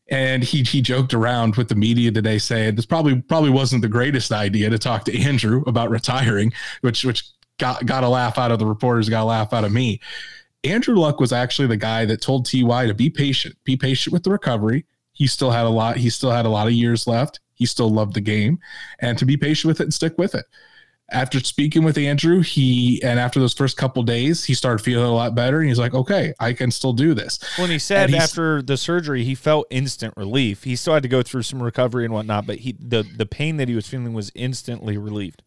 and 0.09 0.43
he 0.43 0.63
he 0.63 0.81
joked 0.81 1.13
around 1.13 1.55
with 1.55 1.69
the 1.69 1.75
media 1.75 2.11
today 2.11 2.37
saying 2.37 2.75
this 2.75 2.85
probably 2.85 3.21
probably 3.21 3.49
wasn't 3.49 3.81
the 3.81 3.87
greatest 3.87 4.31
idea 4.31 4.69
to 4.69 4.77
talk 4.77 5.05
to 5.05 5.17
Andrew 5.17 5.63
about 5.65 5.89
retiring, 5.89 6.51
which 6.81 7.05
which 7.05 7.23
got 7.57 7.85
got 7.85 8.03
a 8.03 8.09
laugh 8.09 8.37
out 8.37 8.51
of 8.51 8.59
the 8.59 8.65
reporters, 8.65 9.09
got 9.09 9.23
a 9.23 9.25
laugh 9.25 9.53
out 9.53 9.63
of 9.63 9.71
me. 9.71 9.99
Andrew 10.63 10.95
Luck 10.95 11.19
was 11.19 11.33
actually 11.33 11.67
the 11.67 11.77
guy 11.77 12.05
that 12.05 12.21
told 12.21 12.45
TY 12.45 12.87
to 12.87 12.93
be 12.93 13.09
patient, 13.09 13.55
be 13.63 13.75
patient 13.75 14.13
with 14.13 14.23
the 14.23 14.31
recovery. 14.31 14.85
He 15.11 15.27
still 15.27 15.51
had 15.51 15.65
a 15.65 15.69
lot, 15.69 15.97
he 15.97 16.09
still 16.09 16.31
had 16.31 16.45
a 16.45 16.49
lot 16.49 16.67
of 16.67 16.73
years 16.73 17.07
left. 17.07 17.39
He 17.55 17.65
still 17.65 17.89
loved 17.89 18.13
the 18.13 18.21
game 18.21 18.59
and 18.99 19.17
to 19.19 19.25
be 19.25 19.37
patient 19.37 19.69
with 19.69 19.79
it 19.79 19.83
and 19.83 19.93
stick 19.93 20.17
with 20.17 20.35
it. 20.35 20.45
After 21.13 21.39
speaking 21.39 21.83
with 21.83 21.97
Andrew, 21.97 22.41
he 22.41 23.01
and 23.03 23.19
after 23.19 23.39
those 23.39 23.53
first 23.53 23.77
couple 23.77 24.03
days, 24.03 24.43
he 24.43 24.53
started 24.53 24.83
feeling 24.83 25.05
a 25.05 25.13
lot 25.13 25.35
better. 25.35 25.59
And 25.59 25.69
he's 25.69 25.79
like, 25.79 25.93
okay, 25.93 26.33
I 26.39 26.53
can 26.53 26.71
still 26.71 26.93
do 26.93 27.13
this. 27.13 27.39
When 27.57 27.69
he 27.69 27.79
said 27.79 28.13
after 28.13 28.61
the 28.61 28.77
surgery, 28.77 29.23
he 29.23 29.35
felt 29.35 29.67
instant 29.69 30.15
relief. 30.17 30.63
He 30.63 30.75
still 30.75 30.95
had 30.95 31.03
to 31.03 31.09
go 31.09 31.21
through 31.21 31.43
some 31.43 31.61
recovery 31.61 32.03
and 32.03 32.13
whatnot, 32.13 32.47
but 32.47 32.59
he 32.59 32.75
the 32.79 33.03
the 33.03 33.25
pain 33.25 33.57
that 33.57 33.67
he 33.69 33.75
was 33.75 33.87
feeling 33.87 34.13
was 34.13 34.31
instantly 34.35 34.97
relieved. 34.97 35.43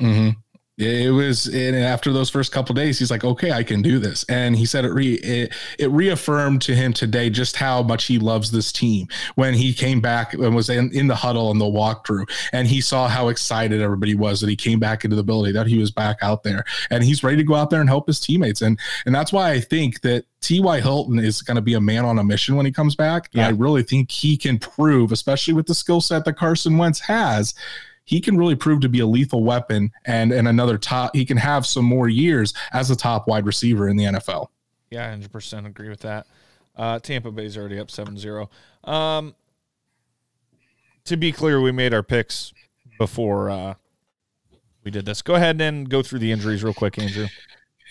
Mm-hmm. 0.00 0.40
It 0.76 1.12
was, 1.12 1.46
and 1.46 1.76
after 1.76 2.12
those 2.12 2.28
first 2.28 2.50
couple 2.50 2.74
days, 2.74 2.98
he's 2.98 3.10
like, 3.10 3.22
"Okay, 3.22 3.52
I 3.52 3.62
can 3.62 3.80
do 3.80 4.00
this." 4.00 4.24
And 4.28 4.56
he 4.56 4.66
said 4.66 4.84
it 4.84 4.92
re 4.92 5.14
it, 5.14 5.52
it 5.78 5.88
reaffirmed 5.92 6.62
to 6.62 6.74
him 6.74 6.92
today 6.92 7.30
just 7.30 7.54
how 7.54 7.82
much 7.84 8.06
he 8.06 8.18
loves 8.18 8.50
this 8.50 8.72
team. 8.72 9.06
When 9.36 9.54
he 9.54 9.72
came 9.72 10.00
back 10.00 10.34
and 10.34 10.52
was 10.52 10.68
in, 10.68 10.90
in 10.92 11.06
the 11.06 11.14
huddle 11.14 11.52
and 11.52 11.60
the 11.60 11.64
walkthrough, 11.64 12.28
and 12.52 12.66
he 12.66 12.80
saw 12.80 13.06
how 13.06 13.28
excited 13.28 13.80
everybody 13.80 14.16
was 14.16 14.40
that 14.40 14.48
he 14.48 14.56
came 14.56 14.80
back 14.80 15.04
into 15.04 15.14
the 15.14 15.22
building, 15.22 15.52
that 15.52 15.68
he 15.68 15.78
was 15.78 15.92
back 15.92 16.18
out 16.22 16.42
there, 16.42 16.64
and 16.90 17.04
he's 17.04 17.22
ready 17.22 17.36
to 17.36 17.44
go 17.44 17.54
out 17.54 17.70
there 17.70 17.80
and 17.80 17.88
help 17.88 18.08
his 18.08 18.18
teammates. 18.18 18.60
And 18.60 18.76
and 19.06 19.14
that's 19.14 19.32
why 19.32 19.52
I 19.52 19.60
think 19.60 20.00
that 20.00 20.24
T.Y. 20.40 20.80
Hilton 20.80 21.20
is 21.20 21.40
going 21.40 21.54
to 21.54 21.62
be 21.62 21.74
a 21.74 21.80
man 21.80 22.04
on 22.04 22.18
a 22.18 22.24
mission 22.24 22.56
when 22.56 22.66
he 22.66 22.72
comes 22.72 22.96
back. 22.96 23.30
Yeah. 23.32 23.46
I 23.46 23.50
really 23.50 23.84
think 23.84 24.10
he 24.10 24.36
can 24.36 24.58
prove, 24.58 25.12
especially 25.12 25.54
with 25.54 25.66
the 25.66 25.74
skill 25.74 26.00
set 26.00 26.24
that 26.24 26.34
Carson 26.34 26.76
Wentz 26.78 26.98
has, 27.00 27.54
he 28.04 28.20
can 28.20 28.36
really 28.36 28.54
prove 28.54 28.80
to 28.80 28.88
be 28.88 29.00
a 29.00 29.06
lethal 29.06 29.42
weapon 29.42 29.90
and 30.04 30.32
and 30.32 30.46
another 30.46 30.78
top. 30.78 31.14
He 31.14 31.24
can 31.24 31.36
have 31.36 31.66
some 31.66 31.84
more 31.84 32.08
years 32.08 32.54
as 32.72 32.90
a 32.90 32.96
top 32.96 33.26
wide 33.26 33.46
receiver 33.46 33.88
in 33.88 33.96
the 33.96 34.04
NFL. 34.04 34.48
Yeah, 34.90 35.08
hundred 35.08 35.32
percent 35.32 35.66
agree 35.66 35.88
with 35.88 36.00
that. 36.00 36.26
Uh, 36.76 36.98
Tampa 36.98 37.30
Bay's 37.30 37.56
already 37.56 37.78
up 37.78 37.88
7-0. 37.88 38.48
Um, 38.88 39.34
to 41.04 41.16
be 41.16 41.30
clear, 41.30 41.60
we 41.60 41.72
made 41.72 41.94
our 41.94 42.02
picks 42.02 42.52
before 42.98 43.50
uh, 43.50 43.74
we 44.82 44.90
did 44.90 45.06
this. 45.06 45.22
Go 45.22 45.34
ahead 45.34 45.60
and 45.60 45.88
go 45.88 46.02
through 46.02 46.18
the 46.18 46.32
injuries 46.32 46.64
real 46.64 46.74
quick, 46.74 46.98
Andrew. 46.98 47.28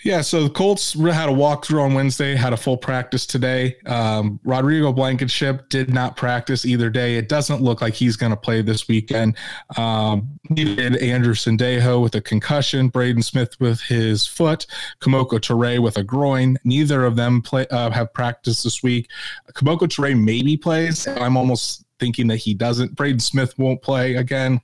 Yeah, 0.04 0.20
so 0.20 0.44
the 0.44 0.50
Colts 0.50 0.92
had 0.92 1.30
a 1.30 1.32
walkthrough 1.32 1.80
on 1.80 1.94
Wednesday, 1.94 2.34
had 2.34 2.52
a 2.52 2.58
full 2.58 2.76
practice 2.76 3.24
today. 3.24 3.76
Um, 3.86 4.38
Rodrigo 4.44 4.92
Blankenship 4.92 5.70
did 5.70 5.92
not 5.94 6.14
practice 6.14 6.66
either 6.66 6.90
day. 6.90 7.16
It 7.16 7.30
doesn't 7.30 7.62
look 7.62 7.80
like 7.80 7.94
he's 7.94 8.14
going 8.14 8.30
to 8.30 8.36
play 8.36 8.60
this 8.60 8.86
weekend. 8.86 9.38
Um, 9.78 10.38
needed 10.50 10.96
Andrew 10.96 11.32
Sendejo 11.32 12.02
with 12.02 12.14
a 12.16 12.20
concussion, 12.20 12.88
Braden 12.88 13.22
Smith 13.22 13.58
with 13.60 13.80
his 13.80 14.26
foot, 14.26 14.66
Kemoko 15.00 15.40
Turay 15.40 15.78
with 15.78 15.96
a 15.96 16.04
groin. 16.04 16.58
Neither 16.64 17.06
of 17.06 17.16
them 17.16 17.40
play 17.40 17.66
uh, 17.70 17.88
have 17.90 18.12
practiced 18.12 18.64
this 18.64 18.82
week. 18.82 19.08
Kemoko 19.54 19.88
Turay 19.88 20.22
maybe 20.22 20.58
plays. 20.58 21.06
I'm 21.06 21.38
almost 21.38 21.82
thinking 21.98 22.26
that 22.26 22.36
he 22.36 22.52
doesn't. 22.52 22.94
Braden 22.94 23.20
Smith 23.20 23.58
won't 23.58 23.80
play 23.80 24.16
again. 24.16 24.60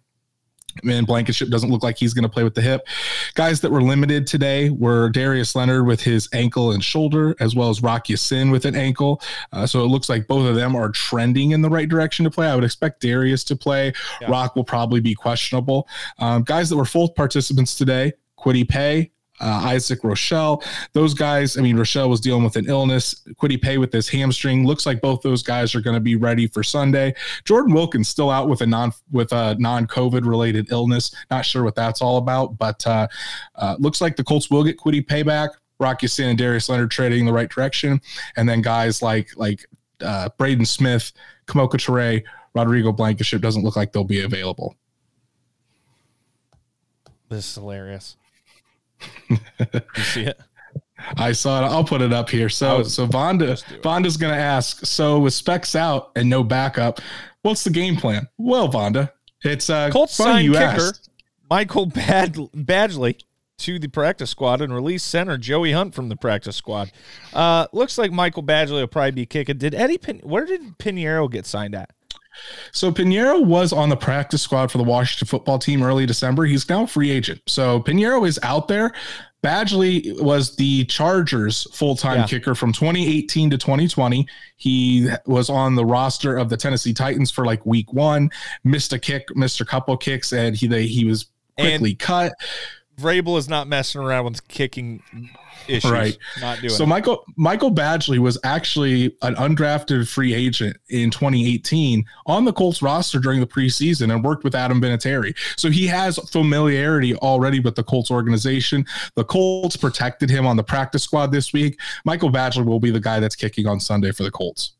And 0.88 1.06
Blankenship 1.06 1.48
doesn't 1.48 1.70
look 1.70 1.82
like 1.82 1.98
he's 1.98 2.14
going 2.14 2.22
to 2.22 2.28
play 2.28 2.44
with 2.44 2.54
the 2.54 2.62
hip. 2.62 2.86
Guys 3.34 3.60
that 3.60 3.70
were 3.70 3.82
limited 3.82 4.26
today 4.26 4.70
were 4.70 5.08
Darius 5.10 5.54
Leonard 5.54 5.86
with 5.86 6.00
his 6.00 6.28
ankle 6.32 6.72
and 6.72 6.82
shoulder, 6.82 7.34
as 7.40 7.54
well 7.54 7.70
as 7.70 7.82
Rock 7.82 8.08
Ya-Sin 8.08 8.50
with 8.50 8.64
an 8.64 8.76
ankle. 8.76 9.22
Uh, 9.52 9.66
so 9.66 9.84
it 9.84 9.88
looks 9.88 10.08
like 10.08 10.26
both 10.26 10.46
of 10.46 10.54
them 10.54 10.74
are 10.74 10.90
trending 10.90 11.52
in 11.52 11.62
the 11.62 11.70
right 11.70 11.88
direction 11.88 12.24
to 12.24 12.30
play. 12.30 12.48
I 12.48 12.54
would 12.54 12.64
expect 12.64 13.00
Darius 13.00 13.44
to 13.44 13.56
play. 13.56 13.92
Yeah. 14.20 14.30
Rock 14.30 14.56
will 14.56 14.64
probably 14.64 15.00
be 15.00 15.14
questionable. 15.14 15.88
Um, 16.18 16.42
guys 16.42 16.68
that 16.70 16.76
were 16.76 16.84
full 16.84 17.10
participants 17.10 17.74
today, 17.74 18.12
Kwity 18.38 18.68
Paye, 18.68 19.12
uh, 19.40 19.62
Isaac 19.64 20.00
Rochell. 20.02 20.62
Those 20.92 21.14
guys, 21.14 21.56
I 21.56 21.62
mean, 21.62 21.76
Rochell 21.76 22.08
was 22.08 22.20
dealing 22.20 22.44
with 22.44 22.56
an 22.56 22.68
illness. 22.68 23.14
Kwity 23.40 23.60
Paye 23.60 23.78
with 23.78 23.90
this 23.90 24.08
hamstring. 24.08 24.66
Looks 24.66 24.86
like 24.86 25.00
both 25.00 25.22
those 25.22 25.42
guys 25.42 25.74
are 25.74 25.80
going 25.80 25.94
to 25.94 26.00
be 26.00 26.16
ready 26.16 26.46
for 26.46 26.62
Sunday. 26.62 27.14
Jordan 27.44 27.74
Wilkins 27.74 28.08
still 28.08 28.30
out 28.30 28.48
with 28.48 28.60
a 28.60 28.66
non 28.66 28.92
with 29.10 29.32
a 29.32 29.56
non 29.58 29.86
COVID 29.86 30.26
related 30.26 30.70
illness. 30.70 31.14
Not 31.30 31.44
sure 31.44 31.64
what 31.64 31.74
that's 31.74 32.02
all 32.02 32.18
about, 32.18 32.58
but 32.58 32.86
uh, 32.86 33.08
uh, 33.56 33.76
looks 33.78 34.00
like 34.00 34.16
the 34.16 34.24
Colts 34.24 34.50
will 34.50 34.64
get 34.64 34.78
Kwity 34.78 35.06
Paye 35.06 35.22
back. 35.22 35.50
Rock 35.78 36.02
Ya-Sin 36.02 36.28
and 36.28 36.38
Darius 36.38 36.68
Leonard 36.68 36.90
trading 36.90 37.20
in 37.20 37.26
the 37.26 37.32
right 37.32 37.48
direction, 37.48 38.02
and 38.36 38.46
then 38.46 38.60
guys 38.60 39.00
like 39.00 39.30
like 39.36 39.64
uh, 40.02 40.28
Braden 40.36 40.66
Smith, 40.66 41.12
Kemoko 41.46 41.72
Turay, 41.72 42.22
Rodrigo 42.54 42.92
Blankenship 42.92 43.40
doesn't 43.40 43.62
look 43.62 43.76
like 43.76 43.92
they'll 43.92 44.04
be 44.04 44.20
available. 44.20 44.76
This 47.30 47.48
is 47.48 47.54
hilarious. 47.54 48.16
You 49.28 50.02
see 50.02 50.22
it? 50.22 50.38
I 51.16 51.32
saw 51.32 51.64
it. 51.64 51.68
I'll 51.68 51.84
put 51.84 52.02
it 52.02 52.12
up 52.12 52.28
here. 52.28 52.48
So 52.48 52.78
was, 52.78 52.94
so 52.94 53.06
Vonda 53.06 53.62
Vonda's 53.80 54.16
gonna 54.16 54.34
ask. 54.34 54.84
So 54.84 55.18
with 55.18 55.32
specs 55.32 55.74
out 55.74 56.10
and 56.16 56.28
no 56.28 56.44
backup, 56.44 57.00
what's 57.42 57.64
the 57.64 57.70
game 57.70 57.96
plan? 57.96 58.28
Well, 58.38 58.68
Vonda, 58.68 59.10
it's 59.42 59.70
uh 59.70 59.90
Colts 59.90 60.14
sign 60.14 60.46
kicker 60.52 60.58
asked. 60.58 61.08
Michael 61.48 61.86
Bad- 61.86 62.34
Badgley 62.34 63.22
to 63.58 63.78
the 63.78 63.88
practice 63.88 64.30
squad 64.30 64.60
and 64.62 64.74
release 64.74 65.02
center 65.02 65.36
Joey 65.36 65.72
Hunt 65.72 65.94
from 65.94 66.08
the 66.08 66.16
practice 66.16 66.56
squad. 66.56 66.90
Uh, 67.34 67.66
looks 67.72 67.98
like 67.98 68.10
Michael 68.12 68.42
Badgley 68.42 68.80
will 68.80 68.86
probably 68.86 69.10
be 69.10 69.26
kicking. 69.26 69.58
Did 69.58 69.74
Eddie 69.74 69.98
Pin- 69.98 70.20
where 70.20 70.46
did 70.46 70.78
Piñeiro 70.78 71.30
get 71.30 71.44
signed 71.46 71.74
at? 71.74 71.90
So 72.72 72.92
Piñeiro 72.92 73.44
was 73.44 73.72
on 73.72 73.88
the 73.88 73.96
practice 73.96 74.42
squad 74.42 74.70
for 74.70 74.78
the 74.78 74.84
Washington 74.84 75.26
football 75.26 75.58
team 75.58 75.82
early 75.82 76.06
December. 76.06 76.44
He's 76.44 76.68
now 76.68 76.84
a 76.84 76.86
free 76.86 77.10
agent. 77.10 77.40
So 77.46 77.80
Piñeiro 77.80 78.26
is 78.26 78.38
out 78.42 78.68
there. 78.68 78.92
Badgley 79.42 80.20
was 80.20 80.54
the 80.56 80.84
Chargers 80.84 81.66
full 81.74 81.96
time 81.96 82.18
yeah. 82.18 82.26
kicker 82.26 82.54
from 82.54 82.72
2018 82.72 83.50
to 83.50 83.58
2020. 83.58 84.26
He 84.56 85.08
was 85.24 85.48
on 85.48 85.74
the 85.74 85.84
roster 85.84 86.36
of 86.36 86.50
the 86.50 86.56
Tennessee 86.56 86.92
Titans 86.92 87.30
for 87.30 87.46
like 87.46 87.64
week 87.64 87.92
one, 87.92 88.30
missed 88.64 88.92
a 88.92 88.98
kick, 88.98 89.34
missed 89.34 89.60
a 89.60 89.64
couple 89.64 89.96
kicks, 89.96 90.32
and 90.32 90.54
he 90.54 90.66
they, 90.66 90.86
he 90.86 91.04
was 91.04 91.30
quickly 91.58 91.90
and 91.90 91.98
cut. 91.98 92.32
Vrabel 93.00 93.38
is 93.38 93.48
not 93.48 93.68
messing 93.68 94.00
around 94.00 94.24
with 94.24 94.46
kicking 94.48 95.02
issues. 95.68 95.90
Right. 95.90 96.18
Not 96.40 96.60
doing 96.60 96.70
so 96.70 96.84
it. 96.84 96.86
Michael 96.86 97.24
Michael 97.36 97.70
Badgley 97.70 98.18
was 98.18 98.38
actually 98.44 99.16
an 99.22 99.34
undrafted 99.36 100.08
free 100.08 100.34
agent 100.34 100.76
in 100.88 101.10
2018 101.10 102.04
on 102.26 102.44
the 102.44 102.52
Colts 102.52 102.82
roster 102.82 103.18
during 103.18 103.40
the 103.40 103.46
preseason 103.46 104.12
and 104.12 104.24
worked 104.24 104.44
with 104.44 104.54
Adam 104.54 104.80
Vinatieri. 104.80 105.36
So 105.56 105.70
he 105.70 105.86
has 105.86 106.18
familiarity 106.30 107.14
already 107.16 107.60
with 107.60 107.74
the 107.74 107.84
Colts 107.84 108.10
organization. 108.10 108.84
The 109.14 109.24
Colts 109.24 109.76
protected 109.76 110.30
him 110.30 110.46
on 110.46 110.56
the 110.56 110.64
practice 110.64 111.04
squad 111.04 111.32
this 111.32 111.52
week. 111.52 111.78
Michael 112.04 112.30
Badgley 112.30 112.64
will 112.64 112.80
be 112.80 112.90
the 112.90 113.00
guy 113.00 113.20
that's 113.20 113.36
kicking 113.36 113.66
on 113.66 113.80
Sunday 113.80 114.12
for 114.12 114.22
the 114.22 114.30
Colts. 114.30 114.72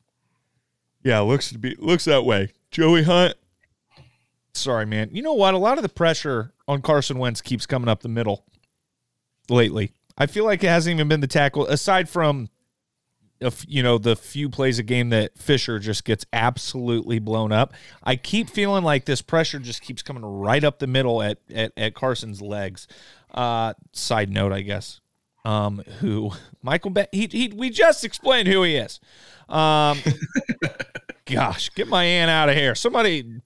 Yeah, 1.03 1.21
looks 1.21 1.51
to 1.51 1.59
be 1.59 1.75
looks 1.79 2.05
that 2.05 2.25
way. 2.25 2.53
Joey 2.71 3.03
Hunt. 3.03 3.35
Sorry, 4.53 4.87
man. 4.87 5.11
You 5.13 5.23
know 5.23 5.35
what? 5.35 5.55
A 5.55 5.59
lot 5.59 5.79
of 5.79 5.83
the 5.83 5.89
pressure 5.89 6.53
on 6.67 6.83
Carson 6.83 7.19
Wentz 7.19 7.41
keeps 7.41 7.67
coming 7.67 7.89
up 7.89 8.01
the 8.01 8.09
middle 8.09 8.45
lately. 9.49 9.93
I 10.19 10.27
feel 10.27 10.45
like 10.45 10.63
it 10.65 10.69
hasn't 10.69 10.95
even 10.95 11.09
been 11.09 11.21
the 11.21 11.27
tackle 11.27 11.67
aside 11.67 12.09
from 12.09 12.49
if 13.41 13.65
you 13.67 13.83
know 13.83 13.97
the 13.97 14.15
few 14.15 14.51
plays 14.51 14.79
a 14.79 14.83
game 14.83 15.09
that 15.11 15.39
Fisher 15.39 15.79
just 15.79 16.05
gets 16.05 16.27
absolutely 16.33 17.19
blown 17.19 17.53
up. 17.53 17.73
I 18.03 18.17
keep 18.17 18.51
feeling 18.51 18.85
like 18.85 19.07
this 19.07 19.23
pressure 19.23 19.59
just 19.59 19.81
keeps 19.81 20.03
coming 20.03 20.25
right 20.25 20.63
up 20.63 20.79
the 20.79 20.87
middle 20.87 21.23
at 21.23 21.39
at, 21.53 21.73
at 21.77 21.95
Carson's 21.95 22.43
legs. 22.43 22.87
Uh, 23.33 23.75
side 23.93 24.31
note, 24.31 24.53
I 24.53 24.61
guess. 24.61 25.01
Um, 25.45 25.79
who 26.01 26.33
Michael? 26.63 26.91
Be- 26.91 27.07
he, 27.13 27.29
he 27.31 27.53
we 27.57 27.71
just 27.71 28.05
explained 28.05 28.47
who 28.47 28.63
he 28.63 28.77
is. 28.77 29.01
Um, 29.49 29.99
gosh, 31.25 31.71
get 31.71 31.89
my 31.89 32.05
aunt 32.05 32.31
out 32.31 32.51
of 32.51 32.57
here. 32.57 32.75
Somebody 32.75 33.41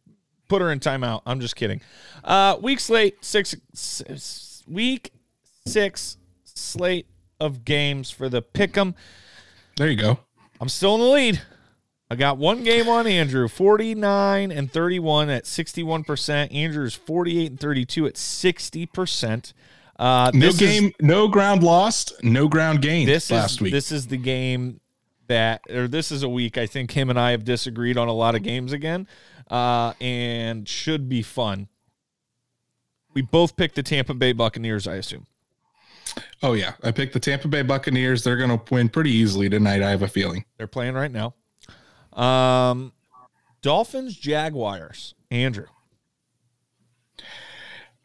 put 0.48 0.62
her 0.62 0.70
in 0.70 0.80
timeout. 0.80 1.22
I'm 1.26 1.40
just 1.40 1.56
kidding. 1.56 1.80
Uh, 2.22 2.56
week 2.60 2.80
slate 2.80 3.24
six, 3.24 3.54
six 3.72 4.62
week 4.68 5.12
six 5.66 6.16
slate 6.44 7.06
of 7.40 7.64
games 7.64 8.10
for 8.10 8.28
the 8.28 8.42
pick'em. 8.42 8.94
There 9.76 9.90
you 9.90 9.96
go. 9.96 10.18
I'm 10.60 10.68
still 10.68 10.94
in 10.94 11.00
the 11.00 11.06
lead. 11.08 11.42
I 12.10 12.16
got 12.16 12.38
one 12.38 12.62
game 12.62 12.88
on 12.88 13.06
Andrew, 13.06 13.48
49 13.48 14.52
and 14.52 14.70
31 14.70 15.30
at 15.30 15.44
61%. 15.44 16.54
Andrew's 16.54 16.94
48 16.94 17.50
and 17.50 17.60
32 17.60 18.06
at 18.06 18.14
60%. 18.14 19.52
Uh, 19.98 20.30
no 20.34 20.52
game, 20.52 20.86
is, 20.86 20.92
no 21.00 21.28
ground 21.28 21.62
lost, 21.62 22.12
no 22.22 22.48
ground 22.48 22.82
gained 22.82 23.08
this 23.08 23.30
last 23.30 23.54
is, 23.54 23.60
week. 23.60 23.72
This 23.72 23.92
is 23.92 24.08
the 24.08 24.16
game 24.16 24.80
that, 25.28 25.62
or 25.70 25.88
this 25.88 26.12
is 26.12 26.22
a 26.22 26.28
week 26.28 26.58
I 26.58 26.66
think 26.66 26.90
him 26.90 27.10
and 27.10 27.18
I 27.18 27.30
have 27.30 27.44
disagreed 27.44 27.96
on 27.96 28.08
a 28.08 28.12
lot 28.12 28.34
of 28.34 28.42
games 28.42 28.72
again, 28.72 29.06
uh, 29.48 29.94
and 30.00 30.68
should 30.68 31.08
be 31.08 31.22
fun. 31.22 31.68
We 33.12 33.22
both 33.22 33.56
picked 33.56 33.76
the 33.76 33.82
Tampa 33.82 34.14
Bay 34.14 34.32
Buccaneers, 34.32 34.88
I 34.88 34.96
assume. 34.96 35.26
Oh 36.42 36.52
yeah, 36.52 36.74
I 36.82 36.90
picked 36.90 37.12
the 37.12 37.20
Tampa 37.20 37.48
Bay 37.48 37.62
Buccaneers. 37.62 38.24
They're 38.24 38.36
going 38.36 38.50
to 38.50 38.60
win 38.72 38.88
pretty 38.88 39.10
easily 39.10 39.48
tonight. 39.48 39.82
I 39.82 39.90
have 39.90 40.02
a 40.02 40.08
feeling 40.08 40.44
they're 40.58 40.66
playing 40.66 40.94
right 40.94 41.10
now. 41.10 41.34
Um, 42.12 42.92
Dolphins 43.62 44.16
Jaguars. 44.16 45.14
Andrew, 45.30 45.66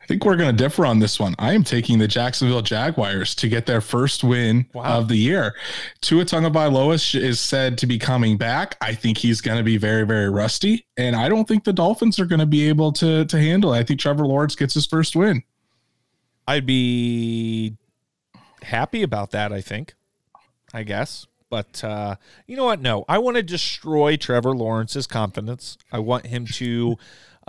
think 0.10 0.26
we're 0.26 0.36
going 0.36 0.50
to 0.50 0.64
differ 0.64 0.88
on 0.88 0.98
this 0.98 1.20
one. 1.20 1.36
I 1.38 1.54
am 1.54 1.64
taking 1.64 2.00
the 2.00 2.08
Jacksonville 2.08 2.64
Jaguars 2.64 3.36
to 3.36 3.48
get 3.48 3.68
their 3.68 3.80
first 3.80 4.24
win 4.24 4.66
wow. 4.74 4.98
of 4.98 5.08
the 5.08 5.16
year. 5.16 5.54
Tua 6.02 6.26
Tagovailoa 6.26 7.16
is 7.16 7.40
said 7.40 7.78
to 7.78 7.86
be 7.86 8.00
coming 8.00 8.36
back. 8.36 8.76
I 8.82 8.96
think 8.96 9.20
he's 9.20 9.40
going 9.40 9.60
to 9.60 9.64
be 9.64 9.78
very, 9.78 10.08
very 10.08 10.28
rusty, 10.28 10.88
and 10.98 11.16
I 11.16 11.30
don't 11.30 11.48
think 11.48 11.64
the 11.64 11.74
Dolphins 11.74 12.20
are 12.20 12.26
going 12.26 12.40
to 12.40 12.48
be 12.48 12.68
able 12.68 12.92
to 12.94 13.24
to 13.26 13.40
handle 13.40 13.72
it. 13.76 13.78
I 13.78 13.84
think 13.84 14.00
Trevor 14.00 14.26
Lawrence 14.26 14.56
gets 14.56 14.74
his 14.74 14.88
first 14.88 15.16
win. 15.16 15.44
I'd 16.48 16.66
be 16.66 17.78
happy 18.64 19.04
about 19.04 19.30
that, 19.32 19.54
I 19.54 19.62
think. 19.62 19.94
I 20.74 20.82
guess. 20.82 21.28
But 21.52 21.84
uh, 21.84 22.16
you 22.48 22.56
know 22.56 22.66
what? 22.66 22.82
No, 22.82 23.06
I 23.08 23.20
want 23.20 23.38
to 23.38 23.44
destroy 23.44 24.18
Trevor 24.18 24.56
Lawrence's 24.56 25.06
confidence. 25.06 25.78
I 25.92 26.00
want 26.00 26.26
him 26.26 26.48
to 26.48 26.98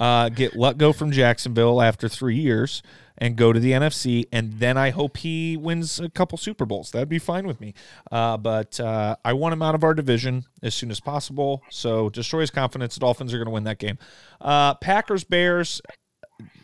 uh, 0.00 0.30
get 0.30 0.56
let 0.56 0.78
go 0.78 0.92
from 0.92 1.12
Jacksonville 1.12 1.80
after 1.80 2.08
three 2.08 2.36
years 2.36 2.82
and 3.18 3.36
go 3.36 3.52
to 3.52 3.60
the 3.60 3.72
NFC, 3.72 4.24
and 4.32 4.54
then 4.54 4.78
I 4.78 4.90
hope 4.90 5.18
he 5.18 5.54
wins 5.56 6.00
a 6.00 6.08
couple 6.08 6.38
Super 6.38 6.64
Bowls. 6.64 6.90
That'd 6.90 7.10
be 7.10 7.18
fine 7.18 7.46
with 7.46 7.60
me. 7.60 7.74
Uh, 8.10 8.38
but 8.38 8.80
uh, 8.80 9.16
I 9.22 9.34
want 9.34 9.52
him 9.52 9.60
out 9.60 9.74
of 9.74 9.84
our 9.84 9.92
division 9.92 10.46
as 10.62 10.74
soon 10.74 10.90
as 10.90 11.00
possible. 11.00 11.62
So 11.68 12.08
destroy 12.08 12.40
his 12.40 12.50
confidence. 12.50 12.94
The 12.94 13.00
Dolphins 13.00 13.34
are 13.34 13.36
going 13.36 13.46
to 13.46 13.52
win 13.52 13.64
that 13.64 13.78
game. 13.78 13.98
Uh, 14.40 14.74
Packers 14.74 15.22
Bears. 15.22 15.82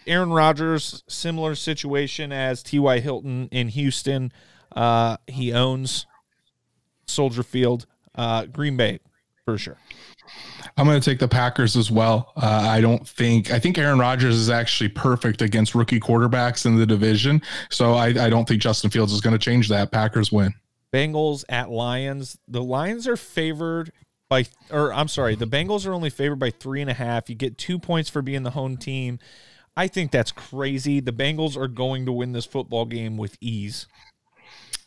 Aaron 0.07 0.31
Rodgers, 0.31 1.03
similar 1.09 1.55
situation 1.55 2.33
as 2.33 2.63
T.Y. 2.63 3.01
Hilton 3.01 3.49
in 3.51 3.69
Houston. 3.69 4.33
Uh, 4.75 5.17
he 5.27 5.53
owns 5.53 6.07
Soldier 7.07 7.43
Field. 7.43 7.87
Uh, 8.15 8.47
Green 8.47 8.77
Bay, 8.77 9.01
for 9.45 9.59
sure. 9.59 9.77
I'm 10.77 10.87
going 10.87 11.01
to 11.01 11.11
take 11.11 11.19
the 11.19 11.29
Packers 11.29 11.77
as 11.77 11.91
well. 11.91 12.33
Uh, 12.37 12.67
I 12.69 12.81
don't 12.81 13.07
think 13.07 13.51
I 13.51 13.59
think 13.59 13.79
Aaron 13.79 13.99
Rodgers 13.99 14.35
is 14.37 14.51
actually 14.51 14.89
perfect 14.89 15.43
against 15.43 15.75
rookie 15.75 16.01
quarterbacks 16.01 16.67
in 16.67 16.77
the 16.77 16.87
division. 16.87 17.43
So 17.71 17.95
I, 17.95 18.07
I 18.09 18.29
don't 18.29 18.47
think 18.47 18.61
Justin 18.61 18.91
Fields 18.91 19.13
is 19.13 19.21
going 19.21 19.33
to 19.33 19.39
change 19.39 19.69
that. 19.69 19.91
Packers 19.91 20.31
win. 20.31 20.55
Bengals 20.93 21.45
at 21.49 21.71
Lions. 21.71 22.39
The 22.49 22.63
Lions 22.63 23.07
are 23.09 23.17
favored 23.17 23.93
by, 24.29 24.47
or 24.71 24.93
I'm 24.93 25.09
sorry, 25.09 25.35
the 25.35 25.47
Bengals 25.47 25.87
are 25.87 25.93
only 25.93 26.11
favored 26.11 26.39
by 26.39 26.51
three 26.51 26.81
and 26.81 26.91
a 26.91 26.95
half. 26.95 27.29
You 27.29 27.35
get 27.35 27.59
two 27.59 27.79
points 27.79 28.11
for 28.11 28.23
being 28.23 28.43
the 28.43 28.51
home 28.51 28.77
team. 28.77 29.19
I 29.77 29.89
think 29.89 30.11
that's 30.11 30.33
crazy. 30.33 31.01
The 31.01 31.13
Bengals 31.13 31.57
are 31.57 31.69
going 31.69 32.07
to 32.07 32.13
win 32.13 32.33
this 32.33 32.47
football 32.47 32.87
game 32.87 33.17
with 33.17 33.37
ease. 33.41 33.87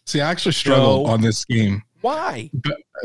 See, 0.06 0.22
I 0.22 0.32
actually 0.32 0.54
struggle 0.54 1.06
so, 1.06 1.12
on 1.12 1.22
this 1.22 1.46
game. 1.46 1.84
Why? 2.02 2.50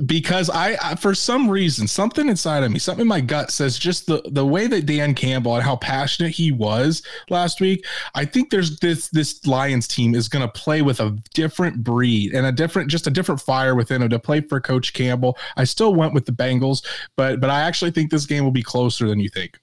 because 0.06 0.50
I, 0.50 0.76
I, 0.82 0.94
for 0.96 1.14
some 1.14 1.48
reason, 1.48 1.86
something 1.86 2.28
inside 2.28 2.62
of 2.62 2.72
me, 2.72 2.78
something 2.78 3.02
in 3.02 3.08
my 3.08 3.20
gut 3.20 3.50
says 3.50 3.78
just 3.78 4.06
the 4.06 4.22
the 4.26 4.44
way 4.44 4.66
that 4.66 4.86
Dan 4.86 5.14
Campbell 5.14 5.54
and 5.54 5.64
how 5.64 5.76
passionate 5.76 6.30
he 6.32 6.52
was 6.52 7.02
last 7.30 7.60
week. 7.60 7.84
I 8.14 8.24
think 8.24 8.50
there's 8.50 8.78
this 8.78 9.08
this 9.08 9.44
Lions 9.46 9.86
team 9.86 10.14
is 10.14 10.28
going 10.28 10.44
to 10.46 10.52
play 10.52 10.82
with 10.82 11.00
a 11.00 11.16
different 11.32 11.84
breed 11.84 12.34
and 12.34 12.46
a 12.46 12.52
different, 12.52 12.90
just 12.90 13.06
a 13.06 13.10
different 13.10 13.40
fire 13.40 13.74
within 13.74 14.00
them 14.00 14.10
to 14.10 14.18
play 14.18 14.40
for 14.40 14.60
Coach 14.60 14.92
Campbell. 14.92 15.36
I 15.56 15.64
still 15.64 15.94
went 15.94 16.14
with 16.14 16.26
the 16.26 16.32
Bengals, 16.32 16.84
but 17.16 17.40
but 17.40 17.50
I 17.50 17.60
actually 17.60 17.92
think 17.92 18.10
this 18.10 18.26
game 18.26 18.44
will 18.44 18.50
be 18.50 18.62
closer 18.62 19.08
than 19.08 19.20
you 19.20 19.28
think. 19.28 19.58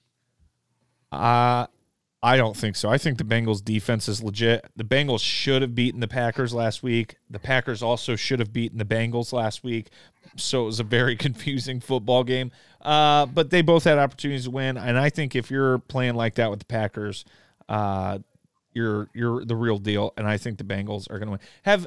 Uh 1.10 1.66
I 2.24 2.36
don't 2.36 2.56
think 2.56 2.76
so. 2.76 2.88
I 2.88 2.98
think 2.98 3.18
the 3.18 3.24
Bengals 3.24 3.64
defense 3.64 4.08
is 4.08 4.22
legit. 4.22 4.64
The 4.76 4.84
Bengals 4.84 5.20
should 5.20 5.60
have 5.60 5.74
beaten 5.74 5.98
the 5.98 6.06
Packers 6.06 6.54
last 6.54 6.82
week. 6.82 7.16
The 7.28 7.40
Packers 7.40 7.82
also 7.82 8.14
should 8.14 8.38
have 8.38 8.52
beaten 8.52 8.78
the 8.78 8.84
Bengals 8.84 9.32
last 9.32 9.64
week. 9.64 9.88
So 10.36 10.62
it 10.62 10.66
was 10.66 10.80
a 10.80 10.84
very 10.84 11.16
confusing 11.26 11.80
football 11.80 12.22
game. 12.22 12.52
Uh, 12.80 13.26
but 13.26 13.50
they 13.50 13.60
both 13.60 13.84
had 13.84 13.98
opportunities 13.98 14.44
to 14.44 14.52
win. 14.52 14.76
And 14.76 14.96
I 14.96 15.10
think 15.10 15.34
if 15.34 15.50
you're 15.50 15.78
playing 15.78 16.14
like 16.14 16.36
that 16.36 16.48
with 16.48 16.60
the 16.60 16.66
Packers, 16.66 17.24
uh, 17.68 18.20
you're 18.72 19.08
you're 19.12 19.44
the 19.44 19.56
real 19.56 19.78
deal, 19.78 20.14
and 20.16 20.26
I 20.26 20.38
think 20.38 20.56
the 20.56 20.64
Bengals 20.64 21.10
are 21.10 21.18
going 21.18 21.26
to 21.26 21.30
win. 21.32 21.40
Have 21.64 21.86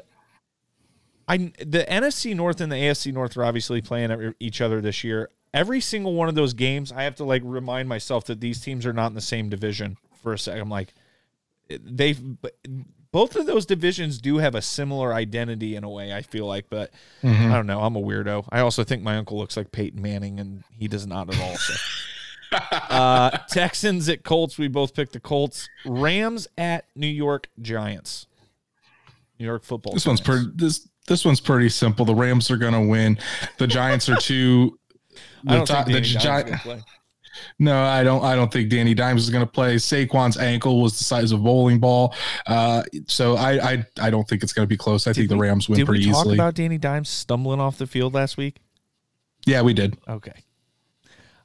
I 1.28 1.38
the 1.38 1.86
NFC 1.90 2.36
North 2.36 2.62
and 2.62 2.72
the 2.72 2.76
AFC 2.76 3.12
North 3.12 3.36
are 3.38 3.44
obviously 3.44 3.82
playing 3.82 4.36
each 4.40 4.62
other 4.62 4.82
this 4.82 5.04
year. 5.04 5.30
Every 5.54 5.80
single 5.80 6.14
one 6.14 6.30
of 6.30 6.36
those 6.36 6.54
games, 6.54 6.92
I 6.92 7.04
have 7.04 7.16
to 7.16 7.24
like 7.24 7.42
remind 7.46 7.90
myself 7.90 8.26
that 8.26 8.42
these 8.42 8.62
teams 8.62 8.86
are 8.86 8.94
not 8.94 9.08
in 9.08 9.14
the 9.16 9.22
same 9.22 9.50
division 9.50 9.98
for 10.26 10.34
a 10.34 10.40
second. 10.40 10.62
I'm 10.62 10.70
like, 10.70 10.94
they've 11.70 12.20
both 13.12 13.36
of 13.36 13.46
those 13.46 13.66
divisions 13.66 14.20
do 14.20 14.40
have 14.40 14.56
a 14.56 14.62
similar 14.62 15.14
identity 15.14 15.76
in 15.76 15.84
a 15.84 15.90
way. 15.90 16.12
I 16.14 16.22
feel 16.22 16.48
like, 16.48 16.66
but 16.70 16.92
mm-hmm. 17.24 17.52
I 17.52 17.56
don't 17.56 17.68
know. 17.68 17.80
I'm 17.80 17.96
a 17.96 18.02
weirdo. 18.02 18.48
I 18.50 18.60
also 18.60 18.84
think 18.84 19.04
my 19.04 19.18
uncle 19.18 19.38
looks 19.38 19.56
like 19.56 19.72
Peyton 19.72 20.02
Manning, 20.02 20.40
and 20.40 20.64
he 20.72 20.88
does 20.88 21.06
not 21.06 21.34
at 21.34 21.40
all. 21.40 21.56
So. 21.56 21.74
uh, 22.90 23.30
Texans 23.50 24.10
at 24.10 24.24
Colts. 24.24 24.58
We 24.58 24.68
both 24.68 24.94
picked 24.96 25.14
the 25.14 25.20
Colts. 25.20 25.70
Rams 25.86 26.48
at 26.58 26.86
New 26.96 27.08
York 27.08 27.48
Giants. 27.62 28.28
New 29.40 29.46
York 29.46 29.64
football. 29.64 29.94
This 29.94 30.06
Giants. 30.06 30.28
one's 30.28 30.44
pretty. 30.44 30.52
This 30.58 30.90
this 31.08 31.24
one's 31.24 31.40
pretty 31.40 31.70
simple. 31.70 32.04
The 32.04 32.16
Rams 32.16 32.50
are 32.50 32.58
going 32.58 32.74
to 32.74 32.82
win. 32.82 33.18
The 33.60 33.68
Giants 33.68 34.10
are 34.10 34.18
too. 34.18 34.80
I 35.48 35.56
don't 35.56 35.68
think 35.68 35.86
the 35.86 36.02
Gi- 36.02 36.84
No, 37.60 37.84
I 37.84 38.04
don't. 38.04 38.24
I 38.24 38.36
don't 38.36 38.52
think 38.52 38.70
Danny 38.70 38.94
Dimes 38.94 39.24
is 39.24 39.30
going 39.30 39.46
to 39.46 39.52
play. 39.52 39.76
Saquon's 39.76 40.38
ankle 40.38 40.82
was 40.82 40.98
the 40.98 41.04
size 41.04 41.32
of 41.32 41.40
a 41.40 41.44
bowling 41.44 41.80
ball, 41.80 42.14
uh, 42.48 42.84
so 43.08 43.36
I, 43.36 43.72
I, 43.72 43.86
I 44.00 44.10
don't 44.10 44.28
think 44.28 44.44
it's 44.44 44.54
going 44.54 44.66
to 44.66 44.70
be 44.70 44.78
close. 44.78 45.08
I 45.08 45.12
did 45.12 45.16
think 45.16 45.30
we, 45.32 45.36
the 45.36 45.42
Rams 45.42 45.70
win 45.70 45.86
pretty 45.86 46.02
easily. 46.02 46.14
Did 46.14 46.30
we 46.32 46.38
talk 46.38 46.46
about 46.48 46.56
Danny 46.56 46.78
Dimes 46.78 47.10
stumbling 47.10 47.60
off 47.60 47.78
the 47.78 47.88
field 47.88 48.14
last 48.14 48.38
week? 48.38 48.58
Yeah, 49.46 49.62
we 49.62 49.74
did. 49.74 49.98
Okay. 50.08 50.34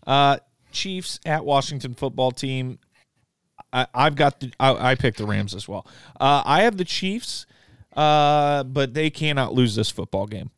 Uh, 0.07 0.39
Chiefs 0.73 1.21
at 1.27 1.45
Washington 1.45 1.95
football 1.95 2.31
team. 2.31 2.79
I, 3.73 3.87
have 3.95 4.17
got 4.17 4.41
the. 4.41 4.53
I, 4.59 4.93
I, 4.93 4.95
picked 4.97 5.19
the 5.19 5.27
Rams 5.27 5.55
as 5.55 5.69
well. 5.69 5.87
Uh, 6.19 6.43
I 6.45 6.63
have 6.63 6.77
the 6.77 6.85
Chiefs, 6.85 7.47
uh, 7.95 8.65
but 8.65 8.95
they 8.95 9.11
cannot 9.11 9.55
lose 9.55 9.77
this 9.77 9.91
football 9.91 10.27
game, 10.27 10.51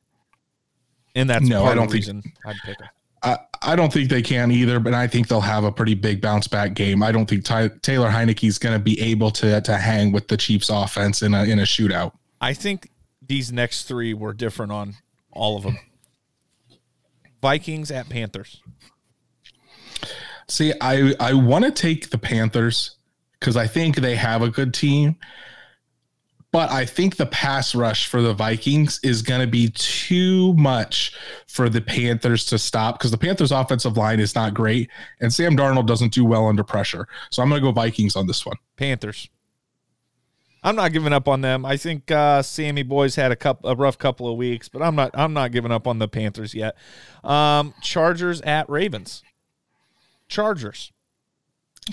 and 1.14 1.28
that's 1.28 1.46
no. 1.46 1.64
I 1.64 1.74
don't 1.74 1.90
think 1.90 2.06
I'd 2.46 2.56
pick 2.64 2.78
them. 2.78 2.88
I, 3.22 3.38
I 3.62 3.76
don't 3.76 3.92
think 3.92 4.10
they 4.10 4.22
can 4.22 4.50
either, 4.50 4.80
but 4.80 4.94
I 4.94 5.06
think 5.06 5.28
they'll 5.28 5.40
have 5.40 5.64
a 5.64 5.72
pretty 5.72 5.94
big 5.94 6.20
bounce 6.20 6.48
back 6.48 6.74
game. 6.74 7.02
I 7.02 7.12
don't 7.12 7.26
think 7.26 7.44
Ty, 7.44 7.68
Taylor 7.82 8.10
Heinicke 8.10 8.48
is 8.48 8.58
going 8.58 8.74
to 8.74 8.82
be 8.82 9.00
able 9.00 9.30
to 9.32 9.60
to 9.60 9.76
hang 9.76 10.12
with 10.12 10.28
the 10.28 10.36
Chiefs 10.36 10.68
offense 10.68 11.22
in 11.22 11.34
a 11.34 11.44
in 11.44 11.58
a 11.58 11.62
shootout. 11.62 12.12
I 12.40 12.54
think 12.54 12.90
these 13.24 13.52
next 13.52 13.84
three 13.84 14.14
were 14.14 14.32
different 14.32 14.72
on 14.72 14.96
all 15.30 15.56
of 15.56 15.62
them. 15.62 15.78
Vikings 17.40 17.90
at 17.90 18.08
Panthers. 18.08 18.60
See, 20.48 20.72
I 20.80 21.14
I 21.20 21.34
want 21.34 21.64
to 21.64 21.70
take 21.70 22.10
the 22.10 22.18
Panthers 22.18 22.96
because 23.38 23.56
I 23.56 23.66
think 23.66 23.96
they 23.96 24.16
have 24.16 24.42
a 24.42 24.48
good 24.48 24.74
team. 24.74 25.16
But 26.52 26.70
I 26.70 26.84
think 26.84 27.16
the 27.16 27.26
pass 27.26 27.74
rush 27.74 28.06
for 28.06 28.20
the 28.20 28.34
Vikings 28.34 29.00
is 29.02 29.22
going 29.22 29.40
to 29.40 29.46
be 29.46 29.70
too 29.70 30.52
much 30.54 31.16
for 31.48 31.70
the 31.70 31.80
Panthers 31.80 32.44
to 32.46 32.58
stop 32.58 32.98
because 32.98 33.10
the 33.10 33.18
Panthers' 33.18 33.52
offensive 33.52 33.96
line 33.96 34.20
is 34.20 34.34
not 34.34 34.52
great, 34.52 34.90
and 35.20 35.32
Sam 35.32 35.56
Darnold 35.56 35.86
doesn't 35.86 36.12
do 36.12 36.26
well 36.26 36.46
under 36.46 36.62
pressure. 36.62 37.08
So 37.30 37.42
I'm 37.42 37.48
going 37.48 37.62
to 37.62 37.66
go 37.66 37.72
Vikings 37.72 38.16
on 38.16 38.26
this 38.26 38.44
one. 38.44 38.56
Panthers. 38.76 39.30
I'm 40.62 40.76
not 40.76 40.92
giving 40.92 41.12
up 41.12 41.26
on 41.26 41.40
them. 41.40 41.64
I 41.64 41.76
think 41.76 42.10
uh, 42.10 42.42
Sammy 42.42 42.82
Boy's 42.84 43.16
had 43.16 43.32
a 43.32 43.36
couple, 43.36 43.68
a 43.68 43.74
rough 43.74 43.98
couple 43.98 44.30
of 44.30 44.36
weeks, 44.36 44.68
but 44.68 44.80
I'm 44.82 44.94
not. 44.94 45.10
I'm 45.14 45.32
not 45.32 45.50
giving 45.52 45.72
up 45.72 45.86
on 45.88 45.98
the 45.98 46.06
Panthers 46.06 46.54
yet. 46.54 46.76
Um, 47.24 47.74
Chargers 47.82 48.40
at 48.42 48.68
Ravens. 48.68 49.22
Chargers. 50.28 50.92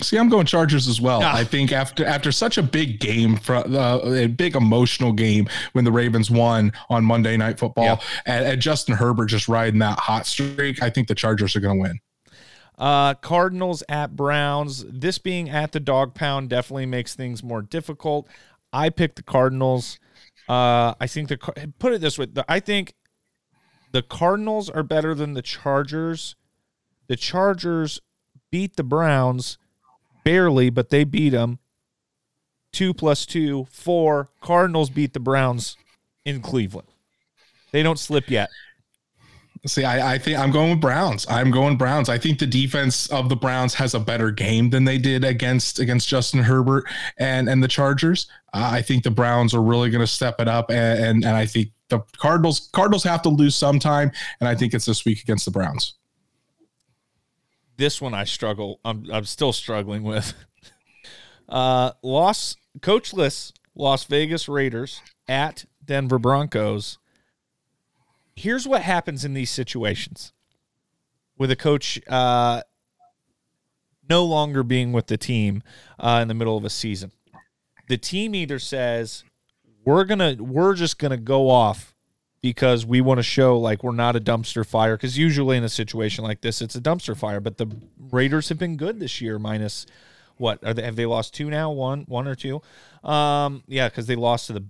See, 0.02 0.16
I'm 0.16 0.28
going 0.28 0.46
Chargers 0.46 0.86
as 0.86 1.00
well. 1.00 1.20
Ah. 1.22 1.36
I 1.36 1.44
think 1.44 1.72
after 1.72 2.04
after 2.04 2.30
such 2.30 2.58
a 2.58 2.62
big 2.62 3.00
game, 3.00 3.36
for, 3.36 3.56
uh, 3.56 3.98
a 4.04 4.28
big 4.28 4.54
emotional 4.54 5.12
game 5.12 5.48
when 5.72 5.84
the 5.84 5.90
Ravens 5.90 6.30
won 6.30 6.72
on 6.88 7.04
Monday 7.04 7.36
Night 7.36 7.58
Football, 7.58 7.84
yeah. 7.84 7.98
and, 8.24 8.46
and, 8.46 8.62
Justin 8.62 8.94
Herbert 8.94 9.26
just 9.26 9.48
riding 9.48 9.80
that 9.80 9.98
hot 9.98 10.26
streak, 10.26 10.80
I 10.80 10.90
think 10.90 11.08
the 11.08 11.14
Chargers 11.14 11.56
are 11.56 11.60
going 11.60 11.76
to 11.76 11.82
win. 11.82 12.00
Uh, 12.78 13.14
Cardinals 13.14 13.82
at 13.88 14.14
Browns. 14.14 14.84
This 14.88 15.18
being 15.18 15.50
at 15.50 15.72
the 15.72 15.80
dog 15.80 16.14
pound 16.14 16.48
definitely 16.50 16.86
makes 16.86 17.16
things 17.16 17.42
more 17.42 17.60
difficult. 17.60 18.28
I 18.72 18.90
picked 18.90 19.16
the 19.16 19.24
Cardinals. 19.24 19.98
Uh, 20.48 20.94
I 21.00 21.06
think 21.08 21.28
the 21.28 21.72
put 21.80 21.92
it 21.92 22.00
this 22.00 22.16
way. 22.16 22.26
The, 22.26 22.44
I 22.48 22.60
think 22.60 22.94
the 23.90 24.02
Cardinals 24.02 24.70
are 24.70 24.84
better 24.84 25.16
than 25.16 25.34
the 25.34 25.42
Chargers. 25.42 26.36
The 27.08 27.16
Chargers 27.16 28.00
beat 28.52 28.76
the 28.76 28.84
Browns 28.84 29.58
barely, 30.24 30.70
but 30.70 30.90
they 30.90 31.04
beat 31.04 31.30
them. 31.30 31.58
Two 32.72 32.94
plus 32.94 33.26
two, 33.26 33.66
four. 33.70 34.28
Cardinals 34.40 34.90
beat 34.90 35.12
the 35.12 35.20
Browns 35.20 35.76
in 36.24 36.40
Cleveland. 36.40 36.88
They 37.72 37.82
don't 37.82 37.98
slip 37.98 38.30
yet. 38.30 38.48
See, 39.66 39.84
I, 39.84 40.14
I, 40.14 40.18
think 40.18 40.38
I'm 40.38 40.50
going 40.50 40.70
with 40.70 40.80
Browns. 40.80 41.26
I'm 41.28 41.50
going 41.50 41.76
Browns. 41.76 42.08
I 42.08 42.16
think 42.16 42.38
the 42.38 42.46
defense 42.46 43.08
of 43.10 43.28
the 43.28 43.36
Browns 43.36 43.74
has 43.74 43.92
a 43.92 44.00
better 44.00 44.30
game 44.30 44.70
than 44.70 44.84
they 44.84 44.96
did 44.96 45.22
against 45.22 45.78
against 45.78 46.08
Justin 46.08 46.42
Herbert 46.42 46.84
and 47.18 47.46
and 47.46 47.62
the 47.62 47.68
Chargers. 47.68 48.26
Uh, 48.54 48.70
I 48.72 48.80
think 48.80 49.04
the 49.04 49.10
Browns 49.10 49.52
are 49.52 49.60
really 49.60 49.90
going 49.90 50.00
to 50.00 50.06
step 50.06 50.40
it 50.40 50.48
up, 50.48 50.70
and, 50.70 51.04
and 51.04 51.24
and 51.26 51.36
I 51.36 51.44
think 51.44 51.72
the 51.90 52.00
Cardinals 52.16 52.70
Cardinals 52.72 53.04
have 53.04 53.20
to 53.22 53.28
lose 53.28 53.54
sometime, 53.54 54.10
and 54.40 54.48
I 54.48 54.54
think 54.54 54.72
it's 54.72 54.86
this 54.86 55.04
week 55.04 55.20
against 55.20 55.44
the 55.44 55.50
Browns 55.50 55.94
this 57.80 58.00
one 58.00 58.14
I 58.14 58.24
struggle. 58.24 58.78
I'm 58.84 59.06
I'm 59.10 59.24
still 59.24 59.52
struggling 59.52 60.04
with. 60.04 60.34
uh, 61.48 61.92
loss 62.02 62.56
coachless 62.78 63.52
Las 63.74 64.04
Vegas 64.04 64.48
Raiders 64.48 65.02
at 65.26 65.64
Denver 65.84 66.18
Broncos. 66.18 66.98
Here's 68.36 68.68
what 68.68 68.82
happens 68.82 69.24
in 69.24 69.34
these 69.34 69.50
situations 69.50 70.32
with 71.36 71.50
a 71.50 71.56
coach 71.56 71.98
uh, 72.06 72.62
no 74.08 74.24
longer 74.24 74.62
being 74.62 74.92
with 74.92 75.06
the 75.06 75.16
team 75.16 75.62
uh, 75.98 76.20
in 76.22 76.28
the 76.28 76.34
middle 76.34 76.56
of 76.56 76.64
a 76.64 76.70
season. 76.70 77.10
The 77.88 77.98
team 77.98 78.34
either 78.34 78.58
says 78.58 79.24
we're 79.84 80.04
gonna 80.04 80.36
we're 80.38 80.74
just 80.74 80.98
gonna 80.98 81.16
go 81.16 81.48
off 81.48 81.94
because 82.42 82.86
we 82.86 83.00
want 83.00 83.18
to 83.18 83.22
show 83.22 83.58
like 83.58 83.82
we're 83.82 83.92
not 83.92 84.16
a 84.16 84.20
dumpster 84.20 84.66
fire. 84.66 84.96
Because 84.96 85.18
usually 85.18 85.56
in 85.56 85.64
a 85.64 85.68
situation 85.68 86.24
like 86.24 86.40
this, 86.40 86.62
it's 86.62 86.74
a 86.74 86.80
dumpster 86.80 87.16
fire. 87.16 87.40
But 87.40 87.58
the 87.58 87.68
Raiders 88.10 88.48
have 88.48 88.58
been 88.58 88.76
good 88.76 89.00
this 89.00 89.20
year, 89.20 89.38
minus 89.38 89.86
what 90.36 90.64
are 90.64 90.72
they? 90.72 90.82
Have 90.82 90.96
they 90.96 91.06
lost 91.06 91.34
two 91.34 91.50
now? 91.50 91.70
One, 91.70 92.04
one 92.08 92.26
or 92.26 92.34
two? 92.34 92.62
Um, 93.04 93.62
yeah, 93.66 93.88
because 93.88 94.06
they 94.06 94.16
lost 94.16 94.46
to 94.46 94.54
the, 94.54 94.64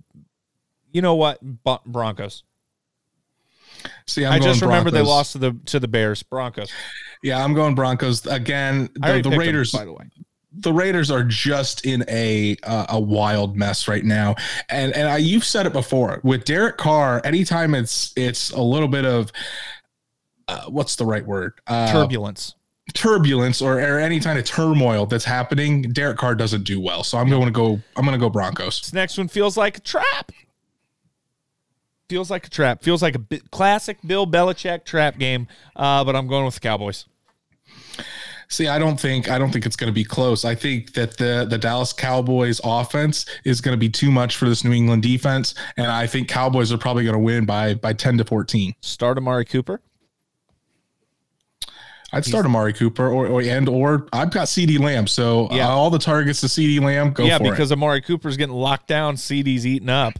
you 0.91 1.01
know 1.01 1.15
what, 1.15 1.39
Broncos. 1.85 2.43
See, 4.05 4.25
I'm 4.25 4.33
i 4.33 4.39
just 4.39 4.61
remember 4.61 4.91
they 4.91 5.01
lost 5.01 5.31
to 5.31 5.37
the 5.39 5.57
to 5.67 5.79
the 5.79 5.87
Bears. 5.87 6.21
Broncos. 6.21 6.71
Yeah, 7.23 7.43
I'm 7.43 7.53
going 7.53 7.73
Broncos 7.73 8.25
again. 8.27 8.89
The, 8.95 9.21
the 9.23 9.37
Raiders, 9.37 9.71
them, 9.71 9.81
by 9.81 9.85
the 9.85 9.93
way 9.93 10.05
the 10.51 10.73
Raiders 10.73 11.09
are 11.09 11.23
just 11.23 11.85
in 11.85 12.03
a 12.09 12.57
uh, 12.63 12.87
a 12.89 12.99
wild 12.99 13.55
mess 13.55 13.87
right 13.87 14.03
now, 14.03 14.35
and 14.69 14.93
and 14.93 15.07
I, 15.07 15.17
you've 15.17 15.45
said 15.45 15.65
it 15.65 15.73
before 15.73 16.19
with 16.23 16.43
Derek 16.43 16.77
Carr. 16.77 17.21
Anytime 17.23 17.73
it's 17.73 18.13
it's 18.15 18.51
a 18.51 18.61
little 18.61 18.89
bit 18.89 19.05
of 19.05 19.31
uh, 20.47 20.65
what's 20.65 20.95
the 20.97 21.05
right 21.05 21.25
word 21.25 21.53
uh, 21.67 21.91
turbulence, 21.91 22.55
turbulence, 22.93 23.61
or, 23.61 23.79
or 23.79 23.99
any 23.99 24.19
kind 24.19 24.37
of 24.37 24.45
turmoil 24.45 25.05
that's 25.05 25.25
happening, 25.25 25.83
Derek 25.83 26.17
Carr 26.17 26.35
doesn't 26.35 26.63
do 26.63 26.81
well. 26.81 27.03
So 27.03 27.17
I'm 27.17 27.29
going 27.29 27.45
to 27.45 27.51
go. 27.51 27.79
I'm 27.95 28.05
going 28.05 28.17
to 28.17 28.23
go 28.23 28.29
Broncos. 28.29 28.81
This 28.81 28.93
next 28.93 29.17
one 29.17 29.29
feels 29.29 29.55
like 29.55 29.77
a 29.77 29.81
trap. 29.81 30.31
Feels 32.09 32.29
like 32.29 32.45
a 32.45 32.49
trap. 32.49 32.83
Feels 32.83 33.01
like 33.01 33.15
a 33.15 33.39
classic 33.51 33.97
Bill 34.05 34.27
Belichick 34.27 34.83
trap 34.83 35.17
game. 35.17 35.47
Uh, 35.77 36.03
but 36.03 36.13
I'm 36.13 36.27
going 36.27 36.43
with 36.43 36.55
the 36.55 36.59
Cowboys. 36.59 37.05
See, 38.51 38.67
I 38.67 38.77
don't 38.79 38.99
think 38.99 39.29
I 39.29 39.37
don't 39.37 39.49
think 39.49 39.65
it's 39.65 39.77
going 39.77 39.87
to 39.87 39.93
be 39.93 40.03
close. 40.03 40.43
I 40.43 40.55
think 40.55 40.93
that 40.93 41.15
the 41.15 41.47
the 41.49 41.57
Dallas 41.57 41.93
Cowboys 41.93 42.59
offense 42.65 43.25
is 43.45 43.61
going 43.61 43.73
to 43.73 43.79
be 43.79 43.87
too 43.87 44.11
much 44.11 44.35
for 44.35 44.49
this 44.49 44.65
New 44.65 44.73
England 44.73 45.03
defense, 45.03 45.55
and 45.77 45.87
I 45.87 46.05
think 46.05 46.27
Cowboys 46.27 46.69
are 46.73 46.77
probably 46.77 47.05
going 47.05 47.13
to 47.13 47.19
win 47.19 47.45
by 47.45 47.75
by 47.75 47.93
ten 47.93 48.17
to 48.17 48.25
fourteen. 48.25 48.73
Start 48.81 49.17
Amari 49.17 49.45
Cooper. 49.45 49.79
I'd 52.13 52.25
start 52.25 52.45
Amari 52.45 52.73
Cooper 52.73 53.07
or, 53.07 53.27
or 53.27 53.41
and 53.41 53.69
or 53.69 54.07
I've 54.11 54.31
got 54.31 54.47
CeeDee 54.47 54.79
Lamb. 54.79 55.07
So 55.07 55.47
yeah. 55.51 55.67
Uh, 55.67 55.71
all 55.71 55.89
the 55.89 55.99
targets 55.99 56.41
to 56.41 56.47
CeeDee 56.47 56.81
Lamb, 56.81 57.11
go 57.13 57.23
yeah, 57.23 57.37
because 57.37 57.71
Amari 57.71 58.01
Cooper's 58.01 58.35
getting 58.35 58.55
locked 58.55 58.87
down, 58.87 59.15
CeeDee's 59.15 59.65
eating 59.65 59.89
up. 59.89 60.13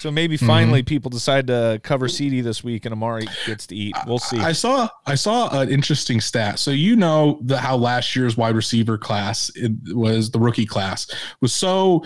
So 0.00 0.10
maybe 0.10 0.36
mm-hmm. 0.36 0.46
finally 0.46 0.80
mm-hmm. 0.80 0.88
people 0.88 1.10
decide 1.10 1.46
to 1.46 1.80
cover 1.82 2.06
CeeDee 2.06 2.42
this 2.42 2.62
week 2.62 2.84
and 2.84 2.92
Amari 2.92 3.26
gets 3.46 3.66
to 3.68 3.76
eat. 3.76 3.96
We'll 4.06 4.18
see. 4.18 4.38
I 4.38 4.52
saw 4.52 4.88
I 5.06 5.14
saw 5.14 5.58
an 5.58 5.70
interesting 5.70 6.20
stat. 6.20 6.58
So 6.58 6.70
you 6.70 6.96
know 6.96 7.38
the 7.42 7.58
how 7.58 7.76
last 7.76 8.14
year's 8.14 8.36
wide 8.36 8.54
receiver 8.54 8.98
class 8.98 9.50
was 9.92 10.30
the 10.30 10.38
rookie 10.38 10.66
class 10.66 11.10
was 11.40 11.54
so 11.54 12.04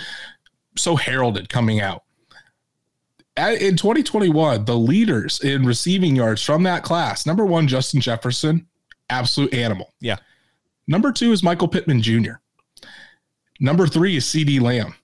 so 0.76 0.94
heralded 0.96 1.48
coming 1.48 1.80
out. 1.80 2.04
In 3.36 3.76
2021, 3.76 4.66
the 4.66 4.76
leaders 4.76 5.40
in 5.40 5.64
receiving 5.64 6.14
yards 6.14 6.42
from 6.42 6.64
that 6.64 6.82
class, 6.82 7.24
number 7.24 7.46
one, 7.46 7.66
Justin 7.66 8.02
Jefferson, 8.02 8.66
absolute 9.10 9.52
animal. 9.54 9.92
Yeah. 10.00 10.16
Number 10.86 11.12
two 11.12 11.32
is 11.32 11.42
Michael 11.42 11.68
Pittman 11.68 12.02
Jr. 12.02 12.32
Number 13.60 13.86
three 13.86 14.16
is 14.16 14.24
CeeDee 14.24 14.60
Lamb. 14.60 14.94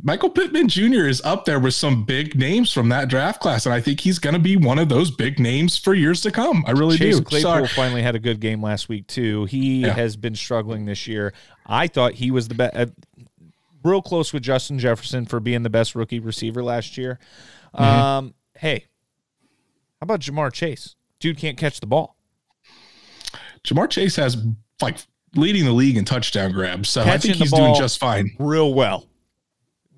Michael 0.00 0.30
Pittman 0.30 0.68
Jr. 0.68 1.06
is 1.08 1.20
up 1.22 1.44
there 1.44 1.58
with 1.58 1.74
some 1.74 2.04
big 2.04 2.38
names 2.38 2.72
from 2.72 2.88
that 2.90 3.08
draft 3.08 3.40
class, 3.40 3.66
and 3.66 3.74
I 3.74 3.80
think 3.80 3.98
he's 3.98 4.20
going 4.20 4.34
to 4.34 4.38
be 4.40 4.56
one 4.56 4.78
of 4.78 4.88
those 4.88 5.10
big 5.10 5.40
names 5.40 5.76
for 5.76 5.92
years 5.92 6.20
to 6.22 6.30
come. 6.30 6.62
I 6.68 6.70
really 6.70 6.96
Chase 6.96 7.16
do. 7.18 7.24
Claypool 7.24 7.50
Sorry. 7.50 7.66
finally 7.68 8.02
had 8.02 8.14
a 8.14 8.20
good 8.20 8.38
game 8.38 8.62
last 8.62 8.88
week 8.88 9.08
too. 9.08 9.46
He 9.46 9.80
Yeah. 9.80 9.94
has 9.94 10.16
been 10.16 10.36
struggling 10.36 10.84
this 10.86 11.08
year. 11.08 11.34
I 11.66 11.88
thought 11.88 12.14
he 12.14 12.30
was 12.30 12.46
the 12.46 12.54
best, 12.54 12.76
uh, 12.76 12.86
real 13.82 14.00
close 14.00 14.32
with 14.32 14.44
Justin 14.44 14.78
Jefferson 14.78 15.26
for 15.26 15.40
being 15.40 15.64
the 15.64 15.70
best 15.70 15.96
rookie 15.96 16.20
receiver 16.20 16.62
last 16.62 16.96
year. 16.96 17.18
Mm-hmm. 17.74 17.82
Um, 17.84 18.34
hey, 18.56 18.84
how 20.00 20.04
about 20.04 20.20
Ja'Marr 20.20 20.52
Chase? 20.52 20.94
Dude 21.18 21.38
can't 21.38 21.58
catch 21.58 21.80
the 21.80 21.86
ball. 21.88 22.14
Ja'Marr 23.68 23.90
Chase 23.90 24.16
has 24.16 24.36
like 24.80 24.98
leading 25.34 25.64
the 25.64 25.72
league 25.72 25.96
in 25.96 26.04
touchdown 26.04 26.52
grabs, 26.52 26.88
so 26.88 27.02
I 27.02 27.18
think 27.18 27.36
he's 27.36 27.52
doing 27.52 27.74
just 27.74 27.98
fine. 27.98 28.30
real 28.38 28.72
well. 28.74 29.06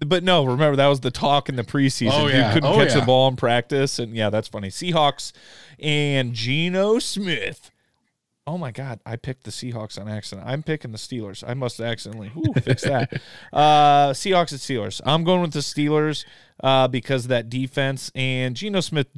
But 0.05 0.25
no, 0.25 0.45
remember 0.45 0.77
that 0.77 0.87
was 0.87 1.01
the 1.01 1.11
talk 1.11 1.49
in 1.49 1.57
the 1.57 1.63
preseason. 1.63 2.13
Oh, 2.13 2.27
yeah. 2.27 2.55
couldn't 2.55 2.71
Oh, 2.71 2.77
catch 2.77 2.95
the 2.95 3.03
ball 3.03 3.29
in 3.29 3.37
practice, 3.37 3.99
and 3.99 4.15
yeah, 4.15 4.31
that's 4.31 4.49
funny. 4.49 4.69
Seahawks 4.69 5.33
and 5.79 6.33
Geno 6.33 6.99
Smith. 6.99 7.71
Oh 8.47 8.57
my 8.57 8.71
God, 8.71 8.99
I 9.05 9.17
picked 9.17 9.45
the 9.45 9.51
Seahawks 9.51 10.01
on 10.01 10.09
accident. 10.09 10.49
I'm 10.49 10.63
picking 10.63 10.93
the 10.93 10.99
Steelers. 10.99 11.45
I 11.47 11.53
must 11.53 11.79
have 11.79 11.87
accidentally 11.87 12.33
ooh, 12.37 12.53
fix 12.61 12.83
that. 12.83 13.13
uh, 13.53 14.11
Seahawks 14.11 14.53
and 14.53 14.61
Steelers. 14.61 15.03
I'm 15.05 15.23
going 15.23 15.43
with 15.43 15.53
the 15.53 15.61
Steelers 15.61 16.25
uh, 16.65 16.89
because 16.89 17.27
of 17.27 17.29
that 17.29 17.51
defense 17.51 18.11
and 18.15 18.57
Geno 18.57 18.81
Smith 18.81 19.09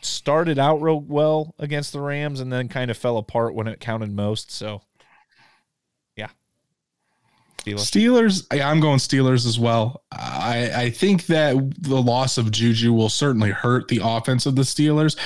started 0.00 0.58
out 0.58 0.82
real 0.82 1.00
well 1.00 1.54
against 1.58 1.92
the 1.92 2.00
Rams 2.00 2.40
and 2.40 2.52
then 2.52 2.68
kind 2.68 2.90
of 2.90 2.96
fell 2.96 3.18
apart 3.18 3.54
when 3.54 3.66
it 3.66 3.80
counted 3.80 4.12
most. 4.12 4.50
So, 4.50 4.82
yeah, 6.16 6.28
Steelers. 7.58 8.46
Steelers, 8.50 8.62
I'm 8.64 8.80
going 8.80 8.98
Steelers 8.98 9.46
as 9.46 9.58
well. 9.58 10.02
I, 10.12 10.70
I 10.74 10.90
think 10.90 11.26
that 11.26 11.54
the 11.78 12.00
loss 12.00 12.38
of 12.38 12.50
Juju 12.50 12.92
will 12.92 13.08
certainly 13.08 13.50
hurt 13.50 13.88
the 13.88 14.00
offense 14.02 14.46
of 14.46 14.56
the 14.56 14.62
Steelers, 14.62 15.16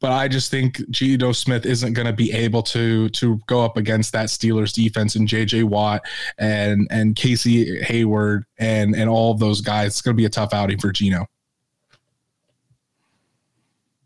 but 0.00 0.12
I 0.12 0.28
just 0.28 0.50
think 0.50 0.88
Geno 0.90 1.32
Smith 1.32 1.64
isn't 1.64 1.92
going 1.94 2.06
to 2.06 2.12
be 2.12 2.32
able 2.32 2.62
to 2.64 3.08
to 3.10 3.40
go 3.46 3.64
up 3.64 3.76
against 3.76 4.12
that 4.12 4.26
Steelers 4.26 4.72
defense 4.72 5.14
and 5.14 5.28
JJ 5.28 5.64
Watt 5.64 6.04
and 6.38 6.86
and 6.90 7.16
Casey 7.16 7.82
Hayward 7.82 8.44
and 8.58 8.94
and 8.94 9.08
all 9.08 9.32
of 9.32 9.38
those 9.38 9.60
guys. 9.60 9.88
It's 9.88 10.02
going 10.02 10.16
to 10.16 10.20
be 10.20 10.26
a 10.26 10.30
tough 10.30 10.52
outing 10.52 10.78
for 10.78 10.92
Geno. 10.92 11.26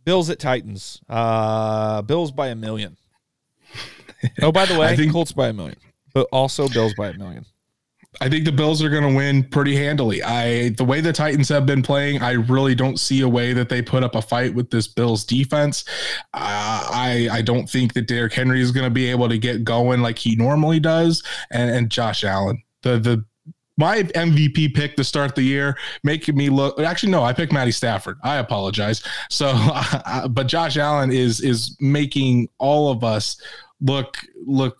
Bills 0.08 0.30
at 0.30 0.38
Titans. 0.38 1.02
Uh, 1.06 2.00
Bills 2.00 2.30
by 2.32 2.48
a 2.48 2.54
million. 2.54 2.96
Oh, 4.42 4.50
by 4.50 4.64
the 4.64 4.76
way, 4.76 4.86
I 4.88 4.96
think- 4.96 5.12
Colts 5.12 5.30
by 5.32 5.48
a 5.48 5.52
million, 5.52 5.76
but 6.12 6.26
also 6.32 6.66
Bills 6.66 6.92
by 6.94 7.08
a 7.10 7.12
million. 7.12 7.44
I 8.20 8.28
think 8.30 8.46
the 8.46 8.50
Bills 8.52 8.82
are 8.82 8.88
going 8.88 9.08
to 9.08 9.14
win 9.14 9.44
pretty 9.44 9.76
handily. 9.76 10.22
I 10.24 10.70
the 10.70 10.82
way 10.84 11.00
the 11.02 11.12
Titans 11.12 11.48
have 11.50 11.66
been 11.66 11.82
playing, 11.82 12.20
I 12.22 12.32
really 12.32 12.74
don't 12.74 12.98
see 12.98 13.20
a 13.20 13.28
way 13.28 13.52
that 13.52 13.68
they 13.68 13.80
put 13.82 14.02
up 14.02 14.14
a 14.16 14.22
fight 14.22 14.54
with 14.54 14.70
this 14.70 14.88
Bills 14.88 15.24
defense. 15.24 15.84
Uh, 16.34 16.88
I 16.90 17.28
I 17.30 17.42
don't 17.42 17.68
think 17.68 17.92
that 17.92 18.08
Derrick 18.08 18.32
Henry 18.32 18.60
is 18.60 18.72
going 18.72 18.86
to 18.86 18.90
be 18.90 19.06
able 19.08 19.28
to 19.28 19.38
get 19.38 19.62
going 19.62 20.00
like 20.00 20.18
he 20.18 20.34
normally 20.36 20.80
does, 20.80 21.22
and 21.52 21.70
and 21.70 21.90
Josh 21.90 22.24
Allen, 22.24 22.60
the 22.82 22.98
the 22.98 23.24
my 23.78 24.02
MVP 24.02 24.74
pick 24.74 24.96
to 24.96 25.04
start 25.04 25.34
the 25.34 25.42
year, 25.42 25.78
making 26.02 26.36
me 26.36 26.50
look. 26.50 26.78
Actually, 26.80 27.12
no, 27.12 27.22
I 27.22 27.32
picked 27.32 27.52
Matty 27.52 27.70
Stafford. 27.70 28.18
I 28.24 28.36
apologize. 28.36 29.02
So, 29.30 29.56
but 30.30 30.48
Josh 30.48 30.76
Allen 30.76 31.12
is 31.12 31.40
is 31.40 31.76
making 31.80 32.48
all 32.58 32.90
of 32.90 33.04
us 33.04 33.40
look 33.80 34.18
look 34.44 34.76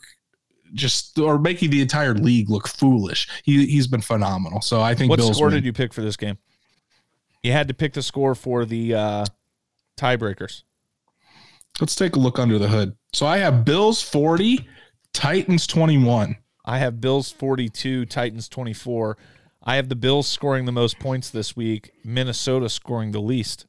just 0.74 1.18
or 1.18 1.38
making 1.38 1.70
the 1.70 1.80
entire 1.80 2.12
league 2.12 2.50
look 2.50 2.66
foolish. 2.68 3.28
He 3.44 3.66
he's 3.66 3.86
been 3.86 4.00
phenomenal. 4.00 4.60
So 4.60 4.82
I 4.82 4.94
think 4.94 5.10
What 5.10 5.18
Bills 5.18 5.36
score 5.36 5.46
win. 5.46 5.54
did 5.54 5.64
you 5.64 5.72
pick 5.72 5.94
for 5.94 6.02
this 6.02 6.16
game? 6.16 6.36
You 7.42 7.52
had 7.52 7.68
to 7.68 7.74
pick 7.74 7.92
the 7.92 8.02
score 8.02 8.34
for 8.34 8.64
the 8.64 8.94
uh, 8.94 9.24
tiebreakers. 9.96 10.64
Let's 11.80 11.94
take 11.94 12.16
a 12.16 12.18
look 12.18 12.40
under 12.40 12.58
the 12.58 12.66
hood. 12.66 12.96
So 13.12 13.26
I 13.26 13.38
have 13.38 13.64
Bills 13.64 14.02
40, 14.02 14.68
Titans 15.12 15.68
21. 15.68 16.36
I 16.68 16.78
have 16.78 17.00
Bills 17.00 17.32
42, 17.32 18.04
Titans 18.04 18.46
24. 18.46 19.16
I 19.64 19.76
have 19.76 19.88
the 19.88 19.96
Bills 19.96 20.28
scoring 20.28 20.66
the 20.66 20.72
most 20.72 20.98
points 20.98 21.30
this 21.30 21.56
week, 21.56 21.92
Minnesota 22.04 22.68
scoring 22.68 23.12
the 23.12 23.20
least. 23.20 23.64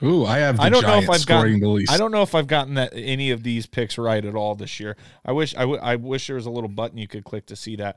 Ooh, 0.00 0.24
I 0.24 0.38
have 0.38 0.58
the 0.58 0.62
I 0.62 0.68
don't 0.68 0.82
know 0.82 0.98
if 0.98 1.10
I've 1.10 1.20
scoring 1.20 1.54
gotten 1.54 1.60
the 1.60 1.68
least. 1.68 1.90
I 1.90 1.98
don't 1.98 2.12
know 2.12 2.22
if 2.22 2.32
I've 2.32 2.46
gotten 2.46 2.74
that 2.74 2.92
any 2.94 3.32
of 3.32 3.42
these 3.42 3.66
picks 3.66 3.98
right 3.98 4.24
at 4.24 4.36
all 4.36 4.54
this 4.54 4.78
year. 4.78 4.96
I 5.24 5.32
wish 5.32 5.56
I, 5.56 5.60
w- 5.60 5.80
I 5.80 5.96
wish 5.96 6.28
there 6.28 6.36
was 6.36 6.46
a 6.46 6.50
little 6.50 6.68
button 6.68 6.96
you 6.96 7.08
could 7.08 7.24
click 7.24 7.46
to 7.46 7.56
see 7.56 7.74
that. 7.76 7.96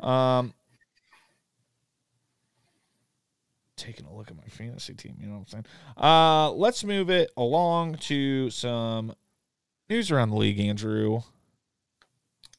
Um, 0.00 0.54
taking 3.76 4.06
a 4.06 4.14
look 4.14 4.30
at 4.30 4.38
my 4.38 4.44
fantasy 4.44 4.94
team, 4.94 5.16
you 5.20 5.26
know 5.26 5.34
what 5.34 5.40
I'm 5.40 5.46
saying? 5.48 5.66
Uh, 5.98 6.50
let's 6.52 6.82
move 6.82 7.10
it 7.10 7.30
along 7.36 7.96
to 7.96 8.48
some 8.48 9.12
news 9.90 10.10
around 10.10 10.30
the 10.30 10.36
league, 10.36 10.60
Andrew. 10.60 11.20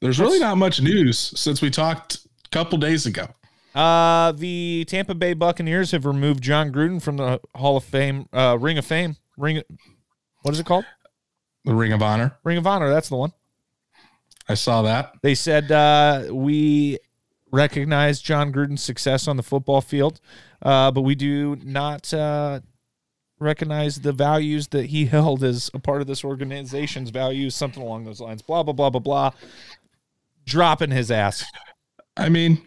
There's 0.02 0.20
really 0.20 0.40
not 0.40 0.58
much 0.58 0.82
news 0.82 1.18
since 1.20 1.62
we 1.62 1.70
talked 1.70 2.20
a 2.46 2.50
couple 2.50 2.78
days 2.78 3.06
ago. 3.06 3.28
Uh, 3.76 4.32
the 4.32 4.86
Tampa 4.88 5.14
Bay 5.14 5.34
Buccaneers 5.34 5.92
have 5.92 6.06
removed 6.06 6.42
Jon 6.42 6.72
Gruden 6.72 7.02
from 7.02 7.18
the 7.18 7.40
Hall 7.56 7.78
of 7.78 7.84
Fame, 7.84 8.28
uh, 8.34 8.58
Ring 8.60 8.78
of 8.78 8.86
Fame, 8.86 9.18
Ring. 9.38 9.62
What 10.42 10.54
is 10.54 10.60
it 10.60 10.66
called? 10.66 10.86
The 11.66 11.76
Ring 11.76 11.94
of 11.94 12.02
Honor. 12.02 12.38
Ring 12.44 12.58
of 12.58 12.66
Honor. 12.66 12.90
That's 12.90 13.10
the 13.10 13.18
one. 13.18 13.34
I 14.48 14.56
saw 14.56 14.82
that. 14.82 15.14
They 15.22 15.36
said 15.36 15.72
uh, 15.72 16.28
we 16.32 16.98
recognize 17.52 18.22
Jon 18.22 18.52
Gruden's 18.52 18.82
success 18.82 19.28
on 19.28 19.38
the 19.38 19.44
football 19.44 19.82
field, 19.82 20.20
uh, 20.62 20.92
but 20.92 21.02
we 21.02 21.14
do 21.14 21.58
not 21.64 22.12
uh, 22.14 22.62
recognize 23.40 24.02
the 24.02 24.12
values 24.14 24.70
that 24.70 24.88
he 24.88 25.06
held 25.08 25.44
as 25.44 25.70
a 25.74 25.80
part 25.80 26.02
of 26.02 26.08
this 26.08 26.24
organization's 26.24 27.12
values, 27.12 27.56
something 27.56 27.84
along 27.84 28.06
those 28.06 28.20
lines. 28.20 28.42
Blah 28.42 28.64
blah 28.64 28.74
blah 28.74 28.90
blah 28.90 29.00
blah. 29.00 29.32
Dropping 30.50 30.92
his 30.92 31.12
ass. 31.12 31.46
I 32.18 32.28
mean, 32.28 32.62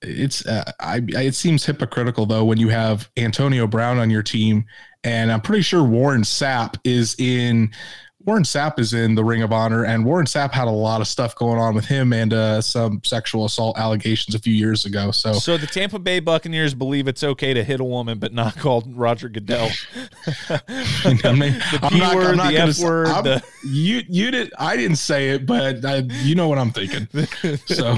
it's 0.00 0.46
uh, 0.46 0.70
I, 0.80 1.02
it 1.08 1.34
seems 1.34 1.66
hypocritical 1.66 2.24
though 2.24 2.44
when 2.44 2.58
you 2.58 2.68
have 2.68 3.10
Antonio 3.16 3.66
Brown 3.66 3.98
on 3.98 4.08
your 4.10 4.22
team, 4.22 4.64
and 5.02 5.30
I'm 5.30 5.40
pretty 5.40 5.62
sure 5.62 5.82
Warren 5.84 6.22
Sapp 6.22 6.76
is 6.84 7.14
in. 7.18 7.70
Warren 8.24 8.42
Sapp 8.42 8.78
is 8.78 8.94
in 8.94 9.14
the 9.14 9.22
Ring 9.24 9.42
of 9.42 9.52
Honor, 9.52 9.84
and 9.84 10.02
Warren 10.02 10.24
Sapp 10.24 10.50
had 10.52 10.66
a 10.66 10.70
lot 10.70 11.02
of 11.02 11.06
stuff 11.06 11.34
going 11.34 11.58
on 11.58 11.74
with 11.74 11.84
him 11.84 12.14
and 12.14 12.32
uh, 12.32 12.62
some 12.62 13.02
sexual 13.04 13.44
assault 13.44 13.76
allegations 13.78 14.34
a 14.34 14.38
few 14.38 14.54
years 14.54 14.86
ago. 14.86 15.10
So 15.10 15.34
So 15.34 15.58
the 15.58 15.66
Tampa 15.66 15.98
Bay 15.98 16.20
Buccaneers 16.20 16.72
believe 16.72 17.06
it's 17.06 17.22
okay 17.22 17.52
to 17.52 17.62
hit 17.62 17.80
a 17.80 17.84
woman, 17.84 18.18
but 18.18 18.32
not 18.32 18.56
called 18.56 18.96
Roger 18.96 19.28
Goodell. 19.28 19.68
I 20.48 21.32
mean, 21.38 21.52
The 21.70 21.88
P 21.90 22.00
word, 22.16 22.38
the 22.38 22.56
F 22.56 22.78
word, 22.78 23.06
the- 23.24 23.42
You 23.62 24.02
you 24.08 24.30
did. 24.30 24.52
I 24.58 24.76
didn't 24.76 24.96
say 24.96 25.30
it, 25.30 25.44
but 25.44 25.84
I, 25.84 25.96
you 26.22 26.34
know 26.34 26.48
what 26.48 26.58
I'm 26.58 26.70
thinking. 26.70 27.06
So. 27.66 27.96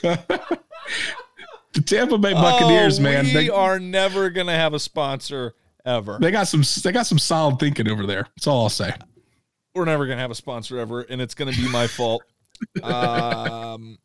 the 0.00 1.80
Tampa 1.84 2.18
Bay 2.18 2.32
Buccaneers, 2.32 2.98
Oh, 2.98 3.02
man, 3.02 3.24
we 3.26 3.32
they, 3.32 3.48
are 3.50 3.78
never 3.78 4.30
gonna 4.30 4.54
have 4.54 4.72
a 4.74 4.80
sponsor 4.80 5.54
ever. 5.84 6.18
they 6.20 6.30
got 6.30 6.48
some 6.48 6.62
they 6.82 6.92
got 6.92 7.06
some 7.06 7.18
solid 7.18 7.58
thinking 7.58 7.88
over 7.88 8.06
there. 8.06 8.26
That's 8.36 8.46
all 8.46 8.62
I'll 8.64 8.68
say. 8.68 8.92
We're 9.74 9.84
never 9.86 10.06
gonna 10.06 10.20
have 10.20 10.30
a 10.30 10.34
sponsor 10.34 10.78
ever, 10.78 11.00
and 11.02 11.20
it's 11.20 11.34
gonna 11.34 11.52
be 11.52 11.68
my 11.68 11.86
fault. 11.86 12.22
Um, 12.82 13.98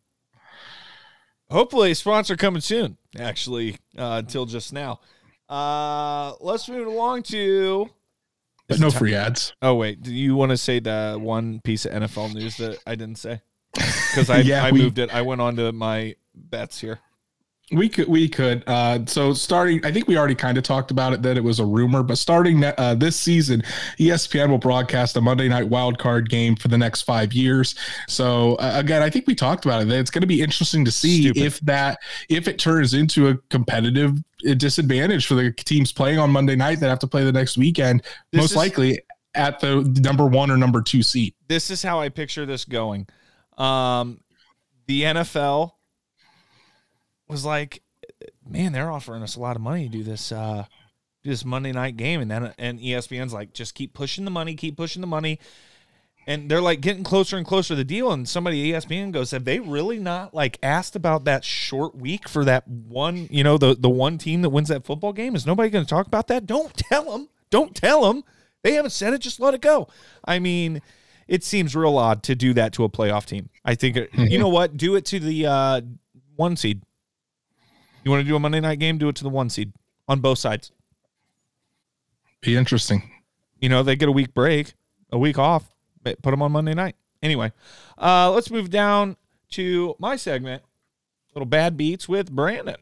hopefully, 1.52 1.92
a 1.92 1.96
sponsor 1.96 2.36
coming 2.36 2.62
soon. 2.62 2.98
Actually, 3.20 3.78
uh, 3.98 4.22
until 4.26 4.46
just 4.46 4.74
now. 4.74 5.00
Uh, 5.50 6.34
let's 6.42 6.68
move 6.68 6.88
along 6.88 7.24
to. 7.24 7.88
But 8.68 8.80
no 8.80 8.90
free 8.92 9.14
ads. 9.16 9.54
Oh 9.62 9.76
wait, 9.76 10.02
do 10.02 10.14
you 10.14 10.36
want 10.36 10.50
to 10.50 10.58
say 10.58 10.80
the 10.80 11.18
one 11.22 11.62
piece 11.64 11.86
of 11.86 11.94
NFL 11.94 12.34
news 12.34 12.58
that 12.58 12.80
I 12.88 12.96
didn't 12.96 13.18
say? 13.18 13.42
Because 14.10 14.30
I 14.32 14.40
Yeah, 14.40 14.64
I 14.66 14.72
we- 14.72 14.82
moved 14.82 14.98
it. 14.98 15.14
I 15.14 15.22
went 15.22 15.42
on 15.42 15.56
to 15.58 15.72
my 15.72 16.16
bets 16.34 16.82
here. 16.82 17.00
We 17.70 17.90
could, 17.90 18.08
we 18.08 18.30
could. 18.30 18.64
Uh, 18.66 19.00
so 19.08 19.34
starting, 19.34 19.86
I 19.86 19.92
think 19.92 20.08
we 20.08 20.18
already 20.18 20.36
kind 20.36 20.58
of 20.58 20.64
talked 20.64 20.90
about 20.90 21.12
it 21.12 21.22
that 21.24 21.36
it 21.36 21.44
was 21.44 21.60
a 21.60 21.66
rumor, 21.66 22.02
but 22.02 22.18
starting 22.18 22.64
uh, 22.64 22.96
this 22.98 23.18
season, 23.18 23.62
ESPN 24.00 24.50
will 24.50 24.58
broadcast 24.58 25.18
a 25.18 25.22
Monday 25.22 25.50
night 25.50 25.68
wild 25.68 26.00
card 26.00 26.30
game 26.30 26.56
for 26.56 26.70
the 26.70 26.78
next 26.78 27.02
five 27.02 27.34
years. 27.34 27.76
So 28.08 28.56
uh, 28.56 28.72
again, 28.76 29.02
I 29.02 29.10
think 29.10 29.28
we 29.28 29.36
talked 29.36 29.66
about 29.66 29.82
it. 29.82 29.90
That 29.90 30.00
it's 30.00 30.10
going 30.10 30.22
to 30.22 30.28
be 30.28 30.42
interesting 30.42 30.86
to 30.86 30.92
see 30.92 31.24
Stupid. 31.24 31.42
if 31.44 31.60
that 31.62 32.00
if 32.30 32.48
it 32.48 32.58
turns 32.58 32.94
into 32.94 33.28
a 33.28 33.38
competitive 33.50 34.14
uh, 34.50 34.54
disadvantage 34.54 35.26
for 35.26 35.36
the 35.36 35.52
teams 35.52 35.92
playing 35.92 36.20
on 36.20 36.32
Monday 36.32 36.56
night 36.56 36.80
that 36.80 36.88
have 36.88 37.00
to 37.00 37.08
play 37.08 37.26
the 37.26 37.34
next 37.34 37.58
weekend, 37.58 38.02
This 38.32 38.40
most 38.44 38.52
is- 38.52 38.56
likely 38.58 39.00
at 39.36 39.60
the 39.60 39.84
number 40.02 40.26
one 40.26 40.50
or 40.50 40.56
number 40.58 40.82
two 40.82 41.04
seat. 41.04 41.36
this 41.50 41.70
is 41.70 41.84
how 41.84 42.00
I 42.00 42.08
picture 42.08 42.46
this 42.46 42.64
going. 42.64 43.08
Um, 43.58 44.22
the 44.88 45.02
NFL 45.04 45.74
was 47.28 47.46
like, 47.46 47.82
man, 48.48 48.72
they're 48.72 48.92
offering 48.92 49.24
us 49.24 49.36
a 49.36 49.40
lot 49.40 49.56
of 49.56 49.62
money 49.62 49.86
to 49.86 49.90
do 49.90 50.04
this, 50.04 50.32
uh, 50.32 50.66
do 51.24 51.30
this 51.30 51.46
Monday 51.46 51.72
night 51.72 51.98
game, 51.98 52.22
and 52.22 52.32
then 52.32 52.54
and 52.58 52.80
ESPN's 52.80 53.34
like, 53.34 53.54
just 53.54 53.76
keep 53.76 53.94
pushing 53.94 54.26
the 54.26 54.32
money, 54.32 54.56
keep 54.56 54.78
pushing 54.78 55.02
the 55.02 55.08
money. 55.08 55.40
And 56.30 56.52
they're 56.52 56.62
like 56.62 56.82
getting 56.82 57.06
closer 57.06 57.38
and 57.38 57.46
closer 57.46 57.70
to 57.70 57.76
the 57.76 57.86
deal. 57.86 58.12
And 58.12 58.28
somebody 58.28 58.74
at 58.74 58.84
ESPN 58.84 59.14
goes, 59.14 59.32
Have 59.32 59.46
they 59.46 59.62
really 59.62 59.98
not 59.98 60.34
like 60.34 60.60
asked 60.62 60.98
about 60.98 61.24
that 61.24 61.46
short 61.46 61.96
week 61.96 62.28
for 62.28 62.44
that 62.44 62.68
one, 62.68 63.30
you 63.32 63.46
know, 63.46 63.58
the, 63.58 63.76
the 63.76 63.90
one 63.90 64.18
team 64.18 64.42
that 64.42 64.50
wins 64.50 64.68
that 64.68 64.86
football 64.86 65.14
game? 65.14 65.36
Is 65.36 65.46
nobody 65.46 65.70
going 65.70 65.86
to 65.86 65.90
talk 65.90 66.06
about 66.06 66.28
that? 66.28 66.46
Don't 66.46 66.74
tell 66.76 67.10
them. 67.12 67.30
Don't 67.50 67.74
tell 67.74 68.02
them. 68.12 68.26
They 68.62 68.74
haven't 68.74 68.92
said 68.92 69.14
it. 69.14 69.20
Just 69.20 69.40
let 69.40 69.54
it 69.54 69.62
go. 69.62 69.88
I 70.26 70.40
mean, 70.40 70.82
it 71.30 71.46
seems 71.46 71.78
real 71.78 71.98
odd 71.98 72.24
to 72.24 72.36
do 72.36 72.54
that 72.56 72.74
to 72.74 72.84
a 72.84 72.90
playoff 72.90 73.26
team. 73.26 73.50
I 73.64 73.76
think, 73.76 73.98
you 74.14 74.38
know 74.40 74.50
what? 74.50 74.76
Do 74.76 74.96
it 74.96 75.06
to 75.06 75.22
the 75.22 75.46
uh, 75.46 75.82
one 76.36 76.58
seed. 76.58 76.82
You 78.08 78.12
want 78.12 78.24
to 78.24 78.30
do 78.30 78.38
a 78.38 78.40
Monday 78.40 78.62
night 78.62 78.80
game? 78.80 78.98
Do 78.98 79.10
it 79.10 79.18
to 79.18 79.24
the 79.26 79.30
one 79.30 79.50
seed 79.50 79.74
on 80.08 80.22
both 80.22 80.40
sides. 80.40 80.72
Be 82.40 82.56
interesting. 82.56 83.12
You 83.60 83.68
know, 83.68 83.84
they 83.84 83.98
get 83.98 84.08
a 84.08 84.14
week 84.14 84.34
break, 84.34 84.76
a 85.12 85.18
week 85.18 85.38
off, 85.38 85.76
but 86.04 86.22
put 86.22 86.32
them 86.32 86.42
on 86.42 86.54
Monday 86.54 86.74
night. 86.74 86.96
Anyway, 87.22 87.52
uh, 87.98 88.32
let's 88.32 88.50
move 88.50 88.70
down 88.70 89.18
to 89.50 89.94
my 90.00 90.16
segment, 90.16 90.64
little 91.36 91.46
bad 91.46 91.76
beats 91.76 92.08
with 92.08 92.32
Brandon. 92.32 92.78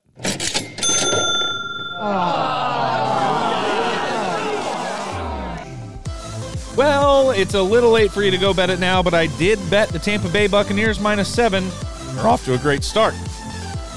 Well, 6.77 7.31
it's 7.31 7.55
a 7.55 7.63
little 7.63 7.89
late 7.89 8.11
for 8.11 8.21
you 8.21 8.29
to 8.29 8.37
go 8.37 8.53
bet 8.53 8.69
it 8.69 8.79
now, 8.79 9.01
but 9.01 9.15
I 9.15 9.25
did 9.39 9.57
bet 9.71 9.89
the 9.89 9.97
Tampa 9.97 10.29
Bay 10.29 10.45
Buccaneers 10.45 10.99
minus 10.99 11.33
seven. 11.33 11.67
They're 12.13 12.27
off 12.27 12.45
to 12.45 12.53
a 12.53 12.59
great 12.59 12.83
start. 12.83 13.15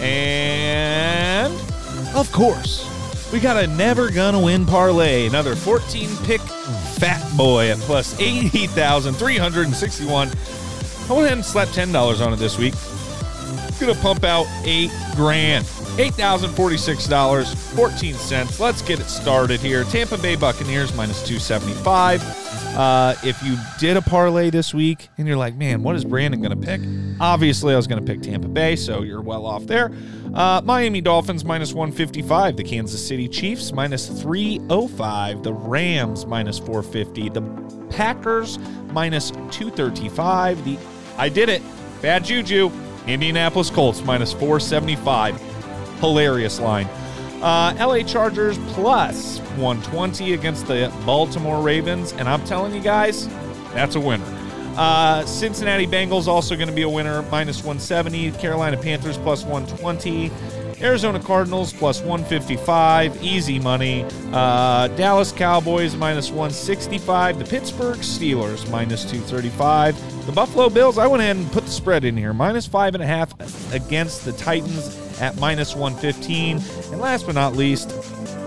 And, 0.00 1.52
of 2.14 2.30
course, 2.32 2.86
we 3.32 3.40
got 3.40 3.62
a 3.62 3.66
never 3.66 4.10
gonna 4.10 4.40
win 4.40 4.64
parlay. 4.64 5.26
Another 5.26 5.54
14 5.54 6.08
pick 6.24 6.40
fat 6.40 7.36
boy 7.36 7.70
at 7.70 7.78
plus 7.78 8.18
80,361. 8.20 10.28
I 10.28 11.12
went 11.12 11.26
ahead 11.26 11.38
and 11.38 11.44
slapped 11.44 11.72
$10 11.72 12.24
on 12.24 12.32
it 12.32 12.36
this 12.36 12.58
week. 12.58 12.74
Gonna 13.80 13.94
pump 13.94 14.24
out 14.24 14.46
eight 14.64 14.90
grand. 15.14 15.64
$8,046, 15.98 17.74
14 17.74 18.14
cents. 18.14 18.60
Let's 18.60 18.82
get 18.82 19.00
it 19.00 19.08
started 19.08 19.58
here. 19.58 19.82
Tampa 19.82 20.16
Bay 20.16 20.36
Buccaneers 20.36 20.94
minus 20.94 21.20
275. 21.24 22.22
Uh, 22.76 23.16
if 23.24 23.42
you 23.42 23.56
did 23.80 23.96
a 23.96 24.02
parlay 24.02 24.48
this 24.48 24.72
week 24.72 25.08
and 25.18 25.26
you're 25.26 25.36
like, 25.36 25.56
man, 25.56 25.82
what 25.82 25.96
is 25.96 26.04
Brandon 26.04 26.40
going 26.40 26.56
to 26.56 26.66
pick? 26.66 26.80
Obviously, 27.18 27.74
I 27.74 27.76
was 27.76 27.88
going 27.88 28.00
to 28.00 28.06
pick 28.06 28.22
Tampa 28.22 28.46
Bay, 28.46 28.76
so 28.76 29.02
you're 29.02 29.20
well 29.20 29.44
off 29.44 29.66
there. 29.66 29.90
Uh, 30.34 30.60
Miami 30.64 31.00
Dolphins 31.00 31.44
minus 31.44 31.72
155. 31.72 32.56
The 32.56 32.62
Kansas 32.62 33.04
City 33.04 33.26
Chiefs 33.26 33.72
minus 33.72 34.06
305. 34.06 35.42
The 35.42 35.52
Rams 35.52 36.26
minus 36.26 36.60
450. 36.60 37.30
The 37.30 37.42
Packers 37.90 38.60
minus 38.92 39.32
235. 39.32 40.64
The 40.64 40.78
I 41.16 41.28
did 41.28 41.48
it. 41.48 41.60
Bad 42.00 42.24
juju. 42.24 42.70
Indianapolis 43.08 43.70
Colts 43.70 44.00
minus 44.04 44.32
475. 44.32 45.47
Hilarious 46.00 46.60
line. 46.60 46.86
Uh, 47.42 47.74
LA 47.78 48.02
Chargers 48.02 48.58
plus 48.72 49.38
120 49.56 50.34
against 50.34 50.66
the 50.66 50.92
Baltimore 51.06 51.62
Ravens. 51.62 52.12
And 52.12 52.28
I'm 52.28 52.44
telling 52.44 52.74
you 52.74 52.80
guys, 52.80 53.28
that's 53.72 53.94
a 53.94 54.00
winner. 54.00 54.24
Uh, 54.76 55.24
Cincinnati 55.26 55.86
Bengals 55.86 56.26
also 56.26 56.54
going 56.54 56.68
to 56.68 56.74
be 56.74 56.82
a 56.82 56.88
winner, 56.88 57.22
minus 57.30 57.58
170. 57.58 58.32
Carolina 58.32 58.76
Panthers 58.76 59.18
plus 59.18 59.44
120. 59.44 60.30
Arizona 60.80 61.18
Cardinals 61.18 61.72
plus 61.72 62.00
155, 62.00 63.20
easy 63.22 63.58
money. 63.58 64.06
Uh, 64.32 64.86
Dallas 64.88 65.32
Cowboys 65.32 65.96
minus 65.96 66.30
165. 66.30 67.40
The 67.40 67.44
Pittsburgh 67.44 67.98
Steelers 67.98 68.70
minus 68.70 69.02
235. 69.02 70.26
The 70.26 70.32
Buffalo 70.32 70.68
Bills, 70.68 70.96
I 70.96 71.08
went 71.08 71.22
ahead 71.22 71.36
and 71.36 71.50
put 71.50 71.64
the 71.64 71.70
spread 71.70 72.04
in 72.04 72.16
here, 72.16 72.32
minus 72.32 72.66
five 72.66 72.94
and 72.94 73.02
a 73.02 73.06
half 73.06 73.32
against 73.72 74.24
the 74.24 74.32
Titans 74.32 75.07
at 75.20 75.36
minus 75.38 75.74
115. 75.74 76.56
And 76.92 77.00
last 77.00 77.26
but 77.26 77.34
not 77.34 77.54
least, 77.54 77.92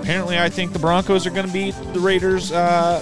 apparently 0.02 0.38
I 0.38 0.50
think 0.50 0.74
the 0.74 0.80
Broncos 0.80 1.26
are 1.28 1.32
going 1.32 1.48
to 1.48 1.54
beat 1.54 1.76
the 1.94 2.00
Raiders 2.00 2.52
uh, 2.52 3.02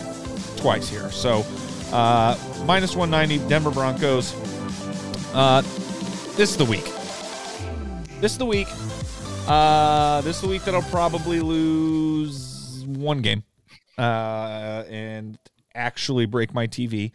twice 0.58 0.90
here. 0.90 1.12
So 1.12 1.46
uh, 1.92 2.38
minus 2.66 2.96
190, 2.96 3.48
Denver 3.50 3.72
Broncos. 3.72 4.34
Uh, 5.34 5.62
this 6.36 6.52
is 6.52 6.58
the 6.58 6.66
week. 6.66 6.86
This 8.22 8.34
is 8.34 8.38
the 8.38 8.46
week. 8.46 8.68
Uh, 9.48 10.22
this 10.22 10.36
is 10.36 10.42
the 10.42 10.48
week 10.48 10.64
that 10.64 10.76
I'll 10.76 10.82
probably 10.84 11.40
lose 11.40 12.84
one 12.86 13.22
game 13.22 13.44
uh, 13.98 14.84
and 14.90 15.38
actually 15.74 16.26
break 16.26 16.54
my 16.54 16.68
TV. 16.68 17.12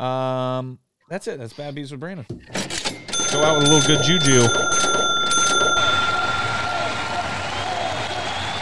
Um, 0.00 0.78
that's 1.08 1.26
it. 1.26 1.38
That's 1.38 1.52
Bad 1.52 1.74
Beats 1.74 1.90
with 1.90 2.00
Brandon. 2.00 2.26
Go 2.28 3.44
out 3.44 3.58
with 3.58 3.68
a 3.68 3.70
little 3.70 3.86
good 3.86 4.04
juju. 4.04 5.07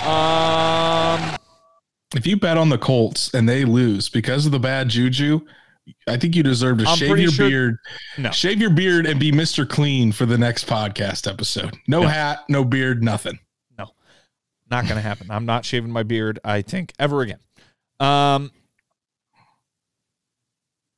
Um, 0.07 1.37
If 2.15 2.27
you 2.27 2.37
bet 2.37 2.57
on 2.57 2.69
the 2.69 2.79
Colts 2.79 3.33
and 3.35 3.49
they 3.49 3.65
lose 3.65 4.09
because 4.09 4.47
of 4.47 4.53
the 4.53 4.59
bad 4.61 4.89
juju, 4.89 5.41
I 6.09 6.17
think 6.17 6.35
you 6.37 6.43
deserve 6.43 6.79
to 6.79 6.85
I'm 6.87 6.97
shave 6.97 7.19
your 7.19 7.31
sure- 7.31 7.49
beard. 7.49 7.77
No. 8.19 8.31
Shave 8.31 8.61
your 8.61 8.71
beard 8.71 9.07
and 9.07 9.19
be 9.21 9.33
Mr. 9.33 9.69
Clean 9.69 10.13
for 10.13 10.25
the 10.27 10.39
next 10.39 10.67
podcast 10.67 11.31
episode. 11.31 11.77
No, 11.89 12.03
No. 12.03 12.09
hat, 12.09 12.45
no 12.49 12.65
beard, 12.65 13.03
nothing. 13.03 13.39
No. 13.77 13.87
Not 14.71 14.85
going 14.85 14.97
to 14.97 15.01
happen. 15.03 15.31
I'm 15.31 15.47
not 15.47 15.65
shaving 15.65 15.91
my 15.91 16.03
beard, 16.05 16.39
I 16.45 16.63
think, 16.63 16.93
ever 16.99 17.23
again. 17.23 17.39
Um, 18.01 18.51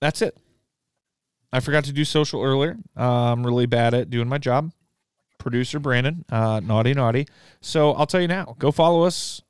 that's 0.00 0.22
it. 0.22 0.36
I 1.52 1.60
forgot 1.60 1.84
to 1.84 1.92
do 1.92 2.04
social 2.04 2.42
earlier. 2.42 2.76
Uh, 2.96 3.32
I'm 3.32 3.44
really 3.44 3.66
bad 3.66 3.94
at 3.94 4.10
doing 4.10 4.28
my 4.28 4.38
job. 4.38 4.70
Producer 5.38 5.78
Brandon, 5.78 6.24
uh, 6.30 6.60
naughty, 6.62 6.94
naughty. 6.94 7.26
So 7.60 7.92
I'll 7.92 8.06
tell 8.06 8.20
you 8.20 8.28
now 8.28 8.56
go 8.58 8.70
follow 8.70 9.02
us 9.02 9.42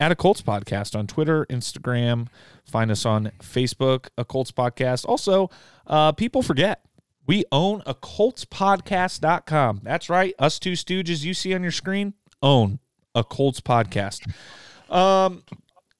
at 0.00 0.10
a 0.12 0.16
Colts 0.16 0.42
podcast 0.42 0.98
on 0.98 1.06
Twitter, 1.06 1.46
Instagram. 1.46 2.26
Find 2.64 2.90
us 2.90 3.06
on 3.06 3.30
Facebook, 3.40 4.08
a 4.18 4.24
Colts 4.24 4.50
podcast. 4.50 5.06
Also, 5.08 5.48
uh, 5.86 6.12
people 6.12 6.42
forget 6.42 6.84
we 7.26 7.44
own 7.52 7.82
a 7.86 7.94
coltspodcast.com. 7.94 9.80
That's 9.84 10.10
right. 10.10 10.34
Us 10.38 10.58
two 10.58 10.72
stooges 10.72 11.22
you 11.22 11.34
see 11.34 11.54
on 11.54 11.62
your 11.62 11.72
screen 11.72 12.14
own 12.42 12.80
a 13.14 13.22
Colts 13.22 13.60
podcast. 13.60 14.28
Um, 14.90 15.44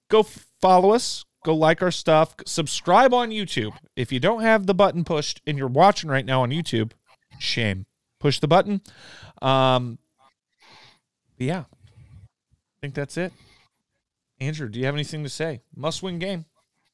go 0.09 0.25
follow 0.61 0.93
us. 0.93 1.25
Go 1.45 1.55
like 1.55 1.83
our 1.83 1.91
stuff. 1.91 2.35
Subscribe 2.47 3.13
on 3.13 3.31
YouTube. 3.31 3.73
If 3.97 4.13
you 4.13 4.21
don't 4.21 4.43
have 4.43 4.67
the 4.67 4.75
button 4.75 5.05
pushed 5.05 5.41
and 5.47 5.59
you're 5.59 5.69
watching 5.69 6.09
right 6.11 6.25
now 6.25 6.43
on 6.43 6.51
YouTube, 6.51 6.93
shame. 7.39 7.87
Push 8.23 8.39
the 8.39 8.47
button. 8.47 8.81
Um, 9.43 9.99
yeah, 11.39 11.65
I 11.65 12.77
think 12.81 12.95
that's 12.95 13.17
it. 13.17 13.33
Andrew, 14.39 14.69
do 14.69 14.79
you 14.79 14.87
have 14.87 14.95
anything 14.95 15.25
to 15.25 15.29
say? 15.29 15.63
Must 15.75 16.05
win 16.05 16.21
game. 16.21 16.45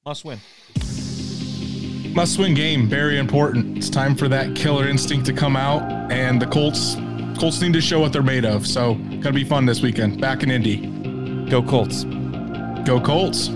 Must 0.06 0.24
win. 0.24 0.38
Must 2.14 2.38
win 2.38 2.54
game, 2.54 2.88
very 2.88 3.18
important. 3.18 3.76
It's 3.76 3.90
time 3.90 4.16
for 4.16 4.26
that 4.28 4.56
killer 4.56 4.88
instinct 4.88 5.26
to 5.26 5.34
come 5.34 5.54
out, 5.54 5.82
and 6.10 6.40
the 6.40 6.46
Colts 6.46 6.96
Colts 7.38 7.60
need 7.60 7.74
to 7.74 7.80
show 7.82 8.00
what 8.00 8.14
they're 8.14 8.22
made 8.22 8.46
of. 8.46 8.66
So 8.66 8.94
gonna 8.94 9.32
be 9.32 9.44
fun 9.44 9.66
this 9.66 9.82
weekend. 9.82 10.22
Back 10.22 10.42
in 10.42 10.50
Indy. 10.50 10.78
Go 11.50 11.62
Colts. 11.62 12.04
Go 12.84 12.98
Colts. 12.98 13.50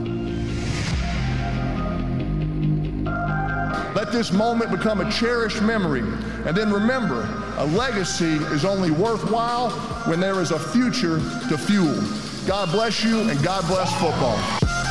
Let 4.02 4.10
this 4.10 4.32
moment 4.32 4.72
become 4.72 5.00
a 5.00 5.08
cherished 5.12 5.62
memory. 5.62 6.00
And 6.44 6.56
then 6.56 6.72
remember, 6.72 7.22
a 7.56 7.64
legacy 7.64 8.32
is 8.52 8.64
only 8.64 8.90
worthwhile 8.90 9.70
when 10.08 10.18
there 10.18 10.40
is 10.40 10.50
a 10.50 10.58
future 10.58 11.18
to 11.48 11.56
fuel. 11.56 11.94
God 12.44 12.72
bless 12.72 13.04
you 13.04 13.20
and 13.30 13.40
God 13.44 13.64
bless 13.68 13.92
football. 14.00 14.81